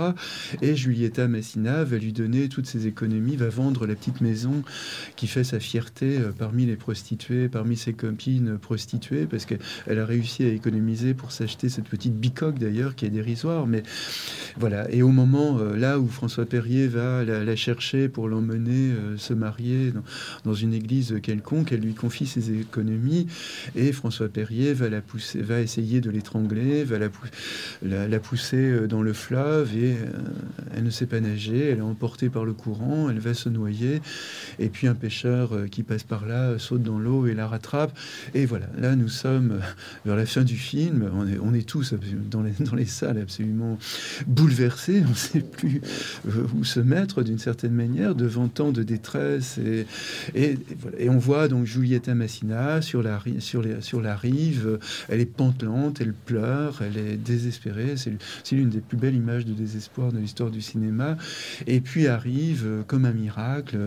Et 0.62 0.76
Julieta 0.76 1.28
Massina 1.28 1.84
va 1.84 1.96
lui 1.98 2.12
donner 2.12 2.48
toutes 2.48 2.66
ses 2.66 2.86
économies, 2.86 3.36
va 3.36 3.48
vendre 3.48 3.86
la 3.86 3.94
petite 3.94 4.20
maison 4.20 4.62
qui 5.16 5.26
fait 5.26 5.44
sa 5.44 5.60
fierté 5.60 6.18
euh, 6.18 6.32
parmi 6.36 6.66
les 6.66 6.76
prostituées, 6.76 7.48
parmi 7.48 7.76
ses 7.76 7.92
copines 7.92 8.58
prostituées, 8.58 9.17
parce 9.26 9.46
qu'elle 9.46 9.98
a 9.98 10.06
réussi 10.06 10.44
à 10.44 10.48
économiser 10.48 11.14
pour 11.14 11.32
s'acheter 11.32 11.68
cette 11.68 11.88
petite 11.88 12.14
bicoque 12.14 12.58
d'ailleurs 12.58 12.94
qui 12.94 13.06
est 13.06 13.10
dérisoire. 13.10 13.66
Mais 13.66 13.82
voilà. 14.56 14.90
Et 14.90 15.02
au 15.02 15.08
moment 15.08 15.58
euh, 15.58 15.76
là 15.76 15.98
où 15.98 16.08
François 16.08 16.46
Perrier 16.46 16.86
va 16.88 17.24
la, 17.24 17.56
chercher 17.56 18.08
pour 18.08 18.28
l'emmener 18.28 18.92
euh, 18.92 19.16
se 19.16 19.32
marier 19.34 19.92
dans, 20.44 20.54
une 20.54 20.74
église 20.74 21.16
quelconque. 21.22 21.72
Elle 21.72 21.80
lui 21.80 21.94
confie 21.94 22.26
ses 22.26 22.52
économies 22.52 23.26
et 23.76 23.92
François 23.92 24.28
Perrier 24.28 24.72
va 24.72 24.88
la 24.88 25.00
pousser, 25.00 25.40
va 25.40 25.60
essayer 25.60 26.00
de 26.00 26.10
l'étrangler, 26.10 26.84
va 26.84 26.98
la, 26.98 28.08
la, 28.08 28.20
pousser 28.20 28.56
euh, 28.56 28.86
dans 28.86 29.02
le 29.02 29.12
fleuve 29.12 29.76
et 29.76 29.96
elle 30.74 30.84
ne 30.84 30.90
sait 30.90 31.06
pas 31.06 31.20
nager. 31.20 31.70
Elle 31.70 31.78
est 31.78 31.82
emportée 31.82 32.28
par 32.28 32.44
le 32.44 32.52
courant, 32.52 33.10
elle 33.10 33.18
va 33.18 33.34
se 33.34 33.48
noyer. 33.48 34.00
Et 34.58 34.68
puis 34.68 34.86
un 34.86 34.94
pêcheur 34.94 35.52
qui 35.70 35.82
passe 35.82 36.02
par 36.02 36.26
là 36.26 36.58
saute 36.58 36.82
dans 36.82 36.98
l'eau 36.98 37.26
et 37.26 37.34
la 37.34 37.46
rattrape. 37.46 37.96
Et 38.34 38.46
voilà, 38.46 38.66
là 38.78 38.96
nous 38.96 39.07
sommes 39.08 39.60
vers 40.04 40.16
la 40.16 40.26
fin 40.26 40.42
du 40.42 40.56
film. 40.56 41.10
On 41.14 41.26
est, 41.26 41.38
on 41.38 41.54
est 41.54 41.66
tous 41.68 41.94
dans 42.30 42.42
les, 42.42 42.52
dans 42.60 42.74
les 42.74 42.86
salles 42.86 43.18
absolument 43.18 43.78
bouleversés. 44.26 45.02
On 45.06 45.10
ne 45.10 45.14
sait 45.14 45.40
plus 45.40 45.80
où 46.54 46.64
se 46.64 46.80
mettre 46.80 47.22
d'une 47.22 47.38
certaine 47.38 47.72
manière 47.72 48.14
devant 48.14 48.48
tant 48.48 48.72
de 48.72 48.82
détresse. 48.82 49.58
Et, 49.58 49.86
et, 50.34 50.58
et 50.98 51.08
on 51.08 51.18
voit 51.18 51.48
donc 51.48 51.66
Juliette 51.66 52.08
Massina 52.08 52.82
sur 52.82 53.02
la, 53.02 53.20
sur, 53.38 53.62
les, 53.62 53.80
sur 53.80 54.00
la 54.00 54.16
rive. 54.16 54.78
Elle 55.08 55.20
est 55.20 55.26
pantelante, 55.26 56.00
elle 56.00 56.12
pleure, 56.12 56.82
elle 56.82 56.96
est 56.96 57.16
désespérée. 57.16 57.94
C'est 57.96 58.56
l'une 58.56 58.70
des 58.70 58.80
plus 58.80 58.96
belles 58.96 59.14
images 59.14 59.44
de 59.44 59.52
désespoir 59.52 60.12
de 60.12 60.18
l'histoire 60.18 60.50
du 60.50 60.60
cinéma. 60.60 61.16
Et 61.66 61.80
puis 61.80 62.06
arrive, 62.06 62.84
comme 62.86 63.04
un 63.04 63.12
miracle, 63.12 63.78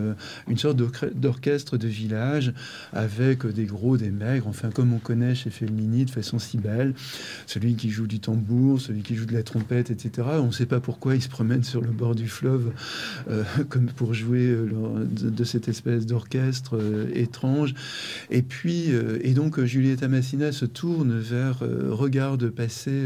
une 0.48 0.58
sorte 0.58 0.76
d'orchestre 1.14 1.76
de 1.76 1.88
village 1.88 2.52
avec 2.92 3.46
des 3.46 3.64
gros, 3.64 3.96
des 3.96 4.10
maigres, 4.10 4.46
enfin 4.48 4.70
comme 4.70 4.92
on 4.92 4.98
connaît 5.02 5.34
chez 5.34 5.50
Fellini 5.50 6.04
de 6.04 6.10
façon 6.10 6.38
si 6.38 6.58
belle. 6.58 6.94
Celui 7.46 7.74
qui 7.74 7.90
joue 7.90 8.06
du 8.06 8.20
tambour, 8.20 8.80
celui 8.80 9.02
qui 9.02 9.14
joue 9.14 9.26
de 9.26 9.34
la 9.34 9.42
trompette, 9.42 9.90
etc. 9.90 10.28
On 10.40 10.46
ne 10.46 10.52
sait 10.52 10.66
pas 10.66 10.80
pourquoi 10.80 11.14
il 11.14 11.22
se 11.22 11.28
promène 11.28 11.64
sur 11.64 11.80
le 11.80 11.90
bord 11.90 12.14
du 12.14 12.28
fleuve 12.28 12.72
euh, 13.30 13.44
comme 13.68 13.86
pour 13.86 14.14
jouer 14.14 14.46
euh, 14.46 15.04
de, 15.04 15.44
cette 15.44 15.68
espèce 15.68 16.06
d'orchestre 16.06 16.78
étrange. 17.14 17.74
Et 18.30 18.42
puis, 18.42 18.90
et 19.22 19.34
donc 19.34 19.62
Julieta 19.62 20.08
Massina 20.08 20.52
se 20.52 20.64
tourne 20.64 21.18
vers, 21.18 21.62
regarde 21.90 22.48
passer 22.48 23.02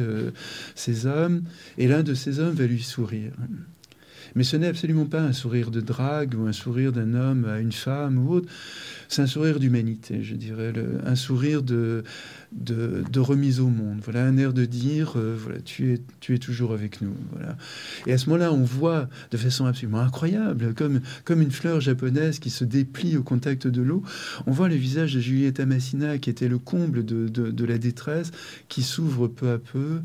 ces 0.75 1.07
hommes, 1.07 1.43
et 1.79 1.89
l'un 1.89 2.03
de 2.03 2.15
ces 2.15 2.39
hommes 2.41 2.55
va 2.55 2.67
lui 2.67 2.83
sourire. 2.83 3.33
Mais 4.37 4.45
ce 4.45 4.57
n'est 4.57 4.67
absolument 4.67 5.07
pas 5.07 5.23
un 5.23 5.33
sourire 5.33 5.71
de 5.71 5.81
drague 5.81 6.35
ou 6.39 6.47
un 6.47 6.53
sourire 6.53 6.93
d'un 6.93 7.15
homme 7.15 7.47
à 7.47 7.59
une 7.59 7.73
femme 7.73 8.19
ou 8.19 8.35
autre. 8.35 8.49
C'est 9.09 9.23
un 9.23 9.27
sourire 9.27 9.61
d'humanité, 9.61 10.23
je 10.23 10.35
dirais, 10.35 10.73
un 11.05 11.15
sourire 11.15 11.63
de, 11.63 12.03
remise 13.17 13.61
au 13.61 13.69
monde. 13.69 14.01
Voilà, 14.03 14.25
un 14.25 14.37
air 14.37 14.53
de 14.53 14.65
dire, 14.65 15.15
euh, 15.17 15.37
voilà, 15.39 15.61
tu 15.61 15.93
es, 15.95 16.39
toujours 16.39 16.73
avec 16.73 17.01
nous. 17.01 17.15
Voilà. 17.33 17.57
Et 18.07 18.13
à 18.13 18.19
ce 18.19 18.29
moment-là, 18.31 18.53
on 18.53 18.63
voit 18.63 19.09
de 19.31 19.37
façon 19.37 19.67
absolument 19.67 20.01
incroyable, 20.01 20.75
comme, 20.75 21.01
comme 21.25 21.41
une 21.41 21.51
fleur 21.51 21.81
japonaise 21.81 22.39
qui 22.39 22.51
se 22.51 22.65
déplie 22.65 23.17
au 23.17 23.23
contact 23.23 23.67
de 23.67 23.83
l'eau, 23.83 24.03
on 24.47 24.51
voit 24.51 24.69
le 24.69 24.75
visage 24.75 25.15
de 25.15 25.21
Julieta 25.21 25.67
Massina, 25.67 26.19
qui 26.19 26.31
était 26.31 26.49
le 26.49 26.59
comble 26.59 27.05
de 27.05 27.65
la 27.65 27.79
détresse, 27.79 28.31
qui 28.69 28.83
s'ouvre 28.83 29.29
peu 29.29 29.51
à 29.51 29.59
peu 29.59 30.01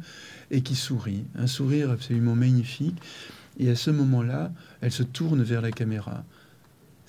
et 0.51 0.61
qui 0.61 0.75
sourit. 0.75 1.23
Un 1.35 1.47
sourire 1.47 1.89
absolument 1.89 2.35
magnifique. 2.35 2.97
Et 3.59 3.69
à 3.69 3.75
ce 3.75 3.91
moment-là, 3.91 4.51
elle 4.81 4.91
se 4.91 5.03
tourne 5.03 5.43
vers 5.43 5.61
la 5.61 5.71
caméra, 5.71 6.23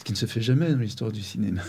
ce 0.03 0.05
qui 0.05 0.13
ne 0.13 0.17
se 0.17 0.27
fait 0.27 0.43
jamais 0.43 0.69
dans 0.73 0.81
l'histoire 0.81 1.13
du 1.13 1.23
cinéma. 1.23 1.63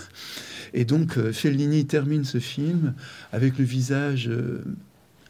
Et 0.74 0.86
donc, 0.86 1.20
euh, 1.20 1.32
Fellini 1.32 1.86
termine 1.86 2.26
ce 2.26 2.40
film 2.40 2.96
avec 3.32 3.60
le 3.60 3.64
visage 3.64 4.28
euh, 4.28 4.64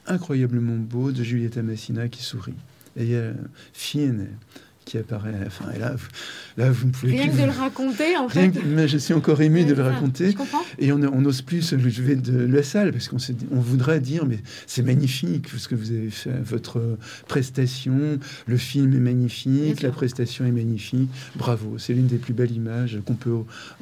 incroyablement 0.08 0.78
beau 0.78 1.12
de 1.12 1.22
Giulietta 1.22 1.62
Messina 1.64 2.08
qui 2.08 2.24
sourit. 2.24 2.56
Et 2.95 3.18
a 3.18 3.34
Fine 3.74 4.30
qui 4.86 4.97
apparaît 4.97 5.34
à 5.34 5.43
la 5.43 5.49
fin. 5.49 5.71
Et 5.71 5.79
là, 5.79 5.95
là 6.57 6.71
vous 6.71 6.88
ne 6.88 6.91
pouvez 6.91 7.13
Rien 7.13 7.27
que 7.27 7.38
de 7.38 7.45
le 7.45 7.51
raconter, 7.51 8.17
en 8.17 8.29
fait. 8.29 8.51
mais 8.65 8.88
je 8.88 8.97
suis 8.97 9.13
encore 9.13 9.41
ému 9.41 9.65
de 9.65 9.73
le 9.73 9.84
raconter. 9.84 10.36
Et 10.79 10.91
on 10.91 10.97
n'ose 10.97 11.41
plus 11.41 11.61
se 11.61 11.75
lever 11.75 12.15
de 12.15 12.45
la 12.45 12.63
salle 12.63 12.91
parce 12.91 13.07
qu'on 13.07 13.17
on 13.51 13.59
voudrait 13.59 13.99
dire, 13.99 14.25
mais 14.25 14.39
c'est 14.67 14.84
magnifique 14.84 15.47
ce 15.57 15.67
que 15.67 15.75
vous 15.75 15.91
avez 15.91 16.09
fait, 16.09 16.41
votre 16.43 16.97
prestation, 17.27 18.19
le 18.47 18.57
film 18.57 18.93
est 18.93 18.99
magnifique, 18.99 19.81
la 19.81 19.91
prestation 19.91 20.45
est 20.45 20.51
magnifique. 20.51 21.09
Bravo, 21.36 21.77
c'est 21.77 21.93
l'une 21.93 22.07
des 22.07 22.17
plus 22.17 22.34
belles 22.34 22.51
images 22.51 22.99
qu'on 23.05 23.15
peut 23.15 23.38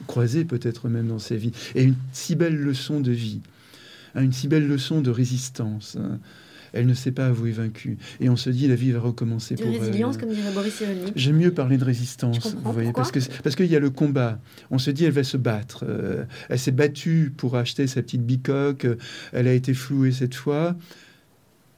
croiser 0.08 0.46
peut-être 0.46 0.90
même 0.90 1.08
dans 1.08 1.20
sa 1.20 1.36
vie. 1.36 1.52
Et 1.76 1.84
une 1.84 1.96
si 2.14 2.36
belle 2.36 2.58
leçon 2.58 3.00
de 3.00 3.12
vie, 3.12 3.42
hein, 4.16 4.22
une 4.22 4.34
si 4.34 4.48
belle 4.48 4.68
leçon 4.68 5.02
de 5.02 5.10
résistance. 5.10 5.98
Hein 6.00 6.20
elle 6.74 6.86
ne 6.86 6.94
s'est 6.94 7.12
pas 7.12 7.28
avouée 7.28 7.52
vaincue. 7.52 7.98
Et 8.20 8.30
on 8.30 8.36
se 8.36 8.50
dit, 8.50 8.68
la 8.68 8.76
vie 8.76 8.92
va 8.92 9.00
recommencer 9.00 9.56
de 9.56 9.64
pour 9.64 9.72
résilience, 9.72 10.18
comme 10.18 10.30
dirait 10.30 10.54
Boris 10.54 10.74
Cyrulnik. 10.74 11.14
J'aime 11.16 11.38
mieux 11.38 11.52
parler 11.52 11.78
de 11.78 11.84
résistance, 11.84 12.56
vous 12.64 12.74
voyez, 12.74 12.94
parce 12.94 13.12
que 13.12 13.20
parce 13.44 13.56
qu'il 13.56 13.68
y 13.68 13.76
a 13.76 13.80
le 13.80 13.90
combat. 13.90 14.40
On 14.70 14.78
se 14.78 14.92
dit, 14.92 15.06
elle 15.06 15.12
va 15.12 15.24
se 15.24 15.38
battre. 15.38 15.86
Euh, 15.88 16.26
elle 16.50 16.60
s'est 16.60 16.72
battue 16.72 17.34
pour 17.36 17.56
acheter 17.58 17.88
sa 17.88 18.02
petite 18.02 18.26
bicoque. 18.26 18.88
Elle 19.34 19.48
a 19.48 19.54
été 19.54 19.74
flouée 19.74 20.12
cette 20.12 20.36
fois. 20.36 20.76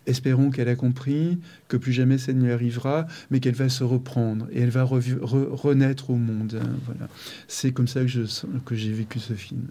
Espérons 0.06 0.52
qu'elle 0.52 0.68
a 0.68 0.76
compris 0.76 1.40
que 1.70 1.78
plus 1.78 1.94
jamais 1.94 2.18
ça 2.18 2.34
ne 2.34 2.44
lui 2.44 2.52
arrivera, 2.52 3.08
mais 3.32 3.40
qu'elle 3.40 3.56
va 3.56 3.70
se 3.70 3.86
reprendre 3.86 4.48
et 4.52 4.60
elle 4.60 4.70
va 4.70 4.84
renaître 4.84 6.10
au 6.10 6.16
monde. 6.16 6.60
Voilà. 6.86 7.10
C'est 7.48 7.72
comme 7.72 7.88
ça 7.88 8.04
que, 8.04 8.60
que 8.66 8.76
j'ai 8.76 8.92
vécu 8.92 9.20
ce 9.20 9.34
film. 9.34 9.68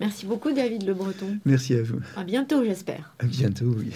Merci 0.00 0.26
beaucoup, 0.26 0.52
David 0.52 0.86
Le 0.86 0.94
Breton. 0.94 1.38
Merci 1.44 1.74
à 1.74 1.82
vous. 1.82 2.00
À 2.16 2.24
bientôt, 2.24 2.64
j'espère. 2.64 3.14
À 3.18 3.26
bientôt, 3.26 3.74
oui. 3.76 3.92